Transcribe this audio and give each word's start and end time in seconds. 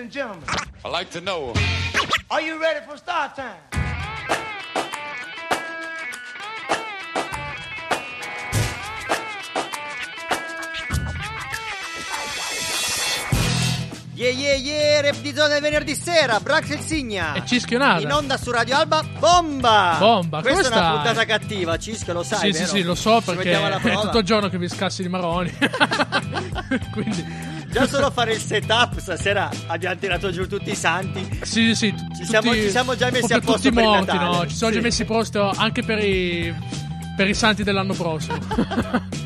and 0.00 0.10
gentlemen, 0.10 0.44
I 0.84 0.88
like 0.88 1.10
to 1.10 1.20
know. 1.20 1.52
are 2.30 2.40
you 2.40 2.60
ready 2.60 2.84
for 2.86 2.96
start 2.96 3.36
time? 3.36 3.56
Yeah 14.14 14.32
yeah 14.32 14.54
yeah, 14.54 15.00
rap 15.00 15.16
di 15.22 15.32
zona 15.32 15.48
del 15.48 15.62
venerdì 15.62 15.94
sera, 15.94 16.40
Brax 16.40 16.70
e 16.70 16.78
Signa. 16.78 17.32
E 17.32 17.42
Cischionata. 17.46 18.02
In 18.02 18.12
onda 18.12 18.36
su 18.36 18.50
Radio 18.50 18.76
Alba, 18.76 19.02
bomba! 19.18 19.96
Bomba, 19.98 20.42
Questa 20.42 20.62
come 20.68 20.74
è 20.74 20.78
una 20.78 20.90
puntata 20.92 21.24
cattiva, 21.24 21.78
Cischio, 21.78 22.12
lo 22.12 22.22
sai, 22.22 22.52
Sì, 22.52 22.52
sì, 22.52 22.58
vero? 22.64 22.70
sì, 22.76 22.82
lo 22.82 22.94
so 22.94 23.20
Ci 23.22 23.34
perché 23.34 23.52
è 23.52 23.94
tutto 23.94 24.18
il 24.18 24.24
giorno 24.24 24.50
che 24.50 24.58
mi 24.58 24.68
scassi 24.68 25.00
di 25.00 25.08
maroni. 25.08 25.50
Quindi, 26.92 27.49
Già 27.70 27.86
solo 27.86 28.10
fare 28.10 28.32
il 28.32 28.40
setup, 28.40 28.98
stasera 28.98 29.48
abbiamo 29.68 29.96
tirato 29.96 30.30
giù 30.32 30.46
tutti 30.48 30.70
i 30.70 30.74
santi. 30.74 31.24
sì, 31.42 31.74
sì, 31.74 31.74
sì. 31.74 31.94
Ci 32.16 32.24
siamo- 32.24 32.52
ci 32.52 32.70
siamo 32.70 32.96
già 32.96 33.10
messi 33.10 33.32
a 33.32 33.38
posto 33.40 33.68
tutti 33.68 33.72
per 33.74 33.84
morti, 33.84 34.16
no? 34.18 34.44
Ci 34.46 34.56
siamo 34.56 34.72
Sì. 34.72 34.78
già 34.78 34.84
messi 34.84 35.02
a 35.02 35.04
posto 35.04 35.50
anche 35.50 35.82
per 35.84 35.98
i, 36.04 36.52
per 37.16 37.28
i 37.28 37.34
santi 37.34 37.62
dell'anno 37.62 37.94
prossimo. 37.94 38.38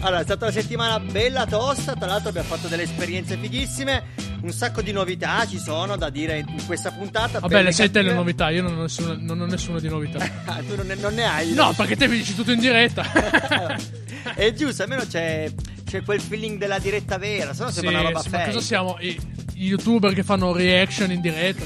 Allora, 0.00 0.20
è 0.20 0.24
stata 0.24 0.44
una 0.44 0.54
settimana 0.54 1.00
bella 1.00 1.46
tosta, 1.46 1.94
tra 1.94 2.06
l'altro 2.06 2.28
abbiamo 2.28 2.46
fatto 2.46 2.68
delle 2.68 2.82
esperienze 2.84 3.36
fighissime, 3.40 4.04
un 4.42 4.52
sacco 4.52 4.80
di 4.80 4.92
novità 4.92 5.44
ci 5.48 5.58
sono 5.58 5.96
da 5.96 6.10
dire 6.10 6.44
in 6.46 6.64
questa 6.64 6.92
puntata. 6.92 7.40
Vabbè, 7.40 7.62
le 7.62 7.72
sei 7.72 7.90
te 7.90 8.02
le 8.02 8.12
novità, 8.12 8.50
io 8.50 8.62
non 8.62 8.78
ho 8.78 8.82
nessuna, 8.82 9.16
non 9.18 9.40
ho 9.40 9.46
nessuna 9.46 9.80
di 9.80 9.88
novità. 9.88 10.18
Ah, 10.46 10.60
tu 10.64 10.76
non 10.76 10.86
ne, 10.86 10.94
non 10.94 11.12
ne 11.14 11.24
hai? 11.24 11.52
No, 11.54 11.72
perché 11.72 11.96
te 11.96 12.06
mi 12.06 12.18
dici 12.18 12.36
tutto 12.36 12.52
in 12.52 12.60
diretta. 12.60 13.02
È 14.36 14.52
giusto, 14.52 14.82
almeno 14.84 15.02
c'è, 15.08 15.50
c'è 15.86 16.02
quel 16.02 16.20
feeling 16.20 16.58
della 16.58 16.78
diretta 16.78 17.16
vera, 17.16 17.54
se 17.54 17.62
no 17.62 17.68
Sì, 17.68 17.74
sembra 17.80 18.00
una 18.00 18.08
roba 18.08 18.20
sì, 18.20 18.28
ma 18.30 18.38
fake. 18.38 18.50
cosa 18.52 18.64
siamo? 18.64 18.96
I, 19.00 19.18
i 19.54 19.64
youtuber 19.66 20.12
che 20.12 20.22
fanno 20.24 20.52
reaction 20.52 21.12
in 21.12 21.20
diretta? 21.20 21.62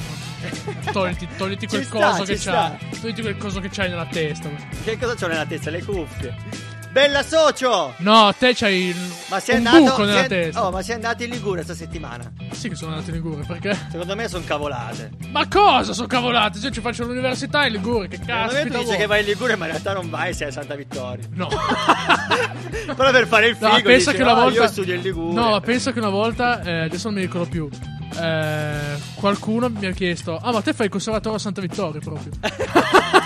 Togliti, 0.92 1.26
togliti 1.36 1.66
quel 1.68 1.84
Ci 1.84 1.88
coso 1.90 2.22
che 2.24 2.36
sta. 2.36 2.76
c'hai. 2.78 3.00
Togliti 3.00 3.20
quel 3.22 3.36
coso 3.36 3.60
che 3.60 3.68
c'hai 3.70 3.88
nella 3.88 4.06
testa. 4.06 4.48
Che 4.84 4.98
cosa 4.98 5.14
c'ho 5.14 5.26
nella 5.26 5.46
testa? 5.46 5.70
Le 5.70 5.82
cuffie. 5.84 6.34
Bella 6.92 7.22
socio! 7.22 7.94
No, 7.98 8.34
te 8.36 8.52
c'hai 8.52 8.86
il, 8.88 8.96
Ma 9.28 9.38
sei 9.38 9.60
un 9.60 9.66
andato, 9.68 9.84
buco 9.90 10.04
nella 10.04 10.18
sei- 10.20 10.28
testa. 10.28 10.66
Oh, 10.66 10.70
ma 10.72 10.82
sei 10.82 10.94
andato 10.96 11.22
in 11.22 11.30
Liguria 11.30 11.62
questa 11.64 11.74
settimana? 11.84 12.32
Sì 12.50 12.68
che 12.68 12.74
sono 12.74 12.90
andato 12.92 13.10
in 13.10 13.16
Liguria, 13.16 13.44
perché? 13.46 13.78
Secondo 13.92 14.16
me 14.16 14.26
sono 14.26 14.42
cavolate. 14.44 15.10
Ma 15.30 15.46
cosa 15.46 15.92
sono 15.92 16.08
cavolate? 16.08 16.58
Cioè, 16.58 16.72
ci 16.72 16.80
faccio 16.80 17.04
l'università 17.04 17.64
in 17.66 17.72
Liguria, 17.74 18.08
che 18.08 18.16
Secondo 18.16 18.40
cazzo? 18.42 18.54
me 18.54 18.70
tu 18.70 18.78
dici 18.84 18.96
che 18.96 19.06
vai 19.06 19.20
in 19.20 19.26
Liguria, 19.26 19.56
ma 19.56 19.66
in 19.66 19.70
realtà 19.70 19.92
non 19.92 20.10
vai, 20.10 20.34
sei 20.34 20.48
a 20.48 20.50
Santa 20.50 20.74
Vittoria. 20.74 21.24
No. 21.34 21.46
Però 22.96 23.10
per 23.12 23.26
fare 23.28 23.46
il 23.48 23.54
figo 23.54 23.68
No, 23.68 23.80
pensa 23.82 24.10
dici, 24.10 24.16
che 24.16 24.22
una 24.28 24.32
"Ah, 24.36 24.42
volta. 24.42 24.60
io 24.62 24.66
studio 24.68 24.94
in 24.94 25.00
Liguria. 25.02 25.40
No, 25.40 25.50
ma 25.50 25.60
pensa 25.60 25.92
che 25.92 25.98
una 26.00 26.08
volta. 26.08 26.60
eh, 26.62 26.80
adesso 26.86 27.06
non 27.08 27.14
mi 27.18 27.20
ricordo 27.24 27.48
più. 27.48 27.68
eh, 28.20 28.98
qualcuno 29.14 29.68
mi 29.68 29.86
ha 29.86 29.92
chiesto: 29.92 30.36
Ah, 30.42 30.50
ma 30.50 30.60
te 30.60 30.72
fai 30.72 30.86
il 30.86 30.92
conservatorio 30.92 31.36
a 31.38 31.40
Santa 31.40 31.60
Vittoria 31.60 32.00
proprio? 32.00 32.32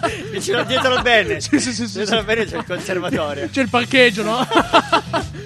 Vicino 0.30 0.62
dietro 0.64 0.94
al 0.94 1.02
bene. 1.02 1.40
Sì, 1.40 1.58
sì, 1.58 1.72
sì, 1.72 1.86
Dietro 1.90 2.18
al 2.18 2.24
bene 2.24 2.44
c'è 2.44 2.58
il 2.58 2.64
conservatorio. 2.64 3.48
C'è 3.50 3.62
il 3.62 3.70
parcheggio, 3.70 4.22
no? 4.22 4.46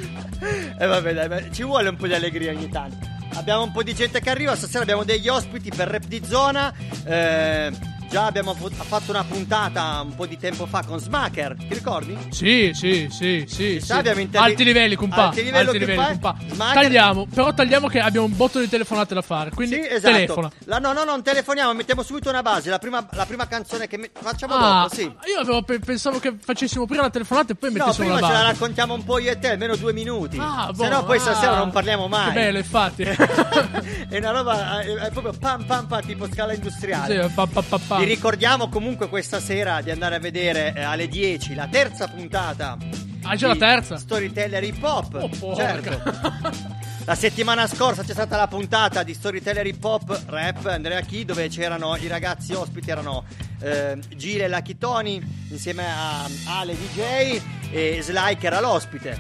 E 0.79 0.87
vabbè, 0.87 1.13
dai, 1.13 1.29
ma 1.29 1.51
ci 1.51 1.63
vuole 1.63 1.91
un 1.91 1.97
po' 1.97 2.07
di 2.07 2.15
allegria 2.15 2.53
ogni 2.53 2.71
tanto. 2.71 3.07
Abbiamo 3.35 3.65
un 3.65 3.73
po' 3.73 3.83
di 3.83 3.95
gente 3.95 4.21
che 4.21 4.31
arriva, 4.31 4.57
stasera 4.57 4.83
abbiamo 4.83 5.05
degli 5.05 5.29
ospiti 5.29 5.71
per 5.71 5.89
rap 5.89 6.05
di 6.07 6.23
zona. 6.27 6.73
Eh, 7.05 7.71
già 8.11 8.27
abbiamo 8.27 8.55
fatto 8.55 9.13
una 9.13 9.23
puntata 9.25 10.01
un 10.05 10.15
po' 10.17 10.27
di 10.27 10.37
tempo 10.37 10.67
fa 10.67 10.83
con 10.85 10.99
Smacker, 10.99 11.55
ti 11.57 11.73
ricordi? 11.75 12.19
sì, 12.31 12.73
sì, 12.75 13.07
sì, 13.09 13.45
sì. 13.47 13.79
sì. 13.81 13.93
intervi- 13.95 14.37
Alti 14.37 14.65
livelli, 14.65 14.97
compa. 14.97 15.27
Alti 15.29 15.43
livelli, 15.45 15.67
Alti 15.69 15.79
livelli, 15.79 16.05
compa. 16.05 16.35
Smacker- 16.49 16.83
Tagliamo, 16.83 17.27
però 17.33 17.55
tagliamo 17.55 17.87
che 17.87 18.01
abbiamo 18.01 18.27
un 18.27 18.37
botto 18.37 18.59
di 18.59 18.69
telefonate 18.69 19.15
da 19.15 19.23
fare. 19.23 19.51
Quindi 19.51 19.77
Sì, 19.77 19.87
esatto. 19.89 20.15
telefona. 20.15 20.51
La- 20.65 20.79
no, 20.79 20.93
no, 20.93 21.05
non 21.05 21.23
telefoniamo, 21.23 21.73
mettiamo 21.73 22.03
subito 22.03 22.29
una 22.29 22.43
base. 22.43 22.69
La 22.69 22.79
prima, 22.79 23.07
la 23.13 23.27
prima 23.27 23.47
canzone 23.47 23.87
che 23.87 23.97
me- 23.97 24.11
facciamo 24.13 24.55
Ah, 24.57 24.83
dopo, 24.83 24.95
sì. 24.95 25.03
io 25.03 25.41
avevo 25.41 25.63
pe- 25.63 25.79
pensavo 25.79 26.19
che 26.19 26.35
facessimo 26.39 26.87
prima 26.87 27.03
la 27.03 27.11
telefonata 27.11 27.53
e 27.53 27.55
poi 27.55 27.71
No, 27.73 27.79
mettessimo 27.79 28.07
prima 28.09 28.21
la 28.21 28.27
ce 28.27 28.33
la 28.33 28.39
base. 28.41 28.53
raccontiamo 28.53 28.95
un 28.95 29.05
po' 29.05 29.19
io 29.19 29.31
e 29.31 29.39
te, 29.39 29.51
almeno 29.53 29.77
due 29.77 29.93
minuti. 29.93 30.37
Ah, 30.41 30.71
Se 30.75 30.83
boh, 30.83 30.89
no, 30.89 31.05
poi 31.05 31.17
ah. 31.17 31.21
stasera 31.21 31.57
non 31.59 31.71
parliamo 31.71 32.09
mai. 32.09 32.33
Che 32.33 32.41
bello, 32.41 32.59
infatti. 32.59 33.03
è 33.07 34.17
una 34.19 34.31
roba, 34.33 34.81
è, 34.81 34.87
è 34.95 35.11
proprio 35.11 35.33
pam 35.39 35.65
pam 35.65 35.87
pam, 35.87 36.03
tipo 36.05 36.27
scala 36.33 36.53
industriale. 36.55 37.23
Sì, 37.29 37.33
pa, 37.35 37.47
pa, 37.47 37.63
pa, 37.63 37.79
pa. 37.87 37.99
Vi 38.01 38.07
ricordiamo 38.07 38.71
comunque 38.71 39.11
questa 39.11 39.41
sera 39.41 39.83
di 39.83 39.91
andare 39.91 40.15
a 40.15 40.19
vedere 40.19 40.73
eh, 40.75 40.81
alle 40.81 41.07
10 41.07 41.55
la 41.55 41.69
terza 41.69 42.09
puntata. 42.09 42.79
Ah, 43.25 43.37
già 43.37 43.49
la 43.49 43.53
di 43.53 43.59
terza? 43.59 43.99
Storyteller 43.99 44.65
hip 44.65 44.83
hop. 44.83 45.15
Oh, 45.21 45.29
porca. 45.29 45.83
certo. 45.83 46.79
La 47.05 47.15
settimana 47.15 47.67
scorsa 47.67 48.03
c'è 48.05 48.13
stata 48.13 48.37
la 48.37 48.47
puntata 48.47 49.03
di 49.03 49.15
Storyteller 49.15 49.67
Hip 49.67 49.83
Hop 49.83 50.23
Rap 50.27 50.67
Andrea 50.67 51.01
Chi 51.01 51.25
dove 51.25 51.49
c'erano 51.49 51.97
i 51.97 52.07
ragazzi 52.07 52.53
ospiti 52.53 52.91
erano 52.91 53.25
eh, 53.63 53.99
Gile 54.15 54.45
e 54.45 54.49
Lucky 54.49 54.77
Tony 54.77 55.21
insieme 55.49 55.87
a 55.87 56.29
Ale 56.59 56.77
DJ 56.77 57.41
e 57.73 57.99
Sly 58.01 58.37
che 58.37 58.47
era 58.47 58.61
l'ospite. 58.61 59.19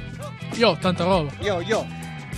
Io 0.52 0.68
ho 0.68 0.76
tanta 0.76 1.04
roba. 1.04 1.32
Io, 1.40 1.60
io. 1.62 1.84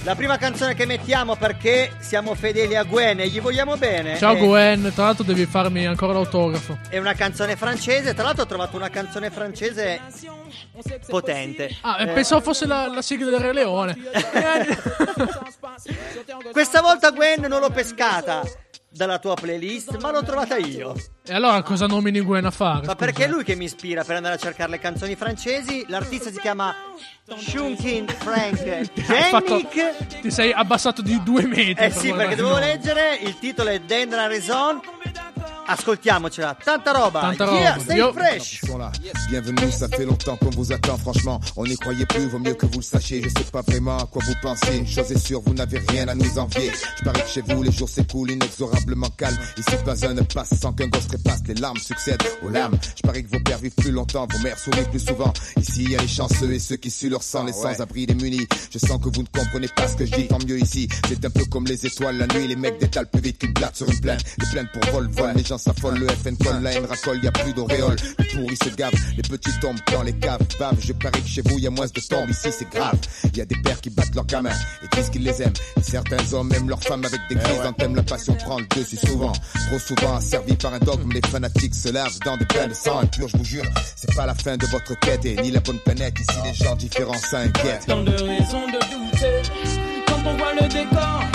La 0.05 0.17
prima 0.17 0.37
canzone 0.37 0.75
che 0.75 0.85
mettiamo 0.85 1.37
perché 1.37 1.93
siamo 2.01 2.35
fedeli 2.35 2.75
a 2.75 2.83
Gwen 2.83 3.21
e 3.21 3.29
gli 3.29 3.41
vogliamo 3.41 3.77
bene. 3.77 4.19
Ciao 4.19 4.35
è, 4.35 4.39
Gwen, 4.39 4.91
tra 4.93 5.05
l'altro 5.05 5.23
devi 5.23 5.47
farmi 5.47 5.87
ancora 5.87 6.13
l'autografo. 6.13 6.77
È 6.89 6.99
una 6.99 7.15
canzone 7.15 7.55
francese. 7.55 8.13
Tra 8.13 8.25
l'altro 8.25 8.43
ho 8.43 8.47
trovato 8.47 8.77
una 8.77 8.91
canzone 8.91 9.31
francese 9.31 10.01
potente. 11.07 11.77
Ah, 11.83 12.01
Eh, 12.01 12.09
pensavo 12.09 12.41
fosse 12.41 12.67
la, 12.67 12.89
la 12.89 13.01
sigla 13.01 13.31
del 13.31 13.39
Re 13.39 13.53
Leone. 13.53 13.97
Questa 16.51 16.81
volta 16.81 17.13
Gwen 17.13 17.43
non 17.43 17.61
l'ho 17.61 17.71
pescata 17.71 18.43
dalla 18.95 19.19
tua 19.19 19.35
playlist, 19.35 19.97
ma 20.01 20.11
l'ho 20.11 20.23
trovata 20.23 20.57
io. 20.57 20.95
e 21.25 21.33
allora 21.35 21.63
cosa 21.63 21.87
nomini 21.87 22.21
Gwen 22.21 22.45
a 22.45 22.51
fare? 22.51 22.87
Ma 22.87 22.95
perché 22.95 23.25
è 23.25 23.29
lui 23.29 23.43
che 23.43 23.55
mi 23.57 23.65
ispira 23.65 24.05
per 24.05 24.17
andare 24.17 24.35
a 24.35 24.39
cercare 24.39 24.71
le 24.71 24.79
canzoni 24.79 25.17
francesi? 25.17 25.85
L'artista 25.89 26.31
si 26.31 26.39
chiama 26.41 26.75
Shunkin 27.37 28.07
Frank 28.09 28.63
Jennick. 28.95 30.21
Ti 30.21 30.31
sei 30.31 30.53
abbassato 30.53 31.03
di 31.03 31.23
due 31.23 31.47
metri. 31.47 31.85
Eh 31.85 31.91
sì, 31.91 32.13
perché 32.13 32.35
dovevo 32.37 32.59
leggere, 32.59 33.17
il 33.23 33.39
titolo 33.39 33.71
è 33.71 33.81
Dendra 33.81 34.27
Raison. 34.27 34.81
Ascoltiamocela, 35.69 36.57
tanta 36.65 36.93
roba. 36.93 37.21
Tanta 37.21 37.45
Yeah, 37.53 37.75
roba. 37.75 37.85
stay 37.85 38.13
fresh. 38.13 38.61
sont 38.67 38.79
là. 38.79 38.91
Bienvenue, 39.31 39.71
ça 39.71 39.89
fait 39.89 40.05
longtemps 40.05 40.37
qu'on 40.37 40.51
vous 40.51 40.73
attend, 40.73 40.97
franchement. 40.99 41.41
On 41.57 41.65
n'y 41.65 41.77
croyait 41.77 42.05
plus, 42.07 42.27
vaut 42.29 42.39
mieux 42.39 42.55
que 42.55 42.67
vous 42.67 42.79
le 42.79 42.83
sachiez. 42.83 43.23
Je 43.23 43.29
sais 43.29 43.51
pas 43.51 43.63
vraiment 43.63 43.97
à 43.99 44.07
quoi 44.07 44.23
vous 44.27 44.35
pensez. 44.43 44.77
Une 44.77 44.87
chose 44.87 45.11
est 45.13 45.19
sûre, 45.19 45.41
vous 45.45 45.55
n'avez 45.55 45.79
rien 45.89 46.09
à 46.09 46.15
nous 46.15 46.39
envier. 46.39 46.73
Je 46.99 47.05
parie 47.05 47.23
que 47.23 47.29
chez 47.29 47.43
vous, 47.43 47.63
les 47.63 47.71
jours 47.73 47.89
s'écoulent 47.89 48.31
inexorablement 48.33 49.09
calme. 49.17 49.37
Ici, 49.57 49.77
pas 49.85 50.05
un 50.07 50.15
ne 50.15 50.23
passe 50.23 50.55
sans 50.61 50.73
qu'un 50.73 50.89
gosse 50.89 51.07
trépasse. 51.07 51.43
Les 51.47 51.55
larmes 51.55 51.79
succèdent 51.79 52.23
aux 52.43 52.49
larmes. 52.49 52.77
Je 52.97 53.03
parie 53.03 53.25
que 53.25 53.31
vos 53.31 53.43
pères 53.43 53.59
vivent 53.59 53.75
plus 53.77 53.93
longtemps, 53.93 54.27
vos 54.31 54.39
mères 54.41 54.59
sourient 54.59 54.89
plus 54.91 55.05
souvent. 55.07 55.33
Ici, 55.57 55.85
il 55.85 55.91
y 55.93 55.97
a 55.97 56.03
les 56.03 56.09
chanceux 56.09 56.53
et 56.53 56.59
ceux 56.59 56.77
qui 56.77 56.91
suent 56.91 57.09
leur 57.11 57.23
sang, 57.23 57.45
les 57.45 57.53
sans-abri, 57.53 58.07
les 58.07 58.15
munis. 58.15 58.47
Je 58.73 58.79
sens 58.79 58.99
que 59.01 59.09
vous 59.09 59.23
ne 59.23 59.29
comprenez 59.41 59.69
pas 59.69 59.87
ce 59.89 59.97
que 59.97 60.07
je 60.07 60.13
dis, 60.13 60.27
tant 60.27 60.39
mieux 60.47 60.59
ici. 60.59 60.89
C'est 61.09 61.25
un 61.25 61.31
peu 61.31 61.45
comme 61.47 61.67
les 61.67 61.87
étoiles 61.87 62.19
la 62.19 62.27
nuit. 62.27 62.49
Les 62.49 62.57
mecs 62.57 62.79
détalent 62.81 63.09
plus 63.11 63.21
vite 63.23 63.39
qu'une 63.39 63.53
blatte 63.53 63.77
sur 63.77 63.89
une 63.89 64.01
plaine. 64.01 64.19
Les 64.39 64.47
plaines 64.49 64.69
pour 64.73 64.91
vol-vol, 64.93 65.33
les 65.37 65.43
gens 65.53 65.59
s'affolent. 65.59 65.99
Le 65.99 66.09
FN 66.09 66.37
colle, 66.37 66.63
la 66.63 66.73
haine 66.73 66.87
racole, 66.87 67.23
y 67.23 67.27
a 67.27 67.33
plus 67.33 67.53
d'auréole. 67.53 67.97
Les 68.19 68.25
pourris 68.27 68.57
se 68.57 68.71
gavent, 68.75 68.93
les 69.17 69.23
petits 69.23 69.51
tombent 69.61 69.79
dans 69.93 70.03
les 70.03 70.15
caves. 70.15 70.41
Bave, 70.59 70.77
je 70.81 70.93
parie 70.93 71.23
que 71.23 71.29
chez 71.29 71.43
vous, 71.45 71.59
y 71.59 71.67
a 71.67 71.71
moins 71.71 71.87
de 71.87 72.01
tombes. 72.09 72.31
Ici, 72.31 72.49
c'est 72.51 72.71
grave. 72.71 72.99
Y 73.35 73.41
a 73.41 73.45
des 73.45 73.57
pères 73.63 73.81
qui 73.81 73.91
battent 73.91 74.15
leurs 74.15 74.27
gamins 74.27 74.51
et 74.83 74.97
disent 74.97 75.11
qu'ils 75.11 75.25
les 75.25 75.43
aiment. 75.43 75.53
Et 75.77 75.83
certains 75.83 76.33
hommes 76.33 76.53
aiment 76.53 76.69
leurs 76.69 76.83
femmes 76.83 77.05
avec 77.05 77.21
des 77.29 77.37
chrysanthèmes. 77.37 77.95
La 77.95 78.03
passion 78.03 78.35
prend 78.35 78.59
le 78.59 78.67
dessus 78.75 78.97
souvent. 78.97 79.33
Trop 79.69 79.79
souvent 79.79 80.17
asservi 80.17 80.55
par 80.57 80.73
un 80.73 80.79
dogme, 80.79 81.13
les 81.13 81.23
fanatiques 81.29 81.75
se 81.75 81.91
lavent 81.91 82.19
dans 82.25 82.37
des 82.37 82.47
bains 82.47 82.69
de 82.69 82.75
sang 82.75 83.01
impur. 83.01 83.29
Je 83.29 83.37
vous 83.37 83.45
jure, 83.45 83.65
c'est 83.97 84.15
pas 84.15 84.27
la 84.27 84.35
fin 84.35 84.57
de 84.57 84.67
votre 84.67 84.99
quête 85.01 85.25
et 85.25 85.37
ni 85.37 85.51
la 85.51 85.61
bonne 85.61 85.79
planète. 85.81 86.15
Ici, 86.19 86.39
les 86.45 86.55
gens 86.65 86.77
différents 86.77 87.13
s'inquiètent. 87.15 87.87
Tant 87.87 88.03
de 88.03 88.11
raisons 88.11 88.67
de 88.67 88.73
douter 88.73 89.43
quand 90.07 90.23
on 90.25 90.37
voit 90.37 90.55
le 90.55 90.69
décor. 90.69 91.32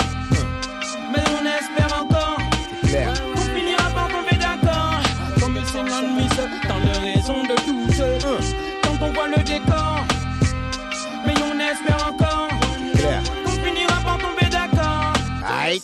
Aïe. 15.68 15.82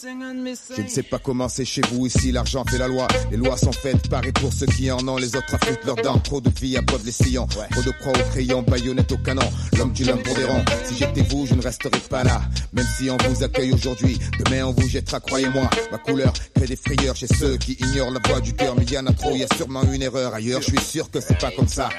Je 0.76 0.82
ne 0.82 0.88
sais 0.88 1.02
pas 1.02 1.18
comment 1.18 1.46
c'est 1.46 1.66
chez 1.66 1.82
vous 1.90 2.06
ici, 2.06 2.32
l'argent 2.32 2.64
fait 2.64 2.78
la 2.78 2.88
loi. 2.88 3.06
Les 3.30 3.36
lois 3.36 3.58
sont 3.58 3.72
faites 3.72 4.08
par 4.08 4.24
et 4.24 4.32
pour 4.32 4.50
ceux 4.50 4.64
qui 4.64 4.90
en 4.90 5.06
ont, 5.06 5.18
les 5.18 5.36
autres 5.36 5.54
affûtent 5.54 5.84
leurs 5.84 5.96
dents. 5.96 6.18
Trop 6.18 6.40
de 6.40 6.50
vie 6.58 6.78
à 6.78 6.80
bout 6.80 6.98
les 7.04 7.12
sillons, 7.12 7.46
trop 7.46 7.82
de 7.82 7.90
croix 7.90 8.12
au 8.12 8.30
crayon, 8.30 8.62
baïonnette 8.62 9.12
au 9.12 9.18
canon. 9.18 9.42
L'homme 9.76 9.92
tue 9.92 10.04
l'homme 10.04 10.22
pour 10.22 10.34
des 10.34 10.44
ronds. 10.44 10.64
Si 10.84 10.96
j'étais 10.96 11.20
vous, 11.22 11.44
je 11.46 11.54
ne 11.54 11.60
resterais 11.60 12.00
pas 12.08 12.24
là. 12.24 12.40
Même 12.72 12.86
si 12.96 13.10
on 13.10 13.18
vous 13.28 13.42
accueille 13.42 13.72
aujourd'hui, 13.72 14.18
demain 14.42 14.64
on 14.64 14.72
vous 14.72 14.88
jettera, 14.88 15.20
croyez-moi. 15.20 15.68
Ma 15.92 15.98
couleur 15.98 16.32
crée 16.54 16.66
des 16.66 16.76
frayeurs 16.76 17.16
chez 17.16 17.26
ceux 17.26 17.58
qui 17.58 17.76
ignorent 17.80 18.10
la 18.10 18.20
voix 18.26 18.40
du 18.40 18.54
cœur. 18.54 18.74
Mais 18.78 18.84
y 18.84 18.96
en 18.96 19.06
a 19.06 19.12
trop, 19.12 19.36
y 19.36 19.44
a 19.44 19.54
sûrement 19.54 19.82
une 19.92 20.02
erreur 20.02 20.32
ailleurs. 20.32 20.62
Je 20.62 20.70
suis 20.70 20.80
sûr 20.80 21.10
que 21.10 21.20
c'est 21.20 21.38
pas 21.38 21.50
comme 21.50 21.68
ça. 21.68 21.90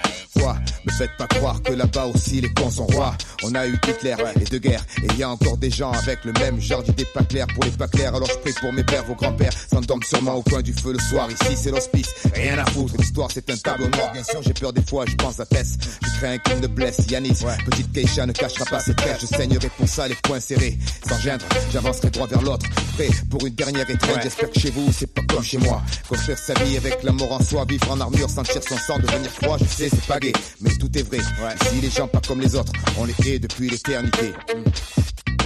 Me 0.86 0.92
faites 0.92 1.16
pas 1.18 1.28
croire 1.28 1.62
que 1.62 1.74
là-bas 1.74 2.06
aussi 2.06 2.42
les 2.42 2.54
cons 2.54 2.70
sont 2.70 2.86
rois. 2.86 3.16
On 3.44 3.54
a 3.56 3.66
eu 3.68 3.78
Hitler 3.88 4.16
et 4.40 4.44
deux 4.46 4.60
guerres. 4.60 4.86
Et 5.04 5.14
y 5.16 5.24
a 5.24 5.30
encore 5.30 5.58
des 5.58 5.70
gens 5.70 5.92
avec 5.92 6.24
le 6.26 6.34
même 6.34 6.60
genre 6.60 6.84
d'idées 6.84 7.06
pas 7.06 7.24
claires 7.24 7.48
pour 7.54 7.64
les 7.64 7.72
pas 7.72 7.88
clair, 7.88 8.16
alors 8.16 8.30
je 8.30 8.38
prie 8.38 8.54
pour 8.60 8.72
mes 8.74 8.84
pères, 8.84 9.04
vos 9.06 9.16
grands-pères 9.16 9.54
s'endorment 9.70 10.04
sûrement 10.04 10.36
au 10.36 10.42
coin 10.42 10.62
du 10.62 10.74
feu 10.74 10.94
le 10.94 11.00
soir. 11.00 11.28
Ici 11.30 11.56
c'est 11.56 11.72
l'hospice, 11.72 12.10
rien 12.34 12.58
à 12.58 12.66
foutre. 12.66 12.96
L'histoire 12.98 13.30
c'est 13.34 13.50
un 13.50 13.58
tableau 13.58 13.88
noir, 13.88 14.12
bien 14.14 14.24
sûr 14.24 14.42
j'ai 14.42 14.54
peur 14.54 14.74
des 14.74 14.82
fois, 14.84 15.06
je 15.08 15.16
pense 15.16 15.40
à 15.40 15.46
Tess. 15.46 15.78
Je 16.02 16.20
crains 16.20 16.38
qu'il 16.38 16.60
ne 16.60 16.68
blesse 16.68 17.00
Yanis. 17.10 17.40
Petite 17.66 17.92
Keisha 17.92 18.26
ne 18.26 18.32
cachera 18.32 18.66
pas 18.66 18.80
ses 18.80 18.94
traits, 18.94 19.18
je 19.22 19.26
saignerai 19.26 19.70
pour 19.78 19.88
ça 19.88 20.08
les 20.08 20.16
poings 20.24 20.40
serrés. 20.40 20.78
Sans 21.08 21.20
gêne, 21.20 21.40
j'avancerai 21.72 22.10
droit 22.10 22.28
vers 22.28 22.42
l'autre. 22.42 22.66
Prêt 22.96 23.10
pour 23.30 23.46
une 23.46 23.56
dernière 23.56 23.90
étreinte, 23.90 24.20
j'espère 24.24 24.50
que 24.50 24.60
chez 24.60 24.72
vous 24.72 24.92
c'est 24.92 25.14
pas 25.14 25.22
comme 25.30 25.44
chez 25.44 25.58
moi. 25.58 25.82
Construire 26.08 26.38
sa 26.38 26.54
vie 26.64 26.78
avec 26.78 27.04
la 27.04 27.12
mort 27.12 27.32
en 27.32 27.44
soi, 27.44 27.66
vivre 27.68 27.92
en 27.92 28.00
armure, 28.00 28.30
sentir 28.30 28.62
son 28.68 28.78
sang, 28.78 29.00
devenir 29.00 29.32
froid, 29.32 29.58
je 29.60 29.66
sais 29.66 29.90
c'est 29.90 30.06
pas 30.06 30.20
gay, 30.20 30.34
mais 30.62 30.72
tout 30.78 30.98
est 30.98 31.04
vrai. 31.04 31.20
Ici 31.20 31.82
les 31.82 31.90
gens 31.90 32.08
pas 32.08 32.22
comme 32.28 32.42
les 32.42 32.56
autres, 32.56 32.72
on 32.98 33.06
les 33.06 33.16
hait 33.28 33.40
depuis 33.40 33.70
l'éternité. 33.70 34.34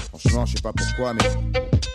Franchement, 0.09 0.45
je 0.45 0.55
sais 0.55 0.61
pas 0.61 0.73
pourquoi, 0.73 1.13
mais 1.13 1.29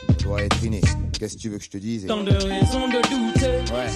on 0.09 0.23
doit 0.23 0.43
être 0.43 0.63
inné. 0.63 0.81
Qu'est-ce 1.19 1.37
que 1.37 1.41
tu 1.41 1.49
veux 1.51 1.59
que 1.59 1.65
je 1.65 1.71
te 1.71 1.79
dise 1.79 2.07
Tant 2.07 2.23
de 2.23 2.33
raisons 2.33 2.89
de 2.89 3.01
douter. 3.09 3.73
Ouais. 3.73 3.91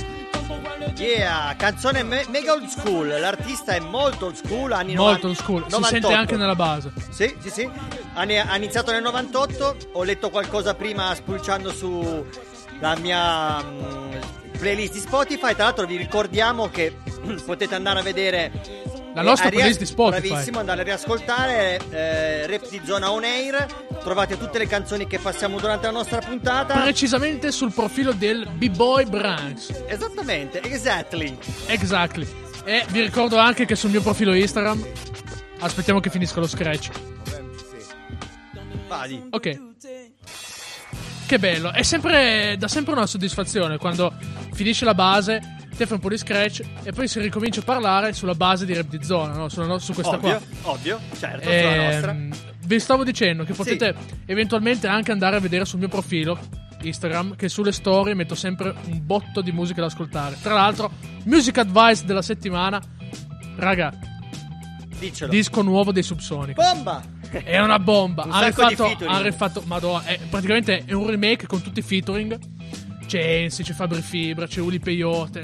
Yeah, 0.97 1.55
canzone 1.59 2.03
me- 2.03 2.25
mega 2.31 2.53
old 2.53 2.69
school. 2.69 3.06
L'artista 3.06 3.73
è 3.73 3.81
molto 3.81 4.27
old 4.27 4.37
school, 4.37 4.73
anni 4.73 4.95
Molto 4.95 5.29
90 5.29 5.43
school. 5.43 5.62
Si 5.65 5.71
98. 5.71 5.89
sente 5.89 6.12
anche 6.15 6.37
nella 6.37 6.55
base. 6.55 6.93
Sì, 7.11 7.35
sì, 7.41 7.50
sì. 7.50 7.71
Ha, 8.15 8.56
iniziato 8.56 8.91
nel 8.91 9.03
98. 9.03 9.77
Ho 9.93 10.03
letto 10.03 10.31
qualcosa 10.31 10.75
prima 10.75 11.15
spulciando 11.15 11.73
su 11.73 12.25
la 12.81 12.97
mia 12.97 13.62
mm, 13.62 14.12
playlist 14.58 14.93
di 14.93 15.00
Spotify. 15.00 15.55
Tra 15.55 15.64
l'altro, 15.64 15.87
vi 15.87 15.96
ricordiamo 15.96 16.69
che 16.69 16.96
potete 17.44 17.75
andare 17.75 18.00
a 18.00 18.02
vedere. 18.02 18.52
La 19.14 19.22
nostra 19.22 19.49
eh, 19.49 19.52
playlist 19.52 19.78
di 19.78 19.87
Spotify. 19.87 20.28
Bravissimo, 20.28 20.58
andare 20.58 20.82
a 20.82 20.84
riascoltare. 20.84 21.81
Eh, 21.90 22.46
Rap 22.46 22.69
di 22.69 22.81
Zona 22.84 23.10
On 23.10 23.25
Air. 23.25 23.66
Trovate 24.02 24.37
tutte 24.37 24.58
le 24.58 24.66
canzoni 24.66 25.06
che 25.06 25.19
passiamo 25.19 25.58
durante 25.58 25.87
la 25.87 25.93
nostra 25.93 26.19
puntata. 26.19 26.81
Precisamente 26.81 27.50
sul 27.50 27.72
profilo 27.72 28.12
del 28.12 28.46
B-Boy 28.49 29.06
Branks. 29.06 29.84
Esattamente, 29.87 30.61
exactly. 30.62 31.37
Exactly. 31.66 32.26
E 32.64 32.84
vi 32.90 33.00
ricordo 33.00 33.38
anche 33.38 33.64
che 33.64 33.75
sul 33.75 33.90
mio 33.90 34.02
profilo 34.02 34.34
Instagram. 34.34 34.87
Aspettiamo 35.61 36.00
che 36.00 36.11
finisca 36.11 36.38
lo 36.38 36.46
scratch. 36.46 36.90
Vadi. 38.87 39.22
Ok. 39.31 39.66
Che 41.28 41.38
bello. 41.38 41.72
È 41.72 41.82
sempre. 41.82 42.56
dà 42.58 42.69
sempre 42.69 42.94
una 42.94 43.04
soddisfazione 43.04 43.76
quando 43.76 44.14
finisce 44.54 44.86
la 44.86 44.94
base. 44.94 45.56
Te 45.76 45.84
fai 45.84 45.96
un 45.96 46.00
po' 46.00 46.08
di 46.08 46.16
scratch 46.16 46.62
e 46.82 46.92
poi 46.92 47.06
si 47.06 47.20
ricomincia 47.20 47.60
a 47.60 47.64
parlare 47.64 48.14
sulla 48.14 48.32
base 48.34 48.64
di 48.64 48.72
rap 48.72 48.88
di 48.88 49.04
zona, 49.04 49.34
no? 49.34 49.50
Sulla 49.50 49.66
no- 49.66 49.78
su 49.78 49.92
questa 49.92 50.14
Ovvio, 50.14 50.40
qua. 50.62 50.72
ovvio, 50.72 50.98
certo, 51.19 51.42
sulla 51.42 51.84
nostra. 51.84 52.10
Ehm, 52.12 52.34
vi 52.64 52.80
stavo 52.80 53.04
dicendo 53.04 53.44
che 53.44 53.52
potete 53.52 53.94
eventualmente 54.25 54.86
anche 54.86 55.12
andare 55.12 55.36
a 55.36 55.40
vedere 55.40 55.66
sul 55.66 55.80
mio 55.80 55.88
profilo 55.88 56.38
Instagram 56.80 57.36
che 57.36 57.50
sulle 57.50 57.72
storie 57.72 58.14
metto 58.14 58.34
sempre 58.34 58.75
un 58.86 59.04
botto 59.04 59.42
di 59.42 59.52
musica 59.52 59.82
da 59.82 59.88
ascoltare. 59.88 60.38
Tra 60.40 60.54
l'altro, 60.54 60.90
music 61.25 61.58
advice 61.58 62.06
della 62.06 62.22
settimana. 62.22 62.80
Raga, 63.56 63.92
Diccelo. 64.98 65.30
disco 65.30 65.60
nuovo 65.60 65.92
dei 65.92 66.02
Subsonic. 66.02 66.54
Bomba! 66.54 67.16
È 67.30 67.58
una 67.58 67.78
bomba. 67.78 68.25
Un 68.25 68.32
Ha 68.32 68.46
rifatto, 68.46 68.96
ha 69.06 69.20
rifatto, 69.20 69.62
madonna, 69.66 70.04
è, 70.04 70.19
praticamente 70.28 70.84
è 70.84 70.92
un 70.92 71.06
remake 71.06 71.46
con 71.46 71.62
tutti 71.62 71.80
i 71.80 71.82
featuring. 71.82 72.38
C'è 73.06 73.20
Ensi, 73.20 73.62
c'è 73.62 73.72
Fabri 73.72 74.02
Fibra, 74.02 74.46
c'è 74.46 74.60
Uli 74.60 74.78
Peyote. 74.78 75.40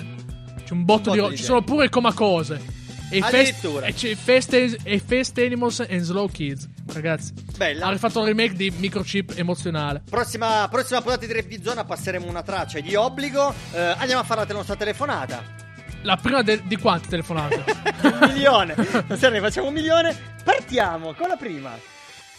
C'è 0.64 0.72
un 0.72 0.84
botto, 0.84 1.10
botto 1.10 1.25
di 1.26 1.31
di. 1.31 1.36
Ci 1.38 1.44
sono 1.44 1.62
pure 1.62 1.88
Comacose. 1.88 2.82
E, 3.10 3.20
fest, 3.20 3.25
Addirittura. 3.25 3.86
e 3.86 3.92
c'è 3.94 4.14
Fest, 4.14 4.78
e 4.82 4.98
Fest 4.98 5.38
Animals 5.38 5.81
and 5.81 6.00
Slow 6.00 6.28
Kids. 6.28 6.69
Ragazzi, 6.92 7.32
Bella. 7.56 7.86
ha 7.86 7.90
rifatto 7.90 8.20
il 8.20 8.26
remake 8.26 8.54
di 8.54 8.72
Microchip 8.76 9.34
emozionale. 9.36 10.02
Prossima, 10.08 10.66
prossima 10.70 11.00
puntata 11.00 11.25
di 11.26 11.32
Rap 11.32 11.46
di 11.46 11.60
Zona 11.62 11.84
passeremo 11.84 12.26
una 12.26 12.42
traccia 12.42 12.81
di 12.81 12.94
obbligo. 12.94 13.54
Eh, 13.72 13.78
andiamo 13.78 14.20
a 14.22 14.25
fare 14.25 14.44
la 14.46 14.52
nostra 14.54 14.75
telefonata. 14.76 15.62
La 16.05 16.17
prima 16.17 16.43
de- 16.43 16.62
di 16.67 16.77
quante 16.77 17.09
telefonate? 17.09 17.65
un 18.05 18.19
milione. 18.33 18.75
Se 19.17 19.29
ne 19.31 19.41
facciamo 19.41 19.69
un 19.69 19.73
milione. 19.75 20.15
Partiamo 20.45 21.15
con 21.15 21.29
la 21.29 21.37
prima. 21.37 21.71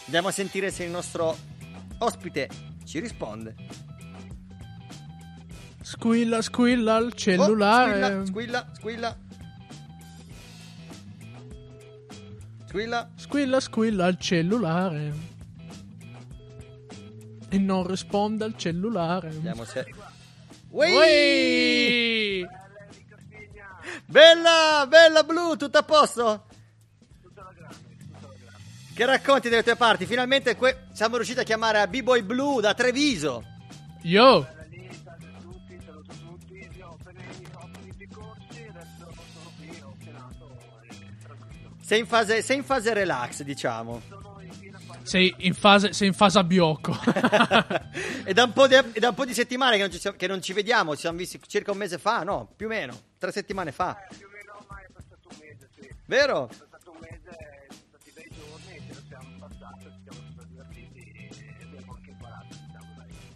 Andiamo 0.04 0.28
a 0.28 0.30
sentire 0.30 0.70
se 0.70 0.84
il 0.84 0.90
nostro 0.90 1.36
ospite 1.98 2.48
ci 2.84 3.00
risponde. 3.00 3.54
squilla, 5.82 6.42
squilla 6.42 6.96
il 6.98 7.06
Oh, 7.06 7.10
cellulare. 7.10 8.24
squilla, 8.26 8.66
squilla, 8.72 9.16
squilla. 9.16 9.16
Squilla. 12.66 13.10
Squilla, 13.16 13.60
squilla 13.60 14.06
il 14.06 14.18
cellulare. 14.18 15.12
E 17.48 17.58
non 17.58 17.86
risponde 17.86 18.44
al 18.44 18.56
cellulare. 18.56 19.30
Vediamo 19.30 19.64
se. 19.64 19.86
Ui! 20.70 22.46
Bella, 24.06 24.86
bella 24.88 25.22
blu, 25.24 25.56
tutto 25.56 25.78
a 25.78 25.82
posto? 25.82 26.44
Che 28.94 29.04
racconti 29.04 29.48
delle 29.48 29.62
tue 29.62 29.76
parti? 29.76 30.06
Finalmente 30.06 30.56
que- 30.56 30.86
siamo 30.92 31.16
riusciti 31.16 31.40
a 31.40 31.42
chiamare 31.42 31.80
a 31.80 31.86
B-Boy 31.86 32.22
Blue 32.22 32.60
da 32.62 32.72
Treviso. 32.72 33.44
Yo! 34.02 34.46
Sei 41.82 42.00
in 42.00 42.06
fase, 42.06 42.42
sei 42.42 42.56
in 42.56 42.64
fase 42.64 42.94
relax, 42.94 43.42
diciamo. 43.42 44.02
Sei 45.06 45.32
in 45.38 45.54
fase, 45.54 45.92
sei 45.92 46.08
in 46.08 46.14
fase 46.14 46.38
a 46.38 46.42
biocco. 46.42 46.98
è, 48.24 48.32
da 48.34 48.42
un 48.42 48.52
po' 48.52 48.66
di, 48.66 48.74
è 48.74 48.98
da 48.98 49.10
un 49.10 49.14
po' 49.14 49.24
di 49.24 49.32
settimane 49.34 49.76
che 49.76 49.82
non, 49.82 49.90
ci, 49.92 50.00
siamo- 50.00 50.16
che 50.16 50.26
non 50.26 50.42
ci 50.42 50.52
vediamo. 50.52 50.94
Ci 50.94 51.02
siamo 51.02 51.16
visti 51.16 51.40
circa 51.46 51.70
un 51.70 51.78
mese 51.78 51.96
fa, 51.98 52.24
no? 52.24 52.50
Più 52.56 52.66
o 52.66 52.68
meno, 52.68 52.98
tre 53.16 53.30
settimane 53.30 53.70
fa. 53.70 53.96
più 54.16 54.26
o 54.26 54.30
meno 54.30 54.56
ormai 54.58 54.84
è 54.84 54.88
passato 54.92 55.28
un 55.30 55.36
mese, 55.40 55.68
sì. 55.78 55.88
Vero? 56.06 56.50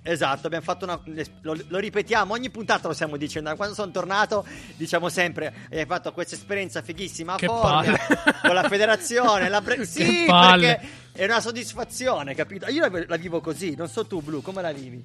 Esatto, 0.03 0.47
abbiamo 0.47 0.65
fatto 0.65 0.87
una. 0.87 0.99
Lo, 1.43 1.55
lo 1.69 1.79
ripetiamo, 1.79 2.33
ogni 2.33 2.49
puntata 2.49 2.89
lo 2.89 2.95
stiamo 2.95 3.19
dicendo. 3.19 3.51
Da 3.51 3.57
Quando 3.57 3.75
sono 3.75 3.91
tornato, 3.91 4.47
diciamo 4.77 5.11
sempre: 5.11 5.53
Hai 5.71 5.85
fatto 5.85 6.11
questa 6.13 6.37
esperienza 6.37 6.81
fighissima 6.81 7.35
a 7.35 7.39
Formia 7.39 7.99
con 8.41 8.55
la 8.55 8.67
federazione. 8.67 9.51
La 9.51 9.61
pre- 9.61 9.85
sì, 9.85 10.25
palle. 10.27 10.77
perché 10.77 10.89
è 11.13 11.25
una 11.25 11.41
soddisfazione, 11.41 12.35
capito? 12.35 12.67
Io 12.69 12.89
la, 12.89 13.05
la 13.07 13.17
vivo 13.17 13.41
così, 13.41 13.75
non 13.77 13.89
so 13.89 14.07
tu, 14.07 14.23
Blu, 14.23 14.41
come 14.41 14.63
la 14.63 14.73
vivi? 14.73 15.05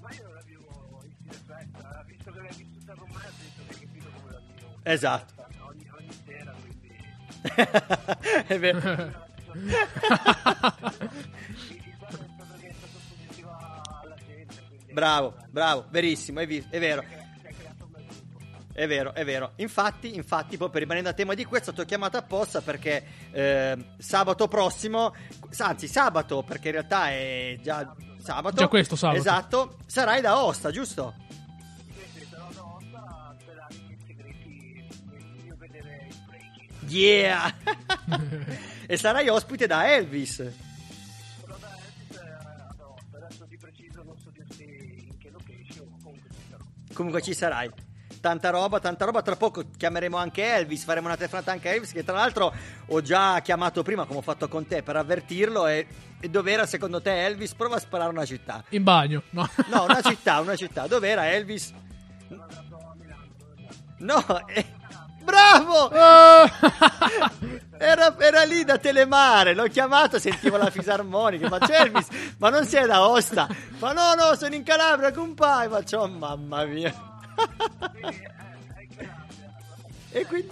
Ma 0.00 0.10
io 0.12 0.32
la 0.32 0.40
vivo 0.46 1.02
in 1.04 1.10
stile 1.12 1.34
festa, 1.46 2.02
visto 2.06 2.32
che 2.32 2.38
l'hai 2.38 2.54
vissuta 2.56 2.94
con 2.94 3.08
me, 3.08 3.20
penso 3.20 3.60
che 3.66 3.72
hai 3.74 3.80
capito 3.80 4.08
come 4.18 4.32
la 4.32 4.40
vivo. 4.40 4.78
Esatto. 4.82 5.34
Ogni, 5.68 5.90
ogni 5.98 6.10
sera, 6.24 6.54
quindi... 6.62 6.96
è 8.46 8.58
vero. 8.58 9.24
bravo, 14.96 15.34
bravo, 15.50 15.84
verissimo, 15.90 16.40
è, 16.40 16.46
vi- 16.46 16.64
è 16.70 16.78
vero. 16.78 17.04
Si 17.42 17.46
è 17.46 17.52
creato 17.52 17.84
un 17.84 17.90
bel 17.90 18.06
gruppo. 18.06 18.38
È 18.72 18.86
vero, 18.86 19.12
è 19.12 19.24
vero. 19.26 19.52
Infatti, 19.56 20.14
infatti, 20.14 20.56
proprio 20.56 20.80
rimanendo 20.80 21.10
a 21.10 21.12
tema 21.12 21.34
di 21.34 21.44
questo, 21.44 21.74
ti 21.74 21.82
ho 21.82 21.84
chiamato 21.84 22.16
apposta 22.16 22.62
perché 22.62 23.04
eh, 23.30 23.76
sabato 23.98 24.48
prossimo, 24.48 25.14
anzi 25.58 25.86
sabato, 25.86 26.42
perché 26.44 26.68
in 26.68 26.72
realtà 26.72 27.10
è 27.10 27.58
già 27.62 27.94
sabato. 28.22 28.56
Già 28.56 28.68
questo 28.68 28.96
sabato. 28.96 29.18
Esatto, 29.18 29.76
sarai 29.84 30.22
da 30.22 30.42
Osta, 30.42 30.70
giusto? 30.70 31.12
Sì, 31.94 32.20
sì, 32.20 32.26
sarò 32.30 32.48
da 32.54 32.64
Osta, 32.64 33.68
che 33.68 33.74
i 33.92 33.98
segreti, 34.06 34.88
io 35.44 35.56
vedere 35.58 36.06
il 36.08 36.16
breaking. 36.26 36.90
Yeah! 36.90 37.54
e 38.88 38.96
sarai 38.96 39.28
ospite 39.28 39.66
da 39.66 39.92
Elvis. 39.92 40.42
Comunque 46.96 47.20
ci 47.20 47.34
sarai. 47.34 47.70
Tanta 48.22 48.48
roba, 48.48 48.80
tanta 48.80 49.04
roba. 49.04 49.20
Tra 49.20 49.36
poco 49.36 49.64
chiameremo 49.76 50.16
anche 50.16 50.42
Elvis. 50.42 50.84
Faremo 50.84 51.08
una 51.08 51.16
telefonata 51.16 51.52
anche 51.52 51.68
a 51.68 51.72
Elvis. 51.74 51.92
Che 51.92 52.02
tra 52.02 52.16
l'altro 52.16 52.52
ho 52.86 53.02
già 53.02 53.38
chiamato 53.40 53.82
prima, 53.82 54.06
come 54.06 54.20
ho 54.20 54.22
fatto 54.22 54.48
con 54.48 54.66
te, 54.66 54.82
per 54.82 54.96
avvertirlo. 54.96 55.66
E, 55.66 55.86
e 56.18 56.28
dov'era 56.30 56.64
secondo 56.64 57.02
te 57.02 57.26
Elvis? 57.26 57.54
Prova 57.54 57.76
a 57.76 57.80
sparare 57.80 58.10
una 58.10 58.24
città. 58.24 58.64
In 58.70 58.82
bagno, 58.82 59.22
no? 59.30 59.46
No, 59.70 59.84
una 59.84 60.00
città, 60.00 60.40
una 60.40 60.56
città. 60.56 60.86
Dov'era 60.86 61.30
Elvis? 61.30 61.74
No, 63.98 64.46
eh, 64.48 64.64
bravo! 65.26 65.90
Era, 67.78 68.16
era 68.18 68.42
lì 68.44 68.64
da 68.64 68.78
Telemare, 68.78 69.54
l'ho 69.54 69.66
chiamato, 69.66 70.18
sentivo 70.18 70.56
la 70.56 70.70
fisarmonica. 70.70 71.48
Faccio 71.48 71.72
Elvis, 71.72 72.08
ma 72.38 72.48
non 72.48 72.64
sei 72.64 72.86
da 72.86 73.06
Osta? 73.06 73.46
Ma 73.78 73.92
no, 73.92 74.14
no, 74.14 74.34
sono 74.34 74.54
in 74.54 74.62
Calabria 74.62 75.12
con 75.12 75.34
pai. 75.34 75.68
Faccio, 75.68 75.98
oh, 75.98 76.08
mamma 76.08 76.64
mia. 76.64 76.94
e 80.10 80.26
quindi... 80.26 80.48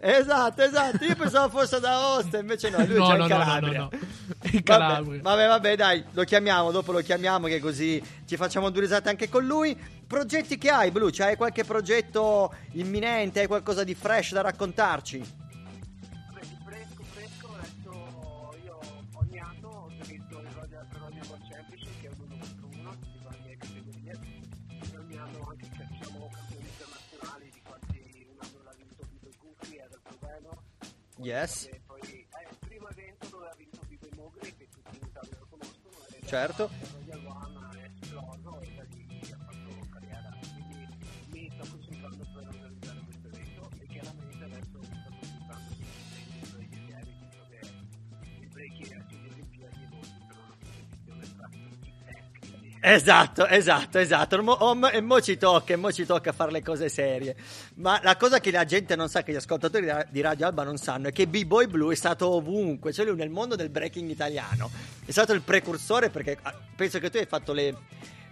Esatto, 0.00 0.62
esatto. 0.62 1.04
Io 1.04 1.16
pensavo 1.16 1.58
fosse 1.58 1.80
da 1.80 2.14
Osta, 2.14 2.38
invece 2.38 2.70
no, 2.70 2.78
lui 2.86 2.98
no, 2.98 3.06
già 3.06 3.16
no, 3.16 3.22
in 3.24 3.28
no, 3.28 3.36
no, 3.36 3.44
Calabria. 3.44 3.78
no, 3.78 3.88
no. 3.90 3.98
in 4.52 4.62
Calabria. 4.62 5.22
Vabbè, 5.22 5.22
vabbè, 5.22 5.48
vabbè, 5.48 5.76
dai, 5.76 6.04
lo 6.12 6.22
chiamiamo, 6.22 6.70
dopo 6.70 6.92
lo 6.92 7.00
chiamiamo 7.00 7.46
che 7.48 7.58
così 7.58 8.02
ci 8.24 8.36
facciamo 8.36 8.70
due 8.70 8.82
risate 8.82 9.08
anche 9.08 9.28
con 9.28 9.44
lui. 9.44 9.76
Progetti 10.08 10.56
che 10.56 10.70
hai, 10.70 10.90
Blu? 10.90 11.10
C'hai 11.12 11.36
qualche 11.36 11.64
progetto 11.64 12.54
imminente? 12.72 13.40
Hai 13.40 13.46
qualcosa 13.46 13.84
di 13.84 13.94
fresh 13.94 14.32
da 14.32 14.40
raccontarci? 14.40 15.18
Beh, 15.18 16.40
di 16.40 16.56
fresco, 16.64 17.02
fresco, 17.12 17.48
adesso 17.54 18.56
io 18.64 18.78
ogni 19.12 19.38
anno 19.38 19.84
organizzo 19.84 20.40
il 20.40 20.48
Roger 20.54 20.86
per 20.90 21.00
Roger 21.00 21.26
World 21.28 21.48
Championship, 21.50 22.00
che 22.00 22.06
è 22.06 22.10
un 22.10 22.20
uno 22.24 22.38
contro 22.38 22.68
uno 22.72 22.96
di 22.98 23.20
varie 23.22 23.56
categorie. 23.58 24.18
Ogni 24.96 25.18
anno 25.18 25.46
anche 25.46 25.66
facciamo 25.76 26.30
campioni 26.32 26.66
internazionali 26.66 27.50
di 27.52 27.60
quanti 27.62 28.26
un 28.30 28.36
anno 28.38 28.62
l'ha 28.64 28.74
vinto 28.78 29.06
Vito 29.10 29.30
Gufi, 29.42 29.76
era 29.76 29.92
il 29.92 30.00
Proveno. 30.02 30.62
Yes. 31.18 31.68
Poi 31.84 32.00
è 32.00 32.48
il 32.48 32.56
primo 32.66 32.88
evento 32.88 33.26
dove 33.28 33.46
ha 33.46 33.54
vinto 33.58 33.80
Vito 33.86 34.08
Mogri, 34.16 34.56
che 34.56 34.68
tutti 34.70 34.96
in 34.96 35.06
Italia 35.06 35.36
lo 35.38 35.46
conoscono. 35.50 35.96
Certo. 36.24 36.97
Esatto, 52.80 53.46
esatto, 53.46 53.98
esatto. 53.98 54.36
Oh, 54.36 54.88
e 54.88 55.00
mo 55.00 55.20
ci 55.20 55.36
tocca, 55.36 55.72
e 55.72 55.76
mo 55.76 55.90
ci 55.90 56.06
tocca 56.06 56.32
fare 56.32 56.52
le 56.52 56.62
cose 56.62 56.88
serie. 56.88 57.34
Ma 57.76 57.98
la 58.02 58.16
cosa 58.16 58.38
che 58.38 58.50
la 58.52 58.64
gente 58.64 58.94
non 58.94 59.08
sa, 59.08 59.22
che 59.22 59.32
gli 59.32 59.36
ascoltatori 59.36 59.84
di 59.84 59.90
Ra- 59.90 60.06
di 60.08 60.20
Radio 60.20 60.46
Alba 60.46 60.62
non 60.62 60.76
sanno, 60.76 61.08
è 61.08 61.12
che 61.12 61.26
B-Boy 61.26 61.66
Blue 61.66 61.92
è 61.92 61.96
stato 61.96 62.28
ovunque. 62.28 62.92
Cioè, 62.92 63.04
lui 63.04 63.16
nel 63.16 63.30
mondo 63.30 63.56
del 63.56 63.68
breaking 63.70 64.08
italiano 64.08 64.70
è 65.04 65.10
stato 65.10 65.32
il 65.32 65.42
precursore 65.42 66.10
perché 66.10 66.38
ah, 66.42 66.54
penso 66.76 66.98
che 67.00 67.10
tu 67.10 67.16
hai 67.16 67.26
fatto 67.26 67.52
le. 67.52 67.74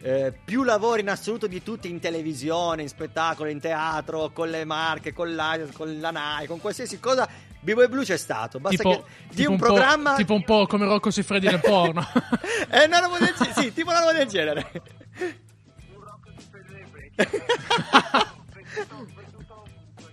eh, 0.00 0.32
più 0.44 0.62
lavori 0.62 1.00
in 1.00 1.08
assoluto 1.10 1.48
di 1.48 1.62
tutti 1.62 1.88
in 1.90 1.98
televisione, 1.98 2.82
in 2.82 2.88
spettacolo, 2.88 3.50
in 3.50 3.58
teatro, 3.58 4.30
con 4.32 4.48
le 4.48 4.64
marche, 4.64 5.12
con 5.12 5.34
la, 5.34 5.58
con 5.72 5.98
la 5.98 6.10
NAI, 6.12 6.46
con 6.46 6.60
qualsiasi 6.60 7.00
cosa. 7.00 7.28
B-Boy 7.66 7.88
Blue 7.88 8.04
c'è 8.04 8.16
stato. 8.16 8.60
Basta 8.60 8.76
Tipo, 8.76 9.02
che 9.02 9.34
di 9.34 9.44
un, 9.44 9.56
po'- 9.56 9.64
programma. 9.66 10.14
tipo 10.14 10.34
un 10.34 10.44
po' 10.44 10.66
come 10.66 10.84
Rocco 10.86 11.10
Siffredi 11.10 11.46
nel 11.46 11.58
porno. 11.60 12.06
è 12.68 12.84
una 12.84 13.00
roba 13.00 13.18
del 13.18 13.34
genere. 13.36 13.54
Sì, 13.54 13.72
tipo 13.72 13.90
una 13.90 13.98
roba 14.00 14.12
del 14.12 14.26
genere. 14.28 14.70
Un 15.92 16.00
rock 16.00 16.30
di 16.30 16.44
fede 16.48 16.72
dei 16.72 16.84
breaking. 16.84 17.44
Venduto 18.54 19.06
venduto 19.14 19.54
ovunque, 19.62 20.12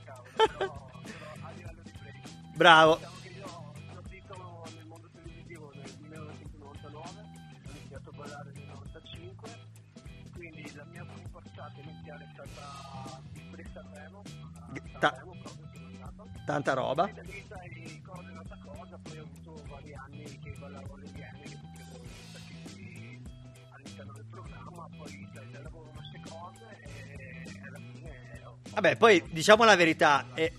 Vabbè, 28.74 28.96
poi 28.98 29.24
diciamo 29.30 29.63
la 29.63 29.75
verità, 29.75 30.27
è 30.34 30.51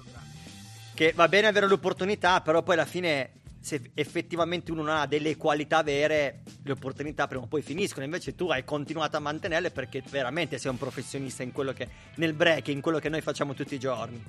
che 0.95 1.13
va 1.15 1.27
bene 1.29 1.49
avere 1.49 1.67
l'opportunità, 1.67 2.41
però 2.41 2.63
poi 2.63 2.75
alla 2.75 2.85
fine 2.85 3.31
se 3.61 3.91
effettivamente 3.95 4.71
uno 4.71 4.83
non 4.83 4.95
ha 4.95 5.07
delle 5.07 5.37
qualità 5.37 5.83
vere, 5.83 6.43
le 6.63 6.73
opportunità 6.73 7.27
prima 7.27 7.43
o 7.45 7.47
poi 7.47 7.63
finiscono. 7.63 8.05
Invece 8.05 8.35
tu 8.35 8.49
hai 8.51 8.63
continuato 8.65 9.17
a 9.17 9.21
mantenerle 9.21 9.71
perché 9.71 10.03
veramente 10.11 10.59
sei 10.59 10.71
un 10.71 10.79
professionista 10.79 11.43
in 11.43 11.51
quello 11.51 11.73
che 11.73 11.89
nel 12.17 12.35
break, 12.35 12.69
in 12.69 12.81
quello 12.81 12.99
che 12.99 13.09
noi 13.09 13.21
facciamo 13.23 13.55
tutti 13.55 13.75
i 13.75 13.79
giorni. 13.79 14.23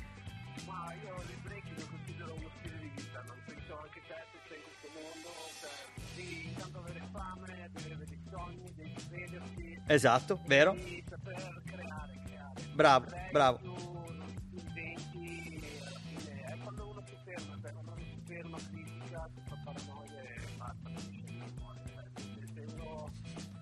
Ma 0.66 0.94
io 1.04 1.22
il 1.30 1.38
breaking 1.44 1.78
lo 1.78 1.86
considero 1.92 2.34
uno 2.34 2.50
stile 2.60 2.80
di 2.80 2.92
vita, 2.96 3.24
non 3.28 3.36
penso 3.46 3.78
anche 3.80 4.02
te 4.08 4.16
se 4.32 4.40
sei 4.48 4.58
in 4.58 4.64
questo 4.64 4.88
mondo, 4.96 5.30
cioè 5.60 5.70
devi 6.16 6.46
intanto 6.48 6.78
avere 6.80 7.02
fame, 7.12 7.70
devi 7.74 7.92
avere 7.92 8.06
dei 8.08 8.20
sogni, 8.32 8.74
devi 8.74 8.94
credersi, 9.10 9.80
Esatto, 9.86 10.40
vero? 10.48 10.74
devi. 10.74 11.04
Bravo, 12.76 13.06
bravo. 13.32 13.60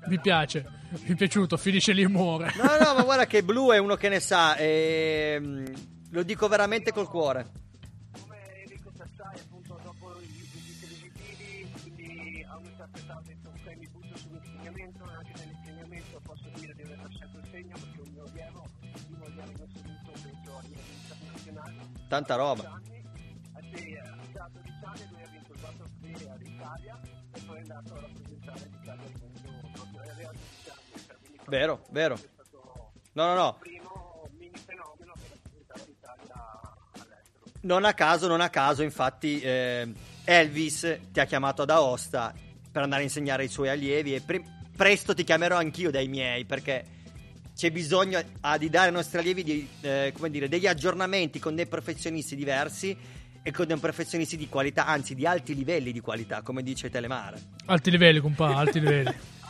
Mi 0.05 0.19
piace, 0.19 0.65
mi 0.89 1.13
è 1.13 1.15
piaciuto, 1.15 1.57
finisce 1.57 1.93
lì 1.93 2.01
e 2.01 2.07
muore. 2.07 2.51
No, 2.57 2.63
no, 2.63 2.93
ma 2.95 3.03
guarda 3.03 3.25
che 3.25 3.43
Blue 3.43 3.75
è 3.75 3.79
uno 3.79 3.95
che 3.95 4.09
ne 4.09 4.19
sa 4.19 4.55
e 4.57 5.37
mm, 5.39 5.65
lo 6.09 6.23
dico 6.23 6.47
veramente 6.47 6.91
col 6.91 7.07
cuore. 7.07 7.62
Tanta 22.13 22.35
roba. 22.35 22.69
anni 22.69 22.97
eh 22.97 23.75
sì, 23.75 23.97
a 24.37 24.47
12 24.51 24.71
anni 24.85 25.07
lui 25.09 25.23
ha 25.23 25.27
vinto 25.29 25.51
il 25.51 25.59
Battle 25.59 25.89
Free 25.99 26.29
all'Italia 26.29 26.99
e 27.33 27.39
poi 27.39 27.57
è 27.57 27.59
andato 27.61 27.93
a 27.95 28.01
rappresentare 28.01 28.69
l'Italia 28.69 29.03
al 29.03 29.11
mondo 29.19 29.69
proprio 29.71 30.11
aveva 30.11 30.29
12 30.29 30.69
anni 30.69 31.03
cioè, 31.07 31.17
quindi 31.17 31.39
Vero, 31.47 31.85
vero. 31.89 32.19
No, 33.13 33.25
no, 33.25 33.33
no. 33.33 33.59
Non 37.61 37.83
a 37.83 37.93
caso, 37.95 38.27
non 38.27 38.41
a 38.41 38.49
caso, 38.49 38.83
infatti, 38.83 39.41
eh, 39.41 39.91
Elvis 40.23 40.99
ti 41.11 41.19
ha 41.19 41.25
chiamato 41.25 41.63
ad 41.63 41.71
Aosta 41.71 42.31
per 42.71 42.83
andare 42.83 43.01
a 43.01 43.05
insegnare 43.05 43.41
ai 43.41 43.49
suoi 43.49 43.69
allievi 43.69 44.13
e 44.13 44.21
pre- 44.21 44.43
presto 44.77 45.15
ti 45.15 45.23
chiamerò 45.23 45.57
anch'io 45.57 45.89
dai 45.89 46.07
miei 46.07 46.45
perché 46.45 46.92
c'è 47.55 47.71
bisogno 47.71 48.21
ah, 48.41 48.57
di 48.57 48.69
dare 48.69 48.87
ai 48.87 48.93
nostri 48.93 49.19
allievi 49.19 49.43
di, 49.43 49.67
eh, 49.81 50.11
come 50.15 50.29
dire, 50.29 50.47
degli 50.47 50.67
aggiornamenti 50.67 51.39
con 51.39 51.55
dei 51.55 51.67
professionisti 51.67 52.35
diversi 52.35 52.95
e 53.41 53.51
con 53.51 53.67
dei 53.67 53.77
professionisti 53.77 54.37
di 54.37 54.49
qualità, 54.49 54.85
anzi 54.85 55.15
di 55.15 55.25
alti 55.25 55.53
livelli 55.53 55.91
di 55.91 55.99
qualità, 55.99 56.41
come 56.41 56.63
dice 56.63 56.89
Telemare. 56.89 57.41
Alti 57.65 57.91
livelli, 57.91 58.19
compa, 58.19 58.55
alti 58.55 58.79
livelli. 58.79 59.13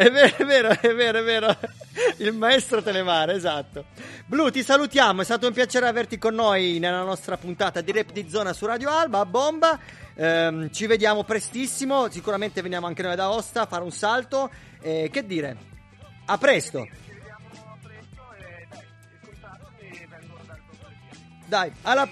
È 0.00 0.10
vero, 0.10 0.34
è 0.34 0.44
vero, 0.46 0.68
è 0.70 0.94
vero, 0.94 1.18
è 1.18 1.22
vero. 1.22 1.58
Il 2.18 2.32
maestro 2.32 2.82
Telemare, 2.82 3.34
esatto. 3.34 3.86
Blu, 4.26 4.50
ti 4.50 4.62
salutiamo, 4.62 5.22
è 5.22 5.24
stato 5.24 5.46
un 5.46 5.52
piacere 5.52 5.86
averti 5.86 6.18
con 6.18 6.34
noi 6.34 6.78
nella 6.78 7.02
nostra 7.02 7.36
puntata 7.36 7.80
di 7.80 7.92
Rap 7.92 8.12
di 8.12 8.28
Zona 8.28 8.52
su 8.52 8.66
Radio 8.66 8.90
Alba, 8.90 9.20
a 9.20 9.26
bomba. 9.26 9.78
Ehm, 10.14 10.70
ci 10.70 10.86
vediamo 10.86 11.24
prestissimo, 11.24 12.08
sicuramente 12.10 12.62
veniamo 12.62 12.86
anche 12.86 13.02
noi 13.02 13.16
da 13.16 13.24
Aosta 13.24 13.62
a 13.62 13.66
fare 13.66 13.82
un 13.82 13.92
salto. 13.92 14.50
Eh, 14.80 15.08
che 15.12 15.26
dire? 15.26 15.56
A 16.26 16.38
presto. 16.38 16.84
ci 16.84 17.12
vediamo 17.12 17.48
presto 17.82 18.20
dai 21.46 21.72
alla... 21.82 22.08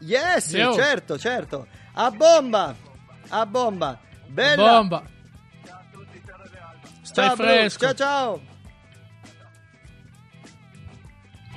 Yes, 0.00 0.50
Yo. 0.52 0.74
certo, 0.74 1.16
certo. 1.16 1.66
A 1.92 2.10
bomba. 2.10 2.74
A 3.28 3.46
bomba. 3.46 4.00
Bella. 4.26 4.78
Bomba. 4.78 5.11
Stai 7.12 7.26
ciao, 7.26 7.36
fresco. 7.36 7.78
Ciao, 7.86 7.94
ciao. 7.94 8.40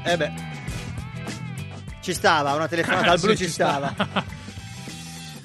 Eh 0.03 0.17
beh. 0.17 0.31
Ci 2.01 2.13
stava, 2.13 2.53
una 2.53 2.67
telefonata 2.67 3.11
al 3.11 3.17
Sì, 3.19 3.25
blu 3.25 3.35
ci 3.35 3.45
ci 3.45 3.49
sta. 3.49 3.67
stava. 3.67 3.93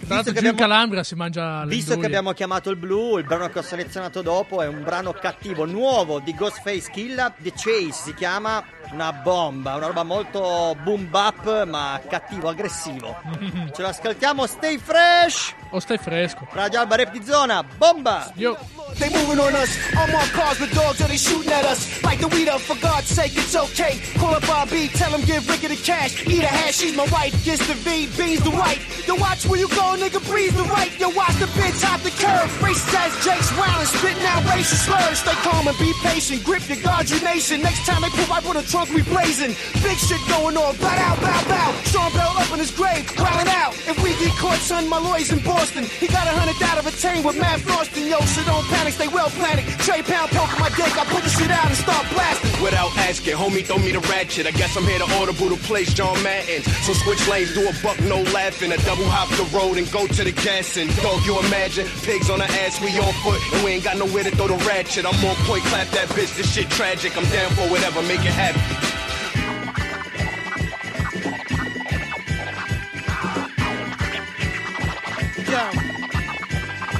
Tra 0.07 0.14
l'altro 0.19 0.33
che 0.33 0.40
giù 0.40 0.47
in 0.47 0.50
abbiamo- 0.52 0.73
Calabria 0.73 1.05
si 1.05 1.14
mangia 1.14 1.62
le 1.64 1.73
Visto 1.73 1.97
che 1.97 2.07
abbiamo 2.07 2.33
chiamato 2.33 2.69
il 2.71 2.76
blu, 2.76 3.17
il 3.19 3.25
brano 3.25 3.49
che 3.49 3.61
ho 3.61 3.62
selezionato 3.62 4.23
dopo 4.23 4.61
è 4.61 4.67
un 4.67 4.83
brano 4.83 5.12
cattivo, 5.12 5.64
nuovo 5.67 6.19
di 6.19 6.35
Ghostface 6.35 6.90
Killa, 6.90 7.33
The 7.38 7.52
Chase 7.55 7.93
si 7.93 8.14
chiama, 8.14 8.62
una 8.90 9.12
bomba, 9.12 9.76
una 9.76 9.87
roba 9.87 10.02
molto 10.02 10.76
boom 10.83 11.09
bap 11.09 11.64
ma 11.64 12.00
cattivo, 12.09 12.49
aggressivo. 12.49 13.17
Ce 13.73 13.81
lo 13.83 13.88
ascoltiamo, 13.88 14.47
stay 14.47 14.79
fresh! 14.79 15.55
O 15.73 15.79
stai 15.79 15.99
fresco. 15.99 16.47
Radio 16.53 16.81
Alba 16.81 16.97
Rap 16.97 17.12
di 17.12 17.23
Zona, 17.25 17.65
bomba! 17.79 18.33
Io 18.37 18.57
They 18.99 19.09
moving 19.11 19.39
on 19.39 19.55
us. 19.55 19.79
Armored 19.95 20.33
cars 20.33 20.59
with 20.59 20.75
dogs, 20.75 21.00
or 21.00 21.07
they 21.07 21.17
shooting 21.17 21.53
at 21.53 21.65
us. 21.65 22.03
Like 22.03 22.19
the 22.19 22.29
weed 22.29 22.49
up, 22.49 22.61
for 22.61 22.77
God's 22.83 23.07
sake, 23.07 23.37
it's 23.37 23.55
okay. 23.55 24.00
Call 24.19 24.35
up 24.35 24.43
RB, 24.43 24.91
tell 24.99 25.12
him 25.15 25.25
give 25.25 25.49
Ricky 25.49 25.69
the 25.69 25.77
cash. 25.77 26.27
Eat 26.27 26.43
a 26.43 26.50
hash, 26.50 26.79
she's 26.79 26.97
my 26.97 27.07
wife. 27.07 27.33
Gets 27.45 27.67
the 27.69 27.75
V, 27.75 28.11
beans 28.19 28.43
the 28.43 28.50
white. 28.50 28.83
Yo, 29.07 29.15
watch 29.15 29.47
where 29.47 29.61
you 29.61 29.69
going 29.69 30.00
nigga 30.00 30.21
breathe 30.27 30.57
the 30.57 30.65
right. 30.65 30.91
Yo, 30.99 31.09
watch 31.11 31.37
the 31.39 31.47
bitch 31.55 31.85
out 31.87 32.00
the 32.00 32.11
curve. 32.11 32.50
Racist 32.59 32.95
ass 32.95 33.15
Jake's 33.25 33.50
wild 33.57 33.79
and 33.79 33.89
spitting 33.89 34.27
out 34.27 34.43
racial 34.50 34.77
slurs. 34.77 35.19
Stay 35.23 35.39
calm 35.47 35.69
and 35.69 35.79
be 35.79 35.93
patient. 36.03 36.43
Grip 36.43 36.67
your 36.69 36.83
guard, 36.83 37.09
you 37.09 37.21
nation. 37.23 37.62
Next 37.62 37.87
time 37.87 38.03
they 38.03 38.11
pull 38.11 38.27
right 38.27 38.43
with 38.43 38.59
a 38.59 38.67
trunk, 38.67 38.91
we 38.91 39.03
blazing. 39.03 39.55
Big 39.87 39.99
shit 40.03 40.21
going 40.27 40.57
on. 40.59 40.77
Bow 40.83 40.91
out, 40.91 41.21
bow, 41.23 41.43
bow. 41.47 41.71
Sean 41.87 42.11
Bell 42.12 42.35
up 42.37 42.50
in 42.53 42.59
his 42.59 42.73
grave, 42.73 43.07
growling 43.15 43.49
out. 43.49 43.73
If 43.87 44.03
we 44.03 44.11
get 44.19 44.35
caught, 44.37 44.59
son, 44.59 44.89
my 44.89 44.99
lawyer's 44.99 45.31
in 45.31 45.39
He 45.61 46.09
got 46.09 46.25
a 46.25 46.33
hundred 46.33 46.57
out 46.64 46.81
of 46.81 46.87
a 46.88 46.95
chain 46.97 47.23
with 47.23 47.37
Matt 47.37 47.61
Frostin. 47.61 48.09
Yo, 48.09 48.17
so 48.25 48.40
don't 48.49 48.64
panic, 48.73 48.95
stay 48.95 49.09
well 49.09 49.29
planted. 49.29 49.69
Trey 49.85 50.00
Pound 50.00 50.33
poking 50.33 50.57
my 50.57 50.73
dick. 50.73 50.88
I 50.97 51.05
pull 51.05 51.21
the 51.21 51.29
shit 51.29 51.50
out 51.50 51.67
and 51.69 51.76
start 51.76 52.00
blasting. 52.17 52.49
Without 52.64 52.97
asking, 52.97 53.37
homie, 53.37 53.61
throw 53.61 53.76
me 53.76 53.93
the 53.93 54.00
ratchet. 54.09 54.47
I 54.47 54.52
guess 54.52 54.75
I'm 54.75 54.85
here 54.85 54.99
to 54.99 55.09
audible 55.21 55.52
to 55.52 55.61
place 55.69 55.93
John 55.93 56.17
Madden. 56.23 56.62
So 56.81 56.95
switch 56.95 57.29
lanes, 57.29 57.52
do 57.52 57.69
a 57.69 57.75
buck, 57.85 58.00
no 58.09 58.25
laughing. 58.33 58.73
A 58.73 58.79
double 58.88 59.05
hop 59.05 59.29
the 59.37 59.45
road 59.52 59.76
and 59.76 59.85
go 59.93 60.07
to 60.07 60.25
the 60.25 60.33
gas. 60.33 60.79
And 60.81 60.88
dog, 61.05 61.21
you 61.29 61.37
imagine 61.45 61.87
pigs 62.09 62.31
on 62.31 62.38
the 62.40 62.49
ass, 62.64 62.81
we 62.81 62.97
on 62.97 63.12
foot, 63.21 63.40
and 63.52 63.61
we 63.61 63.76
ain't 63.76 63.85
got 63.85 63.99
nowhere 64.00 64.25
to 64.25 64.33
throw 64.33 64.49
the 64.49 64.57
ratchet. 64.64 65.05
I'm 65.05 65.12
on 65.21 65.37
point, 65.45 65.62
clap 65.69 65.88
that 65.93 66.09
bitch. 66.17 66.33
This 66.40 66.49
shit 66.49 66.71
tragic. 66.71 67.12
I'm 67.21 67.29
down 67.29 67.52
for 67.52 67.69
whatever, 67.69 68.00
make 68.09 68.25
it 68.25 68.33
happen. 68.33 68.90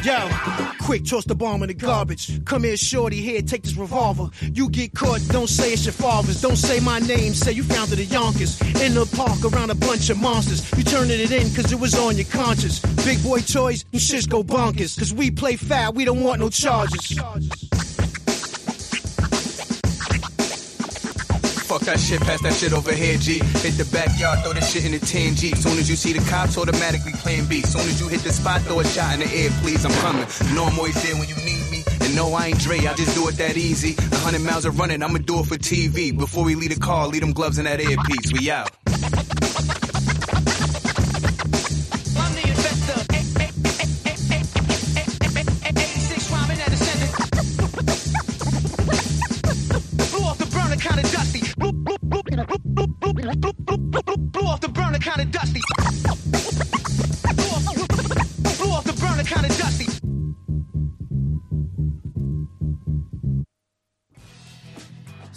Yo. 0.03 0.29
Quick, 0.81 1.05
toss 1.05 1.25
the 1.25 1.35
bomb 1.35 1.63
in 1.63 1.69
the 1.69 1.75
garbage. 1.75 2.43
Come 2.45 2.65
here, 2.65 2.77
shorty, 2.77 3.21
here, 3.21 3.43
take 3.43 3.63
this 3.63 3.77
revolver. 3.77 4.31
You 4.41 4.71
get 4.71 4.95
caught, 4.95 5.21
don't 5.29 5.49
say 5.49 5.73
it's 5.75 5.85
your 5.85 5.93
father's. 5.93 6.41
Don't 6.41 6.57
say 6.57 6.81
my 6.81 6.99
name, 7.01 7.35
say 7.35 7.53
you 7.53 7.63
found 7.63 7.93
it 7.93 7.99
at 7.99 8.11
Yonkers. 8.11 8.61
In 8.81 8.95
the 8.95 9.07
park 9.15 9.45
around 9.45 9.71
a 9.71 9.75
bunch 9.75 10.09
of 10.09 10.19
monsters. 10.19 10.71
You 10.77 10.85
turning 10.85 11.21
it 11.21 11.31
in 11.31 11.55
cause 11.55 11.71
it 11.71 11.79
was 11.79 11.95
on 11.99 12.17
your 12.17 12.27
conscience. 12.27 12.81
Big 13.05 13.23
boy 13.23 13.41
toys, 13.41 13.85
and 13.93 14.01
shits 14.01 14.29
go 14.29 14.43
bonkers. 14.43 14.99
Cause 14.99 15.13
we 15.13 15.31
play 15.31 15.57
foul, 15.57 15.93
we 15.93 16.05
don't 16.05 16.23
want 16.23 16.41
no 16.41 16.49
charges. 16.49 17.21
Fuck 21.81 21.95
that 21.95 22.01
shit, 22.01 22.21
pass 22.21 22.43
that 22.43 22.53
shit 22.53 22.75
over 22.75 22.93
here, 22.93 23.17
G. 23.17 23.39
Hit 23.65 23.81
the 23.81 23.89
backyard, 23.91 24.41
throw 24.41 24.53
the 24.53 24.61
shit 24.61 24.85
in 24.85 24.93
the 24.93 24.99
10 24.99 25.35
G. 25.35 25.55
Soon 25.55 25.79
as 25.79 25.89
you 25.89 25.97
see 25.97 26.13
the 26.13 26.21
cops, 26.29 26.59
automatically 26.59 27.13
plan 27.13 27.47
B. 27.47 27.63
Soon 27.63 27.81
as 27.81 27.99
you 27.99 28.07
hit 28.09 28.21
the 28.21 28.31
spot, 28.33 28.61
throw 28.63 28.81
a 28.81 28.85
shot 28.85 29.15
in 29.15 29.21
the 29.21 29.35
air, 29.35 29.49
please. 29.63 29.83
I'm 29.87 29.93
coming. 29.93 30.27
You 30.47 30.55
know 30.55 30.67
I'm 30.67 30.79
always 30.79 31.03
there 31.03 31.17
when 31.17 31.27
you 31.27 31.37
need 31.37 31.71
me. 31.71 31.83
And 32.03 32.15
no, 32.15 32.35
I 32.35 32.49
ain't 32.49 32.59
Dre, 32.61 32.79
I 32.81 32.93
just 32.95 33.15
do 33.15 33.27
it 33.29 33.37
that 33.37 33.57
easy. 33.57 33.97
A 33.97 34.17
hundred 34.17 34.43
miles 34.43 34.67
of 34.67 34.79
running, 34.79 35.03
I'ma 35.03 35.19
do 35.19 35.41
it 35.41 35.47
for 35.47 35.57
TV. 35.57 36.17
Before 36.17 36.45
we 36.45 36.55
leave 36.55 36.75
the 36.75 36.81
car, 36.81 37.09
leave 37.09 37.23
them 37.23 37.33
gloves 37.33 37.57
in 37.57 37.65
that 37.65 37.81
earpiece. 37.81 38.31
We 38.31 38.51
out. 38.51 38.80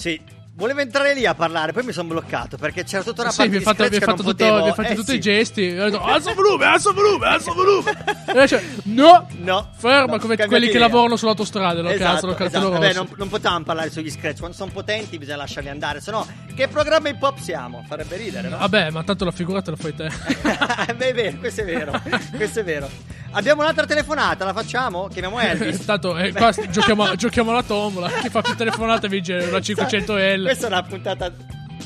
Sí, 0.04 0.20
volevo 0.64 0.80
entrare 0.80 1.14
lì 1.14 1.26
a 1.26 1.36
parlare, 1.36 1.74
poi 1.74 1.84
mi 1.84 1.92
sono 1.92 2.08
bloccato 2.08 2.56
perché 2.56 2.86
c'era 2.86 3.04
tutta 3.04 3.24
una 3.24 3.32
Sì, 3.32 3.38
parte 3.38 3.60
fate, 3.60 3.60
vi 3.60 3.64
scratch 3.76 3.92
che 3.92 4.00
fate, 4.00 4.06
non 4.06 4.16
tutto, 4.16 4.46
potevo... 4.46 4.64
vi 4.64 4.72
fate 4.72 4.94
eh, 4.94 4.96
tutti 4.96 5.12
sì. 5.12 5.16
i 5.18 5.20
gesti. 5.20 5.78
Ho 5.78 5.90
detto, 5.90 6.02
alza 6.02 6.30
il 6.30 6.36
volume, 6.36 6.66
alza 6.66 6.90
il 6.90 6.96
volume, 6.96 7.26
alza 7.28 7.50
il 7.50 7.56
volume. 7.56 7.92
E 7.92 8.32
invece, 8.32 8.64
no, 8.84 9.28
No, 9.40 9.70
ferma, 9.76 10.14
no, 10.14 10.20
come 10.20 10.38
quelli 10.38 10.66
che 10.66 10.72
idea. 10.72 10.88
lavorano 10.88 11.18
sull'autostrada, 11.18 11.82
che 11.82 11.94
Esatto, 11.94 12.28
cartello 12.28 12.68
esatto. 12.68 12.70
Vabbè, 12.70 12.94
non, 12.94 13.10
non 13.18 13.30
potevamo 13.30 13.64
parlare 13.66 13.92
sugli 13.92 14.10
scratch, 14.10 14.40
quando 14.40 14.56
sono 14.56 14.72
potenti 14.72 15.18
bisogna 15.18 15.38
lasciarli 15.38 15.70
andare, 15.70 16.00
se 16.00 16.12
no 16.12 16.26
che 16.56 16.68
programma 16.68 17.10
hip 17.10 17.22
hop 17.22 17.40
siamo? 17.40 17.84
Farebbe 17.88 18.16
ridere, 18.16 18.48
no? 18.48 18.58
Vabbè, 18.58 18.92
ma 18.92 19.04
tanto 19.04 19.26
la 19.26 19.32
figura 19.32 19.62
te 19.62 19.72
la 19.72 19.76
fai 19.76 19.94
te. 19.94 20.08
Beh, 20.96 21.10
è 21.10 21.14
vero, 21.14 21.38
questo 21.40 21.62
è 21.62 21.66
vero, 21.66 22.02
questo 22.36 22.60
è 22.62 22.64
vero. 22.64 22.90
Abbiamo 23.36 23.62
un'altra 23.64 23.88
telefonata, 23.88 24.46
la 24.46 24.54
facciamo? 24.54 25.08
Chiamiamo 25.08 25.40
Elvis. 25.40 25.84
Tanto 25.86 26.16
eh, 26.16 26.32
qua 26.32 26.52
giochiamo, 26.52 27.16
giochiamo 27.16 27.50
alla 27.50 27.64
tombola. 27.64 28.08
Chi 28.08 28.30
fa 28.30 28.42
più 28.42 28.56
telefonate 28.56 29.08
vince 29.08 29.34
una 29.50 29.58
500L. 29.58 30.53
Questa 30.54 30.70
è 30.70 30.78
una 30.80 30.88
puntata 30.88 31.34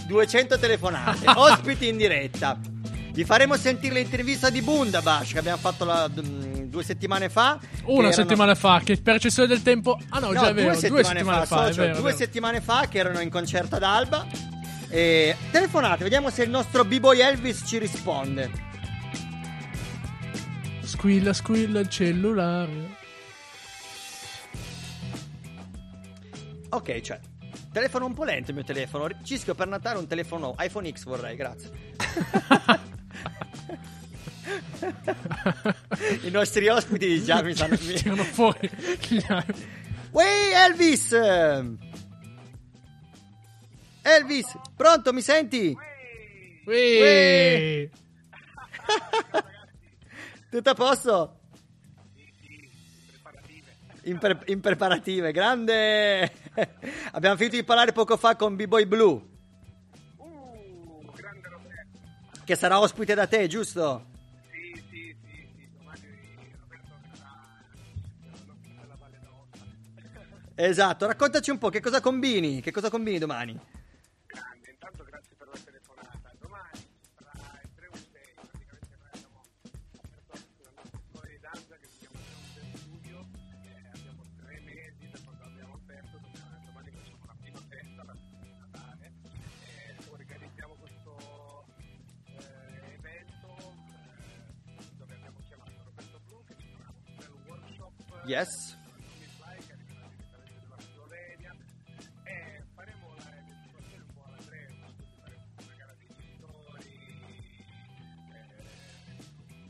200 0.07 0.59
telefonate, 0.59 1.25
ospiti 1.39 1.87
in 1.87 1.95
diretta. 1.95 2.59
Vi 3.13 3.23
faremo 3.23 3.55
sentire 3.55 3.93
l'intervista 3.93 4.49
di 4.49 4.61
Bundabash 4.61 5.31
che 5.31 5.39
abbiamo 5.39 5.57
fatto 5.57 5.85
la- 5.85 6.09
mm, 6.09 6.63
due 6.63 6.83
settimane 6.83 7.29
fa. 7.29 7.57
Una 7.85 8.09
erano- 8.09 8.11
settimana 8.11 8.55
fa, 8.55 8.81
che 8.83 8.97
percezione 8.97 9.47
del 9.47 9.61
tempo. 9.61 9.97
Ah, 10.09 10.19
no, 10.19 10.33
No, 10.33 10.41
già 10.41 10.49
è 10.49 10.53
vero. 10.53 10.71
due 10.71 10.75
settimane, 11.05 11.23
fa, 11.23 11.43
è 11.43 11.45
socio, 11.45 11.81
vero, 11.81 11.93
è 11.93 11.95
due 11.95 12.01
vero. 12.11 12.17
settimane 12.17 12.59
fa 12.59 12.87
che 12.89 12.97
erano 12.97 13.21
in 13.21 13.29
concerto 13.29 13.75
ad 13.77 13.83
Alba. 13.83 14.27
E 14.89 15.37
telefonate, 15.49 16.03
vediamo 16.03 16.29
se 16.29 16.43
il 16.43 16.49
nostro 16.49 16.83
B-Boy 16.83 17.21
Elvis 17.21 17.63
ci 17.65 17.77
risponde. 17.77 18.51
Squilla, 20.81 21.31
squilla 21.31 21.79
il 21.79 21.87
cellulare. 21.87 22.95
Ok, 26.71 26.99
cioè. 26.99 27.19
Telefono 27.77 28.07
un 28.07 28.15
po' 28.15 28.23
lento 28.23 28.49
il 28.49 28.55
mio 28.55 28.65
telefono. 28.65 29.07
Cischio 29.21 29.53
per 29.53 29.67
Natale 29.67 29.99
un 29.99 30.07
telefono 30.07 30.55
iPhone 30.57 30.91
X 30.91 31.03
vorrei, 31.03 31.35
grazie. 31.35 31.69
I 36.23 36.31
nostri 36.31 36.67
ospiti 36.69 37.23
già 37.23 37.43
mi 37.43 37.53
sanno. 37.53 37.77
Tirano 37.77 38.23
fuori. 38.23 38.67
Uè, 40.09 40.25
Elvis! 40.67 41.11
Elvis, 44.01 44.57
pronto, 44.75 45.13
mi 45.13 45.21
senti? 45.21 45.77
Ui. 46.65 47.91
Tutto 50.49 50.69
a 50.71 50.73
posto? 50.73 51.36
In, 54.07 54.19
pre- 54.19 54.39
in 54.45 54.61
preparative, 54.61 55.33
grande! 55.33 56.31
Abbiamo 57.11 57.35
finito 57.35 57.57
di 57.57 57.63
parlare 57.65 57.91
poco 57.91 58.15
fa 58.15 58.37
con 58.37 58.55
B-Boy 58.55 58.85
Blue. 58.85 59.21
Che 62.45 62.55
sarà 62.55 62.79
ospite 62.79 63.13
da 63.13 63.27
te, 63.27 63.47
giusto? 63.47 64.05
Sì, 64.49 64.81
sì, 64.89 65.15
sì, 65.21 65.47
sì, 65.57 65.69
domani 65.77 65.99
Roberto 66.57 66.93
sarà 67.11 67.61
della 68.79 68.95
Valle 68.97 69.19
d'Aosta. 69.21 69.59
Esatto, 70.55 71.05
raccontaci 71.05 71.49
un 71.49 71.57
po' 71.57 71.67
che 71.67 71.81
cosa 71.81 71.99
combini, 71.99 72.61
che 72.61 72.71
cosa 72.71 72.89
combini 72.89 73.17
domani? 73.19 73.59
Grande, 74.25 74.69
intanto 74.71 75.03
grazie 75.03 75.35
per 75.35 75.47
la 75.47 75.59
telefonata. 75.61 75.76
Eh, 98.35 98.45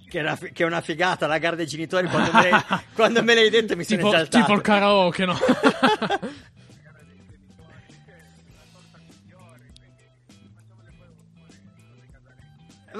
Che 0.09 0.19
una, 0.21 0.37
che 0.37 0.63
è 0.63 0.65
una 0.65 0.79
figata 0.79 1.27
la 1.27 1.37
gara 1.37 1.57
dei 1.57 1.67
genitori 1.67 2.07
quando 2.07 2.31
me 2.31 2.49
l'hai, 2.49 2.61
quando 2.95 3.21
me 3.23 3.35
l'hai 3.35 3.49
detto 3.49 3.75
mi 3.75 3.83
sono 3.83 3.97
Tipo, 3.97 4.13
esaltato. 4.13 4.37
tipo 4.45 4.53
il 4.55 4.61
karaoke, 4.61 5.25
no? 5.25 5.37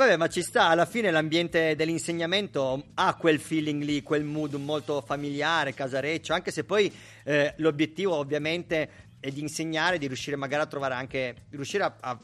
Vabbè, 0.07 0.19
ma 0.19 0.29
ci 0.29 0.41
sta, 0.41 0.67
alla 0.67 0.85
fine 0.85 1.11
l'ambiente 1.11 1.75
dell'insegnamento 1.75 2.85
ha 2.93 3.15
quel 3.15 3.41
feeling 3.41 3.83
lì, 3.83 4.01
quel 4.03 4.23
mood 4.23 4.53
molto 4.53 5.01
familiare, 5.01 5.73
casareccio, 5.73 6.31
anche 6.31 6.49
se 6.49 6.63
poi 6.63 6.89
eh, 7.25 7.53
l'obiettivo 7.57 8.15
ovviamente 8.15 8.89
è 9.19 9.29
di 9.31 9.41
insegnare, 9.41 9.97
di 9.97 10.07
riuscire 10.07 10.37
magari 10.37 10.63
a 10.63 10.65
trovare 10.65 10.93
anche, 10.93 11.35
riuscire 11.49 11.83
a, 11.83 11.93
a 11.99 12.17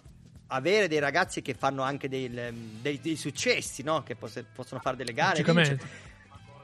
avere 0.48 0.88
dei 0.88 1.00
ragazzi 1.00 1.42
che 1.42 1.56
fanno 1.56 1.82
anche 1.82 2.08
dei, 2.08 2.30
dei- 2.32 3.02
dei 3.02 3.16
successi, 3.18 3.84
no? 3.84 4.02
Che 4.02 4.16
poss- 4.16 4.46
possono 4.56 4.80
fare 4.80 4.96
delle 4.96 5.12
gare. 5.12 5.44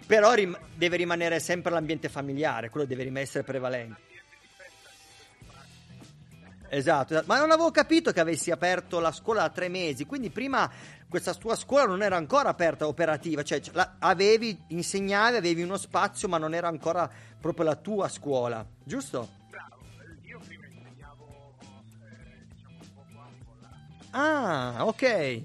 Però 0.06 0.34
rim- 0.34 0.58
deve 0.74 0.96
rimanere 0.96 1.42
sempre 1.42 1.74
l'ambiente 1.74 2.08
familiare, 2.08 2.70
quello 2.70 2.86
deve 2.86 3.12
essere 3.20 3.44
prevalente. 3.44 4.08
Esatto, 6.72 7.14
esatto. 7.14 7.28
ma 7.28 7.40
non 7.40 7.50
avevo 7.52 7.72
capito 7.72 8.12
che 8.12 8.20
avessi 8.20 8.52
aperto 8.52 9.00
la 9.00 9.12
scuola 9.12 9.42
da 9.42 9.50
tre 9.50 9.70
mesi, 9.70 10.06
quindi 10.06 10.30
prima 10.30 10.70
questa 11.10 11.34
tua 11.34 11.56
scuola 11.56 11.86
non 11.86 12.04
era 12.04 12.16
ancora 12.16 12.50
aperta, 12.50 12.86
operativa, 12.88 13.42
cioè 13.44 13.60
c- 13.60 13.72
la- 13.74 13.96
avevi, 13.98 14.56
insegnavi, 14.68 15.38
avevi 15.38 15.64
uno 15.64 15.78
spazio, 15.78 16.28
ma 16.28 16.38
non 16.38 16.54
era 16.54 16.68
ancora 16.68 17.10
proprio 17.40 17.66
la 17.66 17.76
tua 17.76 18.08
scuola, 18.08 18.64
giusto? 18.84 19.28
Bravo, 19.50 19.78
eh, 20.24 20.28
io 20.28 20.40
prima 20.46 20.66
insegnavo, 20.68 21.56
eh, 22.04 22.46
diciamo, 22.54 22.76
un 22.80 22.94
po' 22.94 23.06
qua. 24.12 24.20
Ah, 24.20 24.86
ok. 24.86 25.44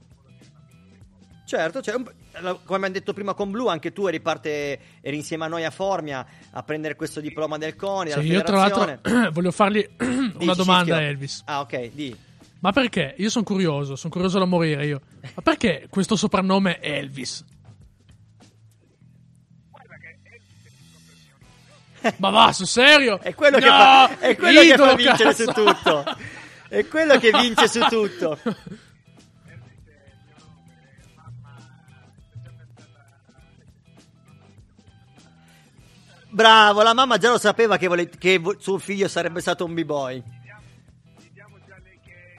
Certo, 1.46 1.82
cioè, 1.82 1.96
un 1.96 2.19
come 2.42 2.60
abbiamo 2.76 2.90
detto 2.90 3.14
prima 3.14 3.34
con 3.34 3.52
Blu, 3.52 3.68
anche 3.68 3.92
tu 3.92 4.08
eri, 4.08 4.20
parte, 4.20 4.80
eri 5.02 5.16
insieme 5.18 5.46
a 5.46 5.48
noi 5.48 5.66
a 5.66 5.72
Formia 5.72 6.26
a 6.52 6.64
prendere 6.64 6.96
questo 6.96 7.20
diploma 7.20 7.58
del 7.58 7.76
CONI, 7.76 8.12
Sì, 8.12 8.20
io 8.22 8.42
tra 8.44 8.58
l'altro 8.58 9.00
voglio 9.32 9.52
fargli 9.52 9.88
una 10.00 10.32
Dici, 10.38 10.56
domanda 10.56 10.96
a. 10.98 11.02
Elvis. 11.02 11.42
Ah, 11.46 11.60
ok, 11.62 11.90
di. 11.94 12.16
Ma 12.62 12.72
perché? 12.72 13.16
Io 13.18 13.30
sono 13.30 13.46
curioso, 13.46 13.96
sono 13.96 14.12
curioso 14.12 14.38
da 14.40 14.46
morire 14.46 14.86
io. 14.86 15.02
Ma 15.36 15.42
perché 15.42 15.88
questo 15.90 16.16
soprannome 16.16 16.82
Elvis? 16.82 17.46
Ma 22.18 22.30
va, 22.30 22.52
sul 22.54 22.66
serio? 22.68 23.20
È 23.20 23.34
quello, 23.36 23.58
che, 23.58 23.66
No! 23.66 23.72
fa, 23.72 24.20
è 24.20 24.36
quello 24.38 24.62
che 24.62 24.76
fa 24.76 24.96
vincere 24.96 25.24
cazzo! 25.36 25.44
su 25.44 25.52
tutto. 25.52 26.04
È 26.70 26.88
quello 26.88 27.18
che 27.18 27.32
vince 27.32 27.68
su 27.68 27.80
tutto. 27.90 28.38
Bravo, 36.32 36.84
la 36.84 36.94
mamma 36.94 37.18
già 37.18 37.30
lo 37.32 37.40
sapeva 37.40 37.78
che, 37.78 37.88
vole- 37.88 38.08
che 38.08 38.38
vo- 38.38 38.60
suo 38.60 38.78
figlio 38.78 39.08
sarebbe 39.08 39.42
stato 39.42 39.66
un 39.66 39.74
b-boy. 39.74 40.24
gli 41.18 41.30
diamo 41.34 41.58
già 41.66 41.76
le 41.84 42.00
che 42.06 42.36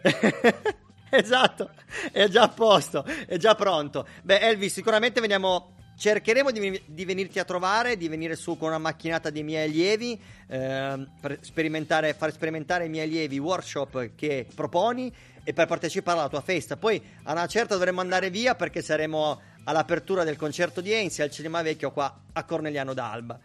così 0.00 0.64
esatto, 1.10 1.70
è 2.10 2.26
già 2.28 2.44
a 2.44 2.48
posto, 2.48 3.04
è 3.26 3.36
già 3.36 3.54
pronto. 3.54 4.06
Beh, 4.22 4.40
Elvis, 4.40 4.72
sicuramente 4.72 5.20
veniamo. 5.20 5.74
Cercheremo 6.00 6.50
di, 6.50 6.80
di 6.86 7.04
venirti 7.04 7.38
a 7.38 7.44
trovare, 7.44 7.98
di 7.98 8.08
venire 8.08 8.34
su 8.34 8.56
con 8.56 8.68
una 8.68 8.78
macchinata 8.78 9.28
dei 9.28 9.42
miei 9.42 9.68
allievi, 9.68 10.18
ehm, 10.48 11.10
per 11.20 11.36
sperimentare, 11.42 12.14
far 12.14 12.32
sperimentare 12.32 12.84
ai 12.84 12.88
miei 12.88 13.04
allievi 13.06 13.34
i 13.34 13.38
workshop 13.38 14.14
che 14.14 14.46
proponi 14.54 15.14
e 15.44 15.52
per 15.52 15.66
partecipare 15.66 16.18
alla 16.18 16.30
tua 16.30 16.40
festa. 16.40 16.78
Poi 16.78 17.02
a 17.24 17.32
una 17.32 17.46
certa 17.46 17.74
dovremo 17.74 18.00
andare 18.00 18.30
via 18.30 18.54
perché 18.54 18.80
saremo 18.80 19.42
all'apertura 19.70 20.24
del 20.24 20.36
concerto 20.36 20.80
di 20.80 20.92
Enzi 20.92 21.22
al 21.22 21.30
Cinema 21.30 21.62
Vecchio 21.62 21.92
qua 21.92 22.22
a 22.32 22.44
Corneliano 22.44 22.92
d'Alba. 22.92 23.38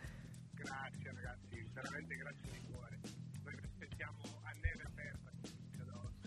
grazie 0.53 1.13
ragazzi 1.13 1.69
veramente 1.71 2.15
grazie 2.15 2.51
di 2.51 2.61
cuore 2.67 2.99
noi 3.43 3.55
vi 3.55 3.61
aspettiamo 3.63 4.17
a 4.43 4.51
neve 4.59 4.83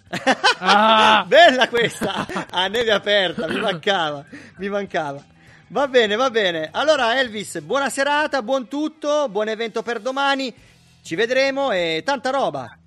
aperta 0.07 0.47
Ah! 0.61 1.25
Bella 1.27 1.69
questa! 1.69 2.27
A 2.51 2.69
neve 2.69 2.93
aperta, 2.93 3.49
mi 3.49 3.59
mancava, 3.61 4.25
mi 4.57 4.69
mancava. 4.69 5.23
Va 5.71 5.89
bene, 5.89 6.15
va 6.15 6.31
bene. 6.31 6.71
Allora 6.73 7.19
Elvis, 7.19 7.59
buona 7.61 7.91
serata, 7.91 8.41
buon 8.41 8.69
tutto, 8.69 9.29
buon 9.29 9.49
evento 9.49 9.83
per 9.83 10.01
domani. 10.01 10.55
Ci 11.03 11.15
vedremo 11.15 11.73
e 11.73 12.03
tanta 12.05 12.31
roba. 12.31 12.79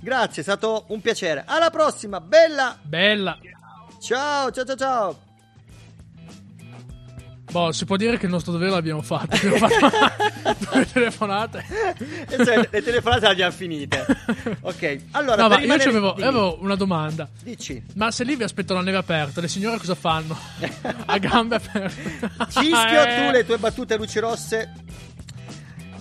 Grazie, 0.00 0.40
è 0.40 0.44
stato 0.44 0.84
un 0.88 1.00
piacere. 1.00 1.44
Alla 1.46 1.70
prossima, 1.70 2.20
bella. 2.20 2.76
Bella. 2.82 3.38
Ciao, 4.00 4.50
ciao, 4.50 4.64
ciao, 4.64 4.76
ciao. 4.76 5.18
Boh, 7.50 7.72
si 7.72 7.84
può 7.84 7.96
dire 7.96 8.16
che 8.16 8.26
il 8.26 8.30
nostro 8.30 8.52
dovere 8.52 8.70
l'abbiamo 8.70 9.02
fatto. 9.02 9.34
Abbiamo 9.34 9.56
fatto 9.68 10.56
due 10.72 10.86
telefonate. 10.86 11.64
Cioè, 12.44 12.68
le 12.70 12.82
telefonate 12.82 13.20
le 13.22 13.26
abbiamo 13.32 13.50
finite. 13.52 14.06
Ok, 14.60 15.00
allora 15.10 15.42
No, 15.42 15.48
ma 15.48 15.54
io 15.56 15.60
rimanere- 15.62 15.82
ci 15.82 15.88
avevo, 15.88 16.12
avevo 16.12 16.58
una 16.62 16.76
domanda. 16.76 17.28
Dici. 17.42 17.82
Ma 17.94 18.12
se 18.12 18.22
lì 18.22 18.36
vi 18.36 18.44
aspettano 18.44 18.78
la 18.78 18.84
neve 18.84 18.98
aperta, 18.98 19.40
le 19.40 19.48
signore 19.48 19.78
cosa 19.78 19.96
fanno? 19.96 20.38
A 21.06 21.18
gambe 21.18 21.56
aperte. 21.56 22.30
Cischio, 22.50 23.02
Eh. 23.04 23.24
tu 23.26 23.30
le 23.32 23.44
tue 23.44 23.58
battute 23.58 23.96
luci 23.96 24.18
rosse 24.20 24.72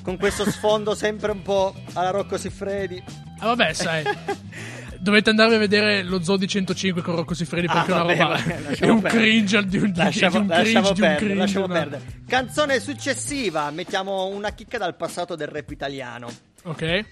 con 0.04 0.18
questo 0.18 0.50
sfondo 0.50 0.94
sempre 0.96 1.32
un 1.32 1.42
po' 1.42 1.74
alla 1.94 2.12
Rocco 2.12 2.38
Siffredi. 2.38 3.04
Ah, 3.40 3.48
vabbè, 3.48 3.74
sai. 3.74 4.04
Dovete 5.02 5.30
andarvi 5.30 5.56
a 5.56 5.58
vedere 5.60 6.04
lo 6.04 6.22
Zoo 6.22 6.36
di 6.36 6.46
105 6.48 7.02
con 7.02 7.16
Rocco 7.16 7.34
Siffredi 7.34 7.68
perché 7.68 7.92
Ah, 7.94 7.96
è 8.00 8.02
una 8.02 8.04
vabbè, 8.04 8.18
roba. 8.18 8.36
vabbè, 8.36 8.56
è 8.56 8.60
lasciamo 8.70 8.94
un 8.94 9.02
perdere. 9.02 9.24
cringe 9.24 9.66
di 9.66 9.78
un, 9.78 9.92
di 9.92 9.98
Lasciamo, 9.98 10.40
un 10.40 10.48
lasciamo 10.48 10.64
cringe 10.66 10.82
di 10.82 10.90
un 10.90 10.96
perdere, 11.08 11.16
cringe. 11.18 11.36
lasciamo 11.36 11.68
no. 11.68 11.74
perdere. 11.74 12.02
Canzone 12.28 12.80
successiva, 12.82 13.72
mettiamo 13.72 14.26
una 14.26 14.52
chicca 14.52 14.78
dal 14.78 14.96
passato 14.98 15.36
del 15.36 15.48
rap 15.48 15.70
italiano. 15.72 16.30
Ok. 16.64 17.06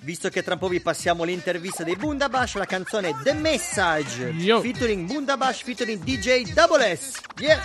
Visto 0.00 0.28
che 0.30 0.42
tra 0.42 0.54
un 0.54 0.60
po' 0.60 0.68
vi 0.68 0.80
passiamo 0.80 1.24
l'intervista 1.24 1.82
dei 1.84 1.96
Bundabash, 1.96 2.54
la 2.54 2.64
canzone 2.64 3.14
The 3.22 3.34
Message 3.34 4.32
Yo. 4.38 4.60
featuring 4.62 5.06
Bundabash 5.06 5.64
featuring 5.64 6.02
DJ 6.02 6.52
Double 6.54 6.96
S. 6.96 7.12
Yeah. 7.40 7.58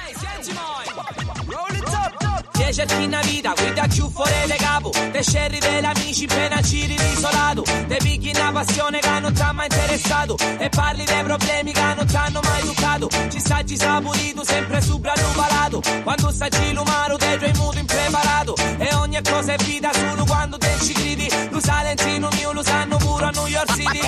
Dieci 2.63 2.85
fina 2.87 3.19
vita, 3.23 3.53
guida 3.57 3.87
più 3.87 4.09
fuori 4.09 4.31
le 4.47 4.55
capo. 4.55 4.89
Te 4.89 5.21
scerri 5.21 5.59
degli 5.59 5.83
amici 5.83 6.23
appena 6.23 6.61
giri 6.61 6.95
isolato. 6.95 7.61
Te 7.61 7.97
picchi 7.97 8.31
una 8.33 8.51
passione 8.53 8.99
che 8.99 9.19
non 9.19 9.33
t'ha 9.33 9.51
mai 9.51 9.67
interessato. 9.69 10.37
E 10.59 10.69
parli 10.69 11.03
dei 11.03 11.23
problemi 11.23 11.73
che 11.73 11.93
non 11.93 12.05
t'hanno 12.05 12.39
mai 12.41 12.61
toccato 12.63 13.09
Ci 13.29 13.39
saggi 13.39 13.75
saporito, 13.75 14.43
sempre 14.43 14.81
sopra 14.81 15.13
palato 15.35 15.81
Quando 16.03 16.31
saggi 16.31 16.73
l'umano, 16.73 17.17
te 17.17 17.37
tuoi 17.37 17.51
muto 17.57 17.79
impreparato. 17.79 18.55
E 18.55 18.93
ogni 18.95 19.19
cosa 19.21 19.53
è 19.53 19.63
vita 19.63 19.91
solo 19.91 20.23
quando 20.23 20.57
te 20.57 20.71
ci 20.83 20.93
credi. 20.93 21.29
Lo 21.49 21.59
salentino 21.59 22.29
mio, 22.31 22.53
lo 22.53 22.63
sanno 22.63 22.95
pure 22.95 23.25
a 23.25 23.29
New 23.31 23.47
York 23.47 23.73
City. 23.75 23.99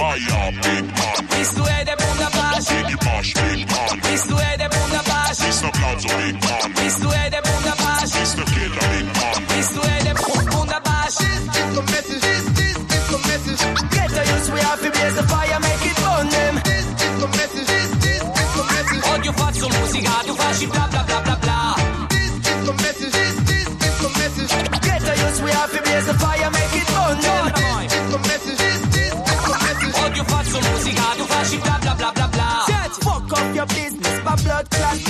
Visto 1.36 1.66
è 1.66 1.84
de 1.84 1.96
punta 1.98 2.30
bash 2.30 2.70
Visto 4.10 4.38
è 4.38 4.56
de 4.56 4.68
punta 4.70 5.02
bash 5.06 5.44
Visto 5.44 5.70
è 5.72 6.75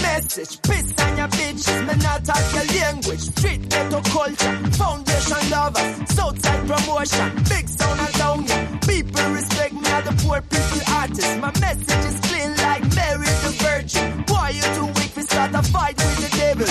message. 0.01 0.61
Piss 0.61 0.93
on 0.99 1.17
your 1.17 1.27
bitches, 1.27 1.79
me 1.87 1.95
not 2.03 2.25
talk 2.25 2.45
your 2.53 2.67
language. 2.81 3.19
Street 3.19 3.69
ghetto 3.69 4.01
culture, 4.01 4.55
foundation 4.77 5.49
lovers, 5.51 5.91
Southside 6.15 6.67
promotion, 6.67 7.29
big 7.49 7.69
sound 7.69 7.99
ya. 8.17 8.35
People 8.87 9.25
respect 9.31 9.73
me 9.73 9.87
as 9.89 10.03
the 10.05 10.13
poor 10.23 10.41
people 10.41 10.81
artist. 10.93 11.39
My 11.39 11.51
message 11.59 12.05
is 12.09 12.19
clean 12.27 12.51
like 12.57 12.83
Mary 12.95 13.31
the 13.43 13.51
Virgin. 13.63 14.23
Why 14.27 14.49
you 14.49 14.65
too 14.75 14.85
weak 14.97 15.13
to 15.13 15.23
start 15.23 15.51
a 15.53 15.63
fight 15.63 15.97
with 15.97 16.19
the 16.23 16.31
devil? 16.37 16.67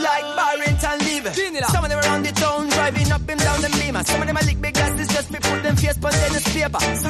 Like 0.00 0.26
Barrington 0.36 0.98
Lever. 1.06 1.32
Some 1.66 1.84
of 1.84 1.90
them 1.90 2.00
around 2.00 2.22
the 2.24 2.32
town 2.32 2.68
driving 2.68 3.12
up 3.12 3.28
and 3.28 3.40
down 3.40 3.60
the 3.60 3.70
beamer. 3.78 4.02
Some 4.04 4.20
of 4.22 4.26
them 4.26 4.36
are 4.36 4.44
lick 4.44 4.60
big 4.60 4.74
glasses 4.74 5.08
just 5.08 5.30
put 5.30 5.62
them 5.62 5.76
face 5.76 5.96
on 5.96 6.12
the 6.12 6.28
newspaper. 6.32 6.80
Surrounded 6.80 7.09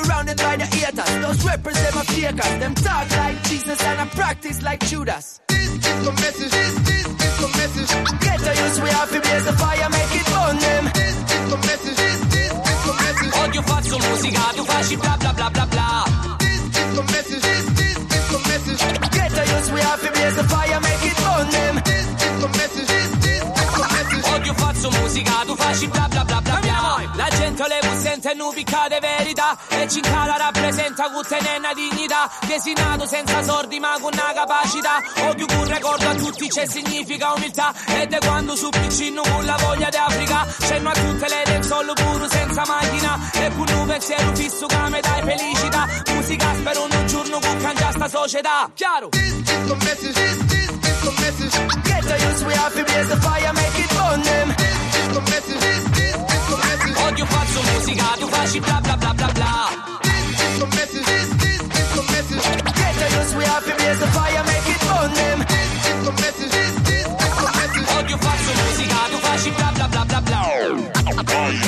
rappers 2.23 2.45
them. 2.45 2.61
Them 2.61 2.75
talk 2.75 3.11
like 3.17 3.43
Jesus 3.45 3.83
and 3.83 4.01
I 4.01 4.07
practice 4.07 4.63
like 4.63 4.81
Judas. 4.87 5.41
This 5.49 5.69
is 5.69 6.05
the 6.05 6.13
message. 6.13 6.51
This, 6.51 6.75
this 6.89 7.07
is 7.07 7.39
the 7.41 7.49
message. 7.59 7.91
Get 8.21 8.39
to 8.41 8.53
use, 8.63 8.81
we 8.81 8.89
have 8.91 9.11
to 9.11 9.21
blaze 9.21 9.45
the 9.45 9.53
fire, 9.53 9.89
make 9.91 10.15
it 10.21 10.27
burn 10.33 10.57
them. 10.59 10.85
This 10.95 11.17
is 11.17 11.51
the 11.51 11.57
message. 11.69 11.97
This, 11.97 12.21
this 12.35 12.53
is 12.53 12.81
the 12.87 12.95
message. 13.05 13.33
Odio 13.41 13.63
faccio 13.63 13.99
musica, 13.99 14.45
tu 14.57 14.65
facci 14.65 14.97
bla 15.01 15.17
bla 15.21 15.33
bla 15.33 15.51
bla 15.51 15.67
bla. 15.67 15.89
This 16.39 16.63
is 16.81 16.97
the 16.97 17.03
message. 17.15 17.43
This, 17.43 17.67
this 17.81 17.97
is 17.97 18.27
the 18.33 18.41
message. 18.51 18.81
Get 19.17 19.33
a 19.33 19.43
use, 19.57 19.71
we 19.73 19.81
have 19.81 20.01
to 20.05 20.11
blaze 20.13 20.37
the 20.37 20.45
fire, 20.45 20.81
make 20.81 21.05
it 21.11 21.17
burn 21.25 21.49
them. 21.51 21.75
This 21.85 22.07
is 22.27 22.35
the 22.43 22.49
message. 22.59 22.89
This, 22.89 23.09
is 23.09 23.21
this 23.25 23.43
is 23.43 23.71
the 23.79 23.87
message. 23.97 24.25
Odio 24.35 24.55
faccio 24.55 24.91
musica, 25.01 25.35
tu 25.47 25.55
facci 25.57 25.87
bla 25.89 26.09
bla 26.09 26.25
bla 26.25 26.41
bla 26.41 26.59
bla. 26.61 26.79
La 27.17 27.29
gente 27.31 27.65
le 27.69 27.80
sente 28.21 28.35
nubi 28.35 28.63
cade 28.65 29.01
verità 29.01 29.57
e 29.69 29.89
cincala 29.89 30.37
rappresenta 30.37 31.11
con 31.11 31.25
tenenna 31.27 31.73
dignità 31.73 32.31
che 32.47 32.61
si 32.61 32.73
nato 32.75 33.07
senza 33.07 33.43
sordi 33.43 33.81
ma 33.81 33.97
con 33.99 34.13
una 34.13 34.33
capacità 34.35 35.01
odio 35.29 35.47
un 35.49 35.65
ricordo 35.65 36.09
a 36.09 36.15
tutti 36.15 36.47
c'è 36.49 36.67
significa 36.67 37.33
umiltà 37.33 37.73
ed 37.87 38.13
è 38.13 38.19
quando 38.19 38.55
su 38.55 38.69
piccino 38.69 39.23
con 39.23 39.45
la 39.47 39.57
voglia 39.57 39.89
di 39.89 39.97
Africa 39.97 40.47
cenno 40.61 40.91
a 40.91 40.93
tutte 40.93 41.29
le 41.29 41.43
lenzuolle 41.47 41.93
puro 41.95 42.29
senza 42.29 42.63
macchina 42.67 43.31
e 43.33 43.51
con 43.57 43.67
un 43.75 43.87
pensiero 43.87 44.35
fisso 44.37 44.67
che 44.67 44.77
mi 44.91 45.01
dai 45.01 45.23
felicità 45.23 45.89
musica 46.13 46.55
spero 46.55 46.83
un 46.83 47.07
giorno 47.07 47.39
con 47.41 47.57
cangia 47.59 47.91
sta 47.91 48.09
società 48.09 48.71
chiaro 48.75 49.09
This 49.09 49.33
is 49.33 49.69
the 49.69 49.75
message. 49.77 50.15
This, 50.15 50.37
this 50.47 50.71
is 50.71 51.01
the 51.05 51.13
message. 51.23 51.83
Get 51.85 52.05
a 52.05 52.17
use, 52.29 52.45
we 52.45 52.53
have 52.55 52.75
to 52.75 52.85
blaze 52.85 53.09
the 53.09 53.17
fire, 53.17 53.53
make 53.53 53.79
it 53.79 53.91
burn 53.91 54.23
them. 54.23 54.49
This 54.49 54.97
is 54.97 55.09
the 55.15 55.21
message. 55.21 55.61
This, 55.61 55.90
faccio 57.91 57.97
musica, 57.97 58.17
tu 58.19 58.27
facci 58.29 58.61
bla 58.61 58.81
bla 58.81 58.97
bla 58.97 59.15
bla 59.15 59.27
bla. 59.33 59.99
This 60.03 60.41
is 60.41 60.59
the 60.59 60.67
message. 60.67 61.07
This, 61.07 61.29
this 61.39 61.61
is 61.61 61.91
the 61.95 62.03
message. 62.13 62.45
Get 62.75 63.03
a 63.03 63.19
use, 63.19 63.35
we 63.35 63.45
have 63.45 63.65
to 63.65 63.75
blaze 63.75 63.99
the 63.99 64.07
fire, 64.07 64.45
make 64.45 64.69
it 64.69 64.81
burn 64.87 65.13
them. 65.15 65.39
This 65.49 65.87
is 65.89 66.05
the 66.05 66.13
message. 66.13 66.51
This, 66.51 66.75
this 66.87 67.07
is 67.07 67.35
the 67.37 67.51
message. 67.59 67.89
Odio 67.99 68.19
faccio 68.19 68.53
musica, 68.63 68.99
tu 69.11 69.19
facci 69.19 69.51
bla 69.51 69.73
bla 69.75 69.89
bla 69.89 70.05
bla 70.05 70.21
bla. 70.21 70.41
Vai, 71.25 71.59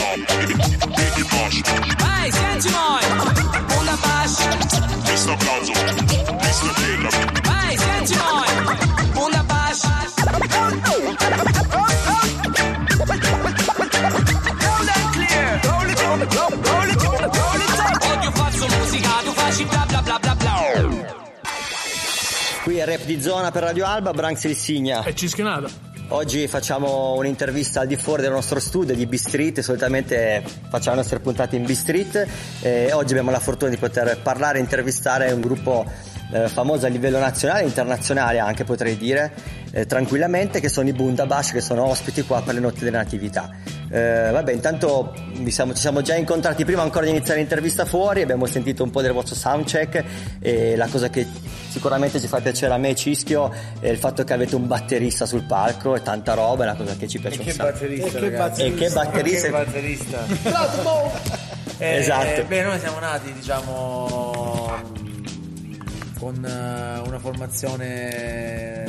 senti 0.97 1.92
Rap 22.93 23.05
di 23.07 23.23
Zona 23.23 23.51
per 23.51 23.63
Radio 23.63 23.87
Alba, 23.87 24.13
Branks 24.13 24.45
il 24.45 24.55
Signa. 24.55 25.03
E 25.03 25.15
Cischionata. 25.15 25.67
Oggi 26.09 26.47
facciamo 26.47 27.15
un'intervista 27.15 27.81
al 27.81 27.87
di 27.87 27.97
fuori 27.97 28.21
del 28.21 28.33
nostro 28.33 28.61
studio 28.61 28.95
di 28.95 29.07
B-Street, 29.07 29.61
solitamente 29.61 30.45
facciamo 30.69 30.97
le 30.97 31.01
nostre 31.01 31.21
puntate 31.21 31.57
in 31.57 31.65
B-Street 31.65 32.27
e 32.61 32.93
oggi 32.93 33.13
abbiamo 33.13 33.31
la 33.31 33.41
fortuna 33.41 33.71
di 33.71 33.79
poter 33.79 34.19
parlare 34.21 34.59
e 34.59 34.61
intervistare 34.61 35.33
un 35.33 35.41
gruppo 35.41 35.87
eh, 36.35 36.49
famoso 36.49 36.85
a 36.85 36.91
livello 36.91 37.19
nazionale 37.19 37.63
e 37.63 37.67
internazionale 37.67 38.41
anche 38.41 38.65
potrei 38.65 38.99
dire, 38.99 39.33
eh, 39.71 39.87
tranquillamente, 39.87 40.61
che 40.61 40.69
sono 40.69 40.87
i 40.87 40.93
Bundabash 40.93 41.53
che 41.53 41.63
sono 41.63 41.87
ospiti 41.87 42.21
qua 42.25 42.43
per 42.43 42.53
le 42.53 42.61
notti 42.61 42.85
della 42.85 42.99
natività. 42.99 43.49
Eh, 43.95 44.31
vabbè, 44.33 44.53
intanto 44.53 45.13
vi 45.35 45.51
siamo- 45.51 45.75
ci 45.75 45.81
siamo 45.83 46.01
già 46.01 46.15
incontrati 46.15 46.65
prima 46.65 46.81
ancora 46.81 47.05
di 47.05 47.11
iniziare 47.11 47.41
l'intervista 47.41 47.85
fuori, 47.85 48.23
abbiamo 48.23 48.47
sentito 48.47 48.83
un 48.83 48.91
po' 48.91 49.03
del 49.03 49.13
vostro 49.13 49.35
soundcheck 49.35 50.03
e 50.41 50.77
la 50.77 50.87
cosa 50.87 51.11
che 51.11 51.27
sicuramente 51.69 52.19
ci 52.19 52.27
fa 52.27 52.41
piacere 52.41 52.73
a 52.73 52.79
me 52.79 52.89
e 52.91 52.95
Cischio 52.95 53.53
è 53.81 53.89
il 53.89 53.99
fatto 53.99 54.25
che 54.25 54.33
avete 54.33 54.55
un 54.55 54.67
batterista 54.67 55.27
sul 55.27 55.43
palco 55.43 55.95
e 55.95 56.01
tanta 56.01 56.33
roba, 56.33 56.65
è 56.65 56.69
una 56.69 56.77
cosa 56.77 56.97
che 56.97 57.07
ci 57.07 57.19
piace 57.19 57.41
un 57.41 57.45
Che 57.45 57.53
sacco. 57.53 57.71
batterista, 57.71 58.07
E 58.07 58.11
che 58.11 58.21
ragazzi. 58.21 58.63
E 58.63 58.75
che 58.75 58.89
batterista. 58.89 59.47
Che 59.47 59.51
batterista. 59.53 61.41
Eh, 61.79 61.97
Esatto. 61.97 62.45
Beh, 62.45 62.63
noi 62.63 62.79
siamo 62.79 62.99
nati, 63.01 63.33
diciamo, 63.33 64.71
con 66.19 66.45
eh, 66.45 66.99
una 67.09 67.19
formazione 67.19 68.85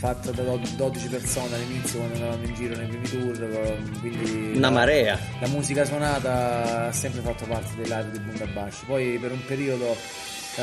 fatta 0.00 0.30
da 0.30 0.42
do- 0.42 0.60
12 0.76 1.08
persone 1.08 1.54
all'inizio 1.54 1.98
quando 1.98 2.14
andavamo 2.16 2.44
in 2.46 2.54
giro 2.54 2.74
nei 2.74 2.86
primi 2.88 3.08
tour, 3.08 3.78
quindi 4.00 4.52
Una 4.56 4.70
marea. 4.70 5.18
la 5.40 5.48
musica 5.48 5.84
suonata 5.84 6.86
ha 6.88 6.92
sempre 6.92 7.20
fatto 7.20 7.44
parte 7.44 7.68
dei 7.76 7.84
live 7.84 8.10
di 8.12 8.18
Bundabash. 8.18 8.84
Poi 8.86 9.18
per 9.20 9.30
un 9.32 9.44
periodo 9.44 9.94
eh, 10.56 10.62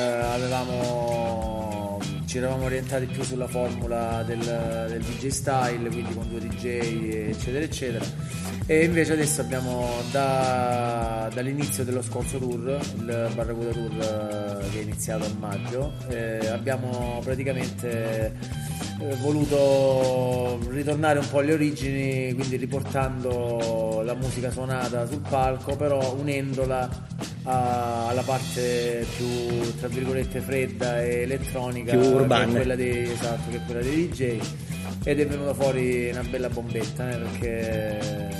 avevamo, 0.81 1.99
ci 2.25 2.37
eravamo 2.39 2.65
orientati 2.65 3.05
più 3.05 3.23
sulla 3.23 3.47
formula 3.47 4.23
del, 4.23 4.39
del 4.39 5.01
DJ 5.01 5.27
style, 5.27 5.87
quindi 5.89 6.13
con 6.13 6.27
due 6.29 6.39
DJ 6.39 6.65
eccetera 7.29 7.63
eccetera. 7.63 8.05
E 8.65 8.83
invece 8.83 9.13
adesso 9.13 9.39
abbiamo 9.41 9.87
da- 10.11 11.29
dall'inizio 11.33 11.83
dello 11.85 12.01
scorso 12.01 12.37
tour, 12.39 12.77
il 12.97 13.31
Barracuda 13.33 13.69
Tour 13.69 13.91
eh, 13.93 14.69
che 14.71 14.79
è 14.79 14.81
iniziato 14.81 15.23
a 15.25 15.29
maggio, 15.39 15.93
eh, 16.09 16.47
abbiamo 16.47 17.21
praticamente 17.23 18.33
eh, 18.99 19.15
voluto 19.21 20.59
ritornare 20.69 21.19
un 21.19 21.29
po' 21.29 21.39
alle 21.39 21.53
origini, 21.53 22.33
quindi 22.33 22.55
riportando 22.55 24.01
la 24.03 24.13
musica 24.15 24.49
suonata 24.51 25.05
sul 25.07 25.21
palco, 25.27 25.75
però 25.75 26.15
unendola 26.19 27.05
a- 27.43 28.07
alla 28.07 28.21
parte 28.23 29.05
più 29.15 29.75
tra 29.79 29.87
virgolette 29.87 30.39
fredda 30.39 31.01
e 31.03 31.21
elettronica 31.21 31.91
Più 31.91 32.01
che 32.01 32.07
è 32.07 32.11
urbana. 32.13 32.51
quella 32.51 32.75
dei, 32.75 33.11
esatto, 33.11 33.49
che 33.51 33.57
è 33.57 33.61
quella 33.65 33.81
dei 33.81 34.07
DJ 34.09 34.39
ed 35.03 35.19
è 35.19 35.27
venuta 35.27 35.53
fuori 35.53 36.09
una 36.09 36.23
bella 36.29 36.49
bombetta 36.49 37.09
eh, 37.09 37.17
perché 37.17 38.36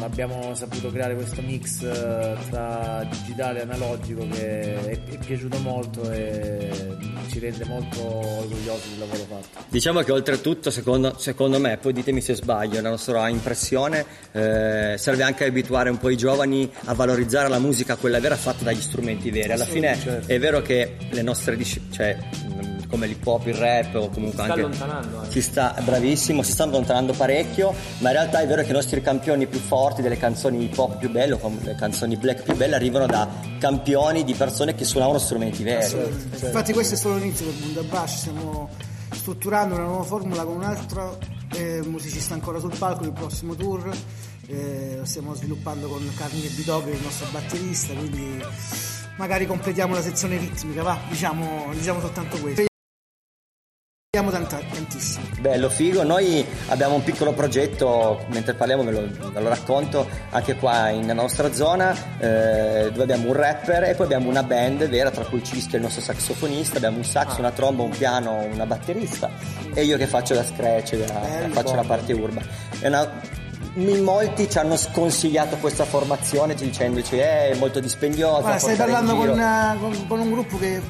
abbiamo 0.00 0.54
saputo 0.54 0.90
creare 0.90 1.14
questo 1.14 1.42
mix 1.42 1.82
eh, 1.82 2.36
tra 2.50 3.06
digitale 3.10 3.60
e 3.60 3.62
analogico 3.62 4.26
che 4.28 4.80
è, 4.84 5.00
è 5.04 5.18
piaciuto 5.18 5.58
molto 5.58 6.10
e 6.10 6.96
ci 7.28 7.38
rende 7.38 7.64
molto 7.64 8.02
orgogliosi 8.02 8.90
del 8.90 8.98
lavoro 8.98 9.24
fatto. 9.28 9.64
Diciamo 9.68 10.00
che 10.00 10.12
oltretutto, 10.12 10.70
secondo, 10.70 11.16
secondo 11.18 11.58
me, 11.58 11.78
poi 11.78 11.92
ditemi 11.92 12.20
se 12.20 12.34
sbaglio, 12.34 12.80
la 12.80 12.90
nostra 12.90 13.28
impressione 13.28 14.04
eh, 14.32 14.94
serve 14.98 15.22
anche 15.22 15.44
a 15.44 15.48
abituare 15.48 15.90
un 15.90 15.98
po' 15.98 16.10
i 16.10 16.16
giovani 16.16 16.70
a 16.84 16.94
valorizzare 16.94 17.48
la 17.48 17.58
musica, 17.58 17.96
quella 17.96 18.20
vera 18.20 18.36
fatta 18.36 18.64
dagli 18.64 18.80
strumenti 18.80 19.30
veri. 19.30 19.52
Alla 19.52 19.64
fine 19.64 19.96
certo. 19.98 20.32
è 20.32 20.38
vero 20.38 20.62
che 20.62 20.96
le 21.10 21.22
nostre 21.22 21.56
discipline, 21.56 21.94
cioè 21.94 22.16
mh, 22.16 22.77
come 22.88 23.06
l'hip 23.06 23.26
hop, 23.26 23.46
il 23.46 23.54
rap 23.54 23.94
o 23.94 24.08
comunque 24.08 24.32
sta 24.32 24.42
anche... 24.44 24.60
allontanando, 24.60 25.22
eh. 25.22 25.30
Si 25.30 25.42
sta, 25.42 25.74
bravissimo, 25.82 26.42
si 26.42 26.52
sta 26.52 26.64
allontanando 26.64 27.12
parecchio, 27.12 27.74
ma 27.98 28.08
in 28.08 28.14
realtà 28.14 28.40
è 28.40 28.46
vero 28.46 28.62
che 28.62 28.70
i 28.70 28.72
nostri 28.72 29.02
campioni 29.02 29.46
più 29.46 29.58
forti 29.58 30.02
delle 30.02 30.16
canzoni 30.16 30.64
hip 30.64 30.76
hop 30.76 30.96
più 30.96 31.10
belle 31.10 31.38
o 31.40 31.52
le 31.62 31.74
canzoni 31.74 32.16
black 32.16 32.42
più 32.42 32.56
belle 32.56 32.74
arrivano 32.74 33.06
da 33.06 33.28
campioni 33.58 34.24
di 34.24 34.34
persone 34.34 34.74
che 34.74 34.84
suonavano 34.84 35.18
strumenti 35.18 35.62
veri. 35.62 35.94
Infatti 36.30 36.72
questo 36.72 36.94
è 36.94 36.96
solo 36.96 37.16
l'inizio 37.16 37.46
del 37.46 37.54
Bundabash, 37.54 38.16
stiamo 38.16 38.70
strutturando 39.10 39.74
una 39.74 39.84
nuova 39.84 40.04
formula 40.04 40.44
con 40.44 40.56
un 40.56 40.64
altro 40.64 41.18
eh, 41.54 41.80
musicista 41.84 42.34
ancora 42.34 42.58
sul 42.58 42.74
palco 42.76 43.02
del 43.02 43.12
prossimo 43.12 43.54
tour, 43.54 43.90
eh, 44.46 44.96
lo 44.98 45.04
stiamo 45.04 45.34
sviluppando 45.34 45.88
con 45.88 46.10
Carmine 46.16 46.48
Bidoghi, 46.48 46.90
il 46.90 47.02
nostro 47.02 47.26
batterista, 47.30 47.92
quindi 47.94 48.42
magari 49.16 49.46
completiamo 49.46 49.94
la 49.94 50.02
sezione 50.02 50.38
ritmica, 50.38 50.82
va, 50.82 50.98
diciamo, 51.08 51.66
diciamo 51.72 52.00
soltanto 52.00 52.38
questo. 52.38 52.67
Speriamo 54.18 54.30
tanta- 54.30 54.60
tantissimo. 54.74 55.26
Bello, 55.38 55.68
figo. 55.70 56.02
Noi 56.02 56.44
abbiamo 56.68 56.96
un 56.96 57.04
piccolo 57.04 57.32
progetto, 57.34 58.24
mentre 58.30 58.54
parliamo 58.54 58.82
ve 58.82 58.90
lo, 58.90 59.30
ve 59.30 59.40
lo 59.40 59.48
racconto, 59.48 60.08
anche 60.30 60.56
qua 60.56 60.88
in- 60.88 61.06
nostra 61.06 61.52
zona, 61.52 61.94
eh, 62.18 62.90
dove 62.90 63.02
abbiamo 63.04 63.28
un 63.28 63.32
rapper 63.34 63.84
e 63.84 63.94
poi 63.94 64.06
abbiamo 64.06 64.28
una 64.28 64.42
band 64.42 64.88
vera, 64.88 65.10
tra 65.12 65.24
cui 65.24 65.42
Cischio, 65.44 65.76
il 65.78 65.84
nostro 65.84 66.02
sassofonista, 66.02 66.78
abbiamo 66.78 66.96
un 66.96 67.04
sax, 67.04 67.38
una 67.38 67.52
tromba, 67.52 67.84
un 67.84 67.90
piano, 67.90 68.44
una 68.52 68.66
batterista 68.66 69.30
e 69.72 69.84
io 69.84 69.96
che 69.96 70.08
faccio 70.08 70.34
la 70.34 70.44
scratch, 70.44 70.92
la- 71.06 71.20
Bello, 71.20 71.54
faccio 71.54 71.74
la 71.76 71.84
parte 71.84 72.12
urba. 72.12 72.40
Una- 72.82 73.36
in 73.74 74.02
molti 74.02 74.50
ci 74.50 74.58
hanno 74.58 74.76
sconsigliato 74.76 75.56
questa 75.58 75.84
formazione 75.84 76.54
dicendoci 76.54 77.16
"Eh, 77.18 77.50
è 77.50 77.54
molto 77.56 77.78
dispendiosa. 77.78 78.40
Guarda, 78.40 78.58
stai 78.58 78.74
parlando 78.74 79.14
con, 79.14 79.26
giro". 79.32 79.36
eh, 79.36 79.76
con- 79.78 80.06
con 80.08 80.18
un 80.20 80.30
gruppo 80.32 80.58
che 80.58 80.80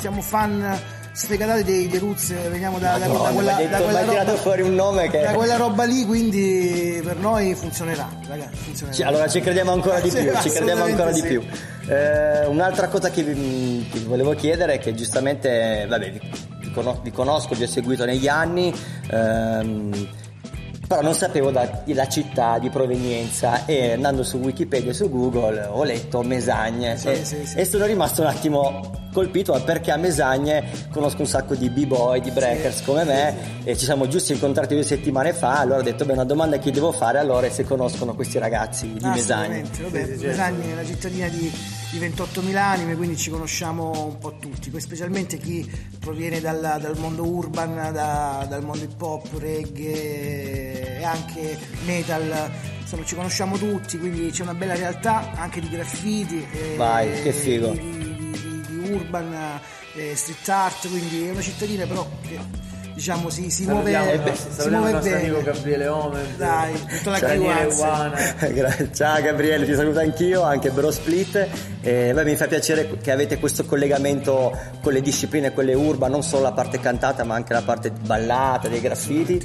siamo 0.00 0.20
fan 0.22 0.96
sfegatati 1.18 1.64
dei, 1.64 1.88
dei 1.88 1.98
Roots, 1.98 2.32
veniamo 2.48 2.78
da, 2.78 2.92
da- 2.92 2.98
da 2.98 3.12
Madonna, 3.12 3.30
quella, 3.32 3.56
hai 3.56 3.68
da 3.68 3.78
quella 3.78 4.02
roba, 4.04 4.36
fuori 4.36 4.62
un 4.62 4.74
nome 4.74 5.10
che... 5.10 5.20
da 5.20 5.32
quella 5.32 5.56
roba 5.56 5.82
lì, 5.84 6.06
quindi 6.06 7.00
per 7.02 7.16
noi 7.16 7.54
funzionerà, 7.56 8.08
ragazzi, 8.28 8.56
funzionerà. 8.56 8.96
Ci- 8.96 9.02
allora 9.02 9.26
ci 9.28 9.40
crediamo 9.40 9.72
ancora 9.72 9.98
di 9.98 10.10
Sì, 10.10 10.22
più, 10.22 10.32
ci 10.40 10.50
crediamo 10.50 10.84
ancora 10.84 11.10
di 11.10 11.22
più. 11.22 11.42
Eh, 11.88 12.46
un'altra 12.46 12.86
cosa 12.86 13.10
che 13.10 13.24
vi, 13.24 13.84
che 13.90 13.98
vi 13.98 14.04
volevo 14.04 14.32
chiedere 14.34 14.74
è 14.74 14.78
che 14.78 14.94
giustamente, 14.94 15.86
vabbè, 15.88 16.12
vi, 16.12 16.20
vi 17.02 17.10
conosco, 17.10 17.54
vi 17.56 17.64
ho 17.64 17.68
seguito 17.68 18.04
negli 18.04 18.28
anni, 18.28 18.72
ehm, 19.10 20.08
però 20.88 21.02
non 21.02 21.12
sapevo 21.14 21.50
da- 21.50 21.82
la 21.84 22.08
città 22.08 22.58
di 22.58 22.70
provenienza 22.70 23.66
e 23.66 23.92
andando 23.92 24.22
su 24.22 24.38
Wikipedia 24.38 24.90
e 24.90 24.94
su 24.94 25.10
Google 25.10 25.66
ho 25.66 25.84
letto 25.84 26.22
Mesagne 26.22 26.96
Sì, 26.96 27.08
e, 27.08 27.24
sì, 27.24 27.44
sì. 27.44 27.58
e 27.58 27.64
sono 27.66 27.84
rimasto 27.84 28.22
un 28.22 28.28
attimo 28.28 28.90
colpito 29.12 29.60
perché 29.64 29.90
a 29.90 29.96
Mesagne 29.96 30.64
conosco 30.90 31.20
un 31.20 31.26
sacco 31.26 31.54
di 31.54 31.68
b-boy, 31.68 32.20
di 32.20 32.30
breakers 32.30 32.82
come 32.82 33.04
me 33.04 33.34
e 33.64 33.76
ci 33.76 33.84
siamo 33.84 34.08
giusti 34.08 34.32
incontrati 34.32 34.74
due 34.74 34.82
settimane 34.82 35.32
fa, 35.34 35.58
allora 35.58 35.80
ho 35.80 35.82
detto 35.82 36.04
beh 36.06 36.12
una 36.14 36.24
domanda 36.24 36.58
che 36.58 36.70
devo 36.70 36.90
fare 36.92 37.18
allora 37.18 37.46
è 37.46 37.50
se 37.50 37.64
conoscono 37.64 38.14
questi 38.14 38.38
ragazzi 38.38 38.90
di 38.92 39.04
Mesagne. 39.04 39.60
Assolutamente, 39.70 39.82
vabbè, 39.82 40.26
Mesagne 40.26 40.70
è 40.70 40.72
una 40.72 40.84
cittadina 40.84 41.28
di, 41.28 41.52
di 41.90 41.98
28.000 41.98 42.54
anime, 42.56 42.96
quindi 42.96 43.16
ci 43.16 43.30
conosciamo 43.30 44.06
un 44.06 44.18
po' 44.18 44.36
tutti, 44.38 44.68
poi 44.70 44.80
specialmente 44.80 45.38
chi 45.38 45.68
proviene 45.98 46.40
dal, 46.40 46.60
dal 46.80 46.98
mondo 46.98 47.24
urban, 47.26 47.92
da- 47.92 48.46
dal 48.48 48.62
mondo 48.62 48.84
hip 48.84 49.00
hop, 49.00 49.28
reggae 49.38 50.98
e 50.98 51.04
anche 51.04 51.58
metal, 51.86 52.50
insomma 52.80 53.04
ci 53.04 53.14
conosciamo 53.14 53.56
tutti, 53.56 53.98
quindi 53.98 54.30
c'è 54.30 54.42
una 54.42 54.54
bella 54.54 54.74
realtà 54.74 55.32
anche 55.36 55.60
di 55.60 55.68
graffiti, 55.70 56.46
e 56.52 56.76
Vai, 56.76 57.22
che 57.22 57.32
figo. 57.32 57.70
Di, 57.72 57.80
di- 57.80 58.16
di- 58.16 58.60
di 58.66 58.90
urban, 58.92 59.60
eh, 59.94 60.14
street 60.14 60.48
art, 60.48 60.88
quindi 60.88 61.24
è 61.26 61.30
una 61.30 61.40
cittadina 61.42 61.86
però 61.86 62.06
che 62.20 62.38
diciamo 62.98 63.30
si, 63.30 63.48
si 63.48 63.64
muove, 63.64 63.92
Salutiamo, 63.92 64.12
il 64.12 64.36
si 64.36 64.68
muove 64.68 64.90
nostro 64.90 65.12
bene. 65.12 65.28
amico 65.28 65.42
Gabriele 65.42 65.86
Omen. 65.86 66.36
Dai, 66.36 66.72
tutta 66.72 67.10
la 67.10 67.18
Daniele 67.20 68.90
Ciao 68.92 69.22
Gabriele, 69.22 69.64
ti 69.64 69.74
saluto 69.74 70.00
anch'io, 70.00 70.42
anche 70.42 70.70
Bro 70.70 70.90
Split. 70.90 71.48
E, 71.80 72.12
beh, 72.12 72.24
mi 72.24 72.34
fa 72.34 72.48
piacere 72.48 72.98
che 73.00 73.12
avete 73.12 73.38
questo 73.38 73.64
collegamento 73.64 74.56
con 74.82 74.92
le 74.92 75.00
discipline, 75.00 75.52
quelle 75.52 75.74
urban, 75.74 76.10
non 76.10 76.24
solo 76.24 76.42
la 76.42 76.52
parte 76.52 76.80
cantata 76.80 77.22
ma 77.22 77.36
anche 77.36 77.52
la 77.52 77.62
parte 77.62 77.90
ballata, 77.92 78.66
dei 78.66 78.80
graffiti. 78.80 79.38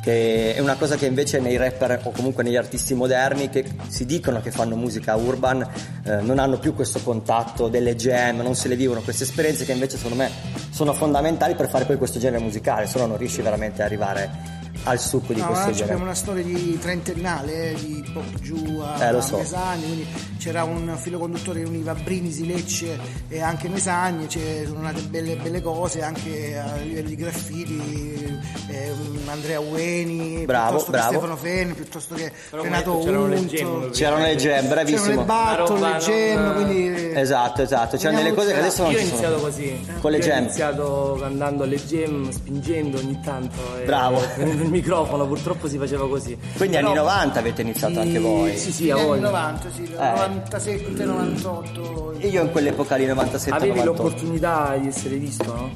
Che 0.00 0.54
è 0.54 0.60
una 0.60 0.76
cosa 0.76 0.96
che 0.96 1.06
invece 1.06 1.40
nei 1.40 1.56
rapper 1.56 2.00
o 2.04 2.10
comunque 2.10 2.42
negli 2.42 2.56
artisti 2.56 2.94
moderni 2.94 3.50
che 3.50 3.64
si 3.88 4.06
dicono 4.06 4.40
che 4.40 4.50
fanno 4.50 4.74
musica 4.74 5.14
urban 5.14 5.60
eh, 6.04 6.20
non 6.22 6.38
hanno 6.38 6.58
più 6.58 6.74
questo 6.74 7.00
contatto 7.00 7.68
delle 7.68 7.96
jam, 7.96 8.40
non 8.40 8.54
se 8.54 8.68
le 8.68 8.76
vivono 8.76 9.02
queste 9.02 9.24
esperienze 9.24 9.66
che 9.66 9.72
invece 9.72 9.96
secondo 9.96 10.16
me 10.16 10.30
sono 10.70 10.94
fondamentali 10.94 11.54
per 11.54 11.68
fare 11.68 11.84
poi 11.84 11.98
questo 11.98 12.18
genere 12.18 12.42
musicale, 12.42 12.86
se 12.86 12.98
no 12.98 13.06
non 13.06 13.18
riesci 13.18 13.42
veramente 13.42 13.82
ad 13.82 13.88
arrivare 13.88 14.59
al 14.84 14.98
succo 14.98 15.32
di 15.32 15.40
No, 15.40 15.46
questo 15.46 15.66
genere. 15.66 15.84
abbiamo 15.84 16.02
una 16.04 16.14
storia 16.14 16.42
di 16.42 16.78
trentennale, 16.80 17.70
eh, 17.70 17.74
di 17.74 18.10
pop 18.12 18.38
giù 18.40 18.80
a, 18.82 19.02
Eh, 19.04 19.06
a 19.16 19.20
so. 19.20 19.36
Mesagni, 19.38 19.82
quindi 19.84 20.06
c'era 20.38 20.64
un 20.64 20.96
filo 20.98 21.18
conduttore 21.18 21.62
che 21.62 21.68
univa 21.68 21.94
Brindisi, 21.94 22.46
Lecce 22.46 22.98
e 23.28 23.40
anche 23.42 23.68
Mesagni, 23.68 24.26
c'è- 24.26 24.64
sono 24.66 24.80
nate 24.80 25.02
belle, 25.02 25.36
belle 25.36 25.60
cose 25.62 26.02
anche 26.02 26.58
a 26.58 26.76
livello 26.76 27.08
di 27.08 27.14
graffiti, 27.16 28.38
eh, 28.68 28.92
Andrea 29.26 29.60
Ueni, 29.60 30.44
Bravo, 30.44 30.68
piuttosto 30.70 30.90
bravo. 30.90 31.08
che 31.10 31.16
Stefano 31.16 31.36
Fenni, 31.36 31.72
piuttosto 31.74 32.14
che 32.14 32.32
Però 32.50 32.62
Renato 32.62 32.90
come 32.92 33.04
c'erano 33.04 33.26
le 33.28 33.36
Unto, 33.38 33.54
gemme, 33.54 33.90
C'erano 33.90 34.22
le 34.22 34.36
jam, 34.36 34.40
c'erano 34.50 34.68
bravissimo. 34.68 35.06
le 35.08 35.24
battle, 35.24 35.62
le 35.62 35.68
roba 35.84 35.96
gem, 35.98 36.42
non- 36.42 36.54
quindi... 36.54 37.10
Esatto, 37.14 37.62
esatto, 37.62 37.96
c'erano 37.96 38.22
delle 38.22 38.34
cose 38.34 38.52
che 38.52 38.58
adesso 38.58 38.82
non 38.82 38.92
Io 38.92 38.96
ho 38.98 39.00
sono. 39.00 39.10
iniziato 39.12 39.40
così. 39.40 39.86
Con 40.00 40.10
le 40.10 40.16
Io 40.16 40.22
jam. 40.24 40.36
Ho 40.36 40.40
iniziato 40.42 41.24
andando 41.24 41.62
alle 41.64 41.86
gem, 41.86 42.30
spingendo 42.30 42.98
ogni 42.98 43.20
tanto. 43.22 43.58
e- 43.80 43.84
Bravo. 43.84 44.20
Nel 44.70 44.78
microfono, 44.80 45.26
purtroppo 45.26 45.68
si 45.68 45.76
faceva 45.78 46.08
così. 46.08 46.36
Quindi 46.56 46.76
Però- 46.76 46.88
anni 46.88 46.96
90 46.98 47.38
avete 47.40 47.62
iniziato 47.62 47.98
anche 48.00 48.18
voi. 48.20 48.56
Sì, 48.56 48.70
sì, 48.72 48.90
a 48.90 48.94
Negli 48.94 49.00
anni 49.02 49.08
voglia. 49.08 49.30
90, 49.30 49.68
sì, 49.74 49.82
Eh. 49.82 50.10
97, 50.10 51.04
98. 51.04 52.14
E 52.18 52.28
io 52.28 52.42
in 52.42 52.50
quell'epoca 52.52 52.94
lì 52.96 53.06
97 53.06 53.56
Avevi 53.56 53.78
98. 53.78 54.02
l'opportunità 54.02 54.76
di 54.80 54.86
essere 54.86 55.16
visto, 55.16 55.44
no? 55.52 55.70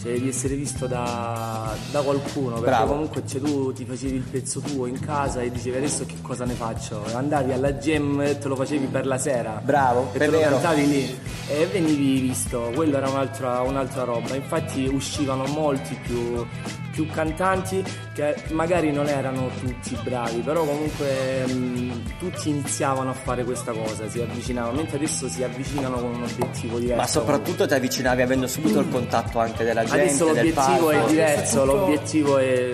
Cioè 0.00 0.18
di 0.18 0.28
essere 0.28 0.54
visto 0.54 0.86
da, 0.86 1.76
da 1.90 2.00
qualcuno, 2.00 2.54
perché 2.54 2.70
Bravo. 2.70 2.92
comunque 2.92 3.22
cioè, 3.26 3.38
tu 3.40 3.70
ti 3.74 3.84
facevi 3.84 4.16
il 4.16 4.22
pezzo 4.22 4.60
tuo 4.60 4.86
in 4.86 4.98
casa 4.98 5.42
e 5.42 5.50
dicevi 5.50 5.76
adesso 5.76 6.06
che 6.06 6.14
cosa 6.22 6.46
ne 6.46 6.54
faccio? 6.54 7.04
Andavi 7.12 7.52
alla 7.52 7.76
gem 7.76 8.18
e 8.22 8.38
te 8.38 8.48
lo 8.48 8.56
facevi 8.56 8.86
per 8.86 9.06
la 9.06 9.18
sera. 9.18 9.60
Bravo, 9.62 10.08
e 10.12 10.18
te 10.18 10.26
lo 10.26 10.38
vero. 10.38 10.52
cantavi 10.52 10.86
lì 10.88 11.18
e 11.50 11.66
venivi 11.66 12.20
visto, 12.20 12.70
quello 12.74 12.96
era 12.96 13.10
un'altra, 13.10 13.60
un'altra 13.60 14.04
roba. 14.04 14.34
Infatti 14.34 14.86
uscivano 14.86 15.44
molti 15.48 15.94
più, 16.02 16.46
più 16.92 17.06
cantanti 17.10 17.84
che 18.14 18.36
magari 18.52 18.92
non 18.92 19.06
erano 19.06 19.48
tutti 19.60 19.96
bravi, 20.02 20.40
però 20.40 20.64
comunque 20.64 21.44
mh, 21.46 22.18
tutti 22.18 22.48
iniziavano 22.48 23.10
a 23.10 23.14
fare 23.14 23.44
questa 23.44 23.72
cosa, 23.72 24.08
si 24.08 24.20
avvicinavano, 24.20 24.76
mentre 24.76 24.96
adesso 24.96 25.28
si 25.28 25.42
avvicinano 25.42 25.96
con 25.96 26.14
un 26.14 26.22
obiettivo 26.22 26.78
diverso. 26.78 27.00
Ma 27.00 27.06
soprattutto 27.06 27.66
ti 27.66 27.74
avvicinavi 27.74 28.22
avendo 28.22 28.46
subito 28.46 28.80
il 28.80 28.88
contatto 28.88 29.38
anche 29.38 29.62
della 29.64 29.84
gente, 29.90 30.02
Adesso 30.02 30.24
del 30.24 30.34
l'obiettivo 30.36 30.86
palco. 30.86 30.90
è 30.90 31.08
diverso, 31.08 31.64
l'obiettivo 31.64 32.38
è, 32.38 32.72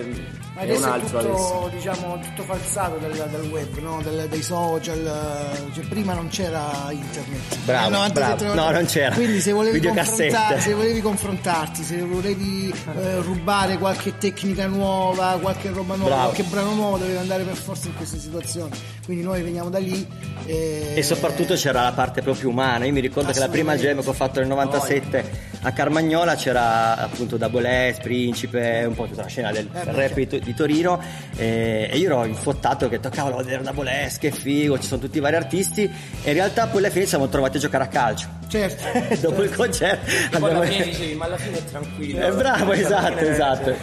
Ma 0.57 0.63
è 0.63 0.65
adesso 0.65 0.85
un 0.87 0.91
altro 0.91 1.19
è 1.19 1.21
tutto, 1.21 1.33
adesso. 1.35 1.69
diciamo, 1.75 2.19
tutto 2.19 2.43
falsato 2.43 2.97
dal, 2.97 3.11
dal 3.11 3.47
web, 3.51 3.77
no? 3.77 4.01
Del- 4.01 4.27
dai 4.27 4.41
social, 4.41 5.05
eh, 5.05 5.73
cioè, 5.73 5.85
prima 5.85 6.13
non 6.13 6.29
c'era 6.29 6.87
internet. 6.89 7.57
Bravo, 7.63 7.89
Nel 7.89 7.97
97, 7.99 8.43
bravo. 8.45 8.59
No, 8.61 8.71
non 8.71 8.85
c'era. 8.85 9.13
Quindi 9.15 9.39
se 9.39 9.51
volevi, 9.51 9.79
confrontar- 9.79 10.57
se 10.57 10.73
volevi 10.73 11.01
confrontarti, 11.01 11.83
se 11.83 12.01
volevi 12.01 12.73
eh, 12.97 13.19
rubare 13.21 13.77
qualche 13.77 14.17
tecnica 14.17 14.65
nuova, 14.65 15.37
qualche 15.39 15.69
roba 15.69 15.95
nuova, 15.95 16.09
Bravo. 16.15 16.31
qualche 16.31 16.43
brano 16.43 16.73
nuovo, 16.73 16.97
dovevi 16.97 17.17
andare 17.17 17.43
per 17.43 17.55
forza 17.55 17.87
in 17.87 17.95
queste 17.95 18.17
situazioni. 18.17 18.71
Quindi 19.05 19.23
noi 19.23 19.41
veniamo 19.43 19.69
da 19.69 19.77
lì 19.79 20.05
e, 20.45 20.93
E 20.95 21.03
soprattutto 21.03 21.53
c'era 21.53 21.83
la 21.83 21.91
parte 21.91 22.21
proprio 22.23 22.49
umana. 22.49 22.85
Io 22.85 22.93
mi 22.93 22.99
ricordo 22.99 23.31
che 23.31 23.39
la 23.39 23.47
prima 23.47 23.75
jam 23.77 24.01
che 24.01 24.09
ho 24.09 24.13
fatto 24.13 24.39
nel 24.39 24.47
97 24.49 25.55
a 25.61 25.71
Carmagnola 25.71 26.35
c'era 26.35 26.97
appunto 26.97 27.37
Double 27.37 27.93
S, 27.95 27.99
Principe, 28.01 28.85
un 28.87 28.95
po' 28.95 29.05
tutta 29.05 29.21
la 29.21 29.27
scena 29.27 29.51
del 29.51 29.69
Eh, 29.71 29.83
rap 29.91 30.15
di, 30.47 30.53
Torino. 30.55 30.99
E, 31.35 31.89
e 31.91 31.97
io 31.97 32.05
ero 32.07 32.25
infottato 32.25 32.89
che 32.89 32.99
toccavo 32.99 33.33
a 33.37 33.43
vedere 33.43 33.63
Double 33.63 34.09
S, 34.09 34.17
che 34.17 34.31
figo, 34.31 34.79
ci 34.79 34.87
sono 34.87 35.01
tutti 35.01 35.17
i 35.17 35.21
vari 35.21 35.35
artisti. 35.35 35.83
E 36.23 36.27
in 36.29 36.33
realtà 36.33 36.67
poi 36.67 36.79
alla 36.79 36.89
fine 36.89 37.03
ci 37.03 37.09
siamo 37.09 37.27
trovati 37.27 37.57
a 37.57 37.59
giocare 37.59 37.83
a 37.83 37.87
calcio. 37.87 38.27
Certo. 38.47 38.83
Dopo 39.19 39.43
il 39.43 39.53
concerto 39.53 40.09
E 40.09 40.39
poi 40.39 40.49
alla 40.51 40.59
abbiamo- 40.59 40.63
fine 40.63 40.85
dicevi, 40.85 41.13
ma 41.15 41.25
alla 41.25 41.37
fine 41.37 41.57
è 41.57 41.63
tranquillo. 41.65 42.25
Eh, 42.25 42.31
bravo, 42.31 42.71
esatto, 42.71 43.19
esatto. 43.25 43.75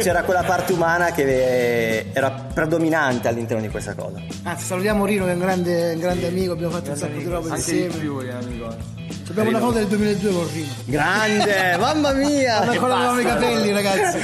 C'era 0.00 0.22
quella 0.24 0.42
parte 0.42 0.72
umana 0.72 1.10
che 1.12 1.22
eh, 1.22 2.06
era 2.12 2.30
predominante 2.30 3.28
all'interno 3.28 3.62
di 3.62 3.68
questa 3.70 3.94
cosa. 3.94 4.20
Anzi, 4.42 4.64
salutiamo 4.66 5.06
Rino 5.06 5.24
che 5.24 5.30
è 5.30 5.34
un 5.34 5.40
grande, 5.40 5.92
un 5.94 6.00
grande 6.00 6.26
amico, 6.26 6.52
abbiamo 6.52 6.72
fatto 6.72 6.90
un 6.90 6.96
sacco 6.96 7.16
di 7.16 7.24
roba 7.24 7.54
Anche 7.54 7.72
di 7.72 7.78
insieme. 7.82 7.94
più, 7.96 8.20
eh, 8.20 8.30
amico. 8.30 8.76
Abbiamo 9.26 9.48
una 9.48 9.58
foto 9.58 9.72
del 9.78 9.86
2002 9.86 10.32
con 10.32 10.48
Rino. 10.52 10.72
Grande, 10.84 11.76
mamma 11.78 12.12
mia! 12.12 12.56
Quando 12.56 12.72
ancora 12.72 12.94
avevamo 12.94 13.20
i 13.20 13.24
capelli, 13.24 13.72
ragazzi. 13.72 14.18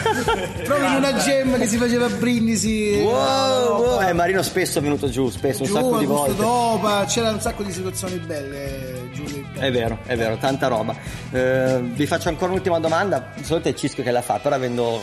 Proprio 0.64 0.88
in 0.88 0.94
una 0.96 1.16
gem 1.16 1.58
che 1.58 1.66
si 1.66 1.76
faceva 1.78 2.06
a 2.06 2.08
brindisi. 2.10 3.00
Wow, 3.02 3.82
wow. 3.82 4.00
Eh, 4.02 4.12
Marino 4.12 4.42
spesso 4.42 4.78
è 4.78 4.82
venuto 4.82 5.08
giù, 5.08 5.28
spesso, 5.30 5.62
un 5.62 5.68
Giù, 5.68 5.74
sacco 5.74 5.98
di 5.98 6.04
volte. 6.06 6.36
d'opa, 6.36 7.04
c'era 7.06 7.30
un 7.30 7.40
sacco 7.40 7.62
di 7.62 7.72
situazioni 7.72 8.18
belle 8.18 9.08
giù. 9.12 9.24
È 9.58 9.70
vero, 9.70 9.98
è 10.04 10.16
vero, 10.16 10.36
tanta 10.36 10.68
roba. 10.68 10.94
Eh, 11.30 11.80
vi 11.82 12.06
faccio 12.06 12.28
ancora 12.28 12.50
un'ultima 12.52 12.78
domanda. 12.78 13.32
Di 13.34 13.44
solito 13.44 13.68
è 13.68 13.74
Cisco 13.74 14.02
che 14.02 14.10
la 14.10 14.22
fa, 14.22 14.38
però 14.38 14.54
avendo 14.54 15.02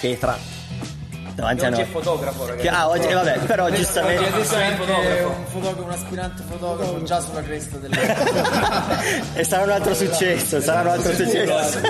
Petra 0.00 0.36
davanti 1.36 1.64
a 1.64 1.68
Oggi 1.68 1.80
è 1.80 1.84
noi. 1.84 1.90
fotografo, 1.92 2.44
Che, 2.44 2.50
ragazzi. 2.50 2.68
ah, 2.68 2.88
oggi, 2.88 3.06
eh, 3.06 3.12
vabbè, 3.14 3.38
però 3.40 3.64
Oggi 3.66 3.76
giustamente. 3.76 4.26
adesso 4.26 4.54
è 4.56 4.64
anche 4.64 4.84
fotografo. 4.84 5.28
un 5.28 5.44
fotografo, 5.46 5.82
un 5.84 5.90
aspirante 5.90 6.42
fotografo 6.48 7.02
già 7.04 7.20
sulla 7.20 7.42
cresta 7.42 7.76
delle 7.76 7.96
e 9.34 9.44
sarà 9.44 9.62
un 9.64 9.70
altro 9.70 9.94
successo, 9.94 10.60
sarà 10.60 10.80
un 10.80 10.86
altro 10.88 11.12
successo. 11.12 11.80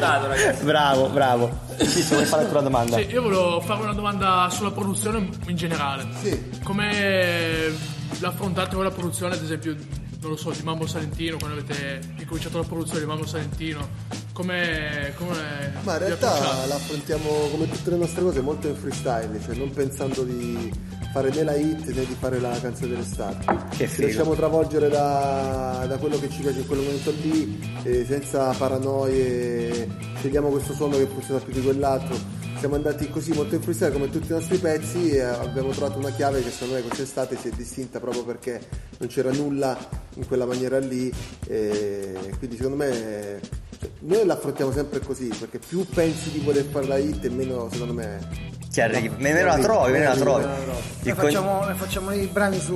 Bravo, 0.62 1.08
bravo. 1.08 1.58
Cisco, 1.78 2.14
vuoi 2.16 2.26
fare 2.26 2.42
ancora 2.42 2.60
una 2.60 2.68
domanda? 2.68 2.96
Sì, 2.96 3.06
io 3.10 3.22
volevo 3.22 3.60
fare 3.60 3.82
una 3.82 3.92
domanda 3.92 4.48
sulla 4.50 4.70
produzione 4.72 5.28
in 5.46 5.56
generale. 5.56 6.06
Sì. 6.20 6.50
Come 6.62 7.72
l'affrontate 8.18 8.74
voi 8.74 8.84
la 8.84 8.90
produzione, 8.90 9.34
ad 9.34 9.42
esempio, 9.42 9.76
non 10.20 10.30
lo 10.30 10.36
so, 10.36 10.50
di 10.50 10.62
Mambo 10.62 10.86
Salentino, 10.86 11.36
quando 11.38 11.58
avete 11.58 12.00
incominciato 12.18 12.58
la 12.58 12.64
produzione 12.64 13.00
di 13.00 13.06
Mambo 13.06 13.26
Salentino? 13.26 13.88
Come, 14.36 15.14
come 15.16 15.72
Ma 15.82 15.94
in 15.94 15.98
realtà 15.98 16.66
la 16.66 16.74
affrontiamo 16.74 17.48
come 17.50 17.70
tutte 17.70 17.88
le 17.88 17.96
nostre 17.96 18.20
cose 18.20 18.42
molto 18.42 18.68
in 18.68 18.76
freestyle, 18.76 19.40
cioè 19.42 19.54
non 19.54 19.70
pensando 19.70 20.24
di 20.24 20.70
fare 21.10 21.30
né 21.30 21.42
la 21.42 21.54
hit 21.54 21.86
né 21.86 22.04
di 22.04 22.14
fare 22.18 22.38
la 22.38 22.50
canzone 22.60 22.90
dell'estate. 22.90 23.46
Che 23.70 23.86
Ci 23.86 23.94
figo. 23.94 24.06
lasciamo 24.08 24.34
travolgere 24.34 24.90
da, 24.90 25.86
da 25.88 25.96
quello 25.96 26.18
che 26.18 26.28
ci 26.28 26.42
piace 26.42 26.58
in 26.58 26.66
quel 26.66 26.80
momento 26.80 27.10
lì, 27.12 27.78
e 27.82 28.04
senza 28.04 28.50
paranoie, 28.58 29.88
scegliamo 30.18 30.50
questo 30.50 30.74
suono 30.74 30.98
che 30.98 31.06
funziona 31.06 31.40
più 31.40 31.54
di 31.54 31.62
quell'altro. 31.62 32.44
Siamo 32.58 32.74
andati 32.74 33.08
così 33.10 33.32
molto 33.32 33.54
in 33.54 33.60
freestyle 33.60 33.92
come 33.92 34.08
tutti 34.10 34.28
i 34.28 34.34
nostri 34.34 34.56
pezzi 34.58 35.10
e 35.10 35.20
abbiamo 35.20 35.70
trovato 35.70 35.98
una 35.98 36.10
chiave 36.10 36.42
che 36.42 36.50
secondo 36.50 36.74
me 36.74 36.82
quest'estate 36.82 37.36
si 37.36 37.48
è 37.48 37.50
distinta 37.50 38.00
proprio 38.00 38.24
perché 38.24 38.60
non 38.98 39.08
c'era 39.08 39.30
nulla 39.30 39.76
in 40.14 40.26
quella 40.26 40.46
maniera 40.46 40.78
lì 40.78 41.12
e 41.46 42.32
quindi 42.38 42.56
secondo 42.56 42.76
me 42.76 43.40
cioè, 43.78 43.90
noi 44.00 44.24
l'affrontiamo 44.24 44.72
sempre 44.72 45.00
così 45.00 45.26
perché 45.38 45.58
più 45.58 45.86
pensi 45.86 46.30
di 46.30 46.38
voler 46.38 46.64
fare 46.64 46.86
la 46.86 46.96
hit 46.96 47.24
e 47.24 47.30
meno 47.30 47.68
secondo 47.70 47.92
me 47.92 48.54
Ci 48.72 48.80
arrivi, 48.80 49.10
meno 49.18 49.44
la 49.44 49.58
trovi, 49.58 49.92
meno 49.92 50.08
la 50.08 50.16
trovi. 50.16 50.44
Noi 50.44 51.14
facciamo, 51.14 51.64
noi 51.64 51.74
facciamo 51.74 52.10
i 52.12 52.26
brani 52.26 52.58
su 52.58 52.74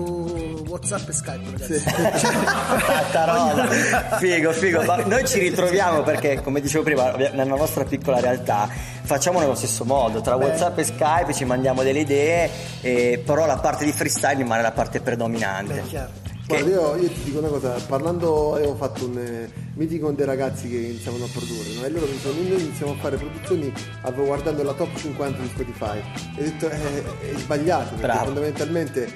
WhatsApp 0.66 1.08
e 1.08 1.12
Skype, 1.12 1.50
ragazzi. 1.50 1.82
Roba. 3.12 4.16
Figo, 4.18 4.52
figo. 4.52 4.82
Ma 4.84 4.96
noi 5.04 5.26
ci 5.26 5.40
ritroviamo 5.40 6.02
perché, 6.02 6.40
come 6.42 6.60
dicevo 6.60 6.84
prima, 6.84 7.10
nella 7.16 7.44
nostra 7.44 7.84
piccola 7.84 8.20
realtà 8.20 8.68
facciamo 9.10 9.40
nello 9.40 9.56
stesso 9.56 9.84
modo. 9.84 10.20
Tra 10.20 10.36
WhatsApp 10.36 10.78
e 10.78 10.84
Skype 10.84 11.34
ci 11.34 11.44
mandiamo 11.44 11.82
delle 11.82 11.98
idee, 11.98 12.48
e- 12.80 13.20
però 13.24 13.44
la 13.44 13.56
parte 13.56 13.84
di 13.84 13.90
freestyle 13.90 14.36
rimane 14.36 14.62
la 14.62 14.70
parte 14.70 15.00
predominante. 15.00 15.82
Beh. 15.90 16.29
Guarda, 16.50 16.68
io, 16.68 16.96
io 16.96 17.08
ti 17.08 17.22
dico 17.22 17.38
una 17.38 17.48
cosa, 17.48 17.70
parlando, 17.86 18.54
avevo 18.56 18.74
fatto 18.74 19.04
un 19.06 19.16
eh, 19.18 19.48
meeting 19.74 20.00
con 20.00 20.16
dei 20.16 20.26
ragazzi 20.26 20.68
che 20.68 20.76
iniziavano 20.76 21.24
a 21.24 21.28
produrre, 21.32 21.74
no? 21.74 21.84
e 21.84 21.90
loro 21.90 22.06
mi 22.06 22.12
dicono, 22.12 22.34
noi 22.34 22.60
iniziamo 22.60 22.92
a 22.92 22.96
fare 22.96 23.16
produzioni 23.16 23.72
avevo 24.02 24.24
guardando 24.24 24.62
la 24.64 24.72
top 24.72 24.96
50 24.96 25.40
di 25.40 25.48
Spotify 25.48 25.98
e 26.36 26.40
ho 26.40 26.44
detto 26.44 26.68
è, 26.68 26.76
è 26.76 27.36
sbagliato, 27.36 27.90
perché 27.90 28.06
Bravo. 28.06 28.24
fondamentalmente 28.24 29.12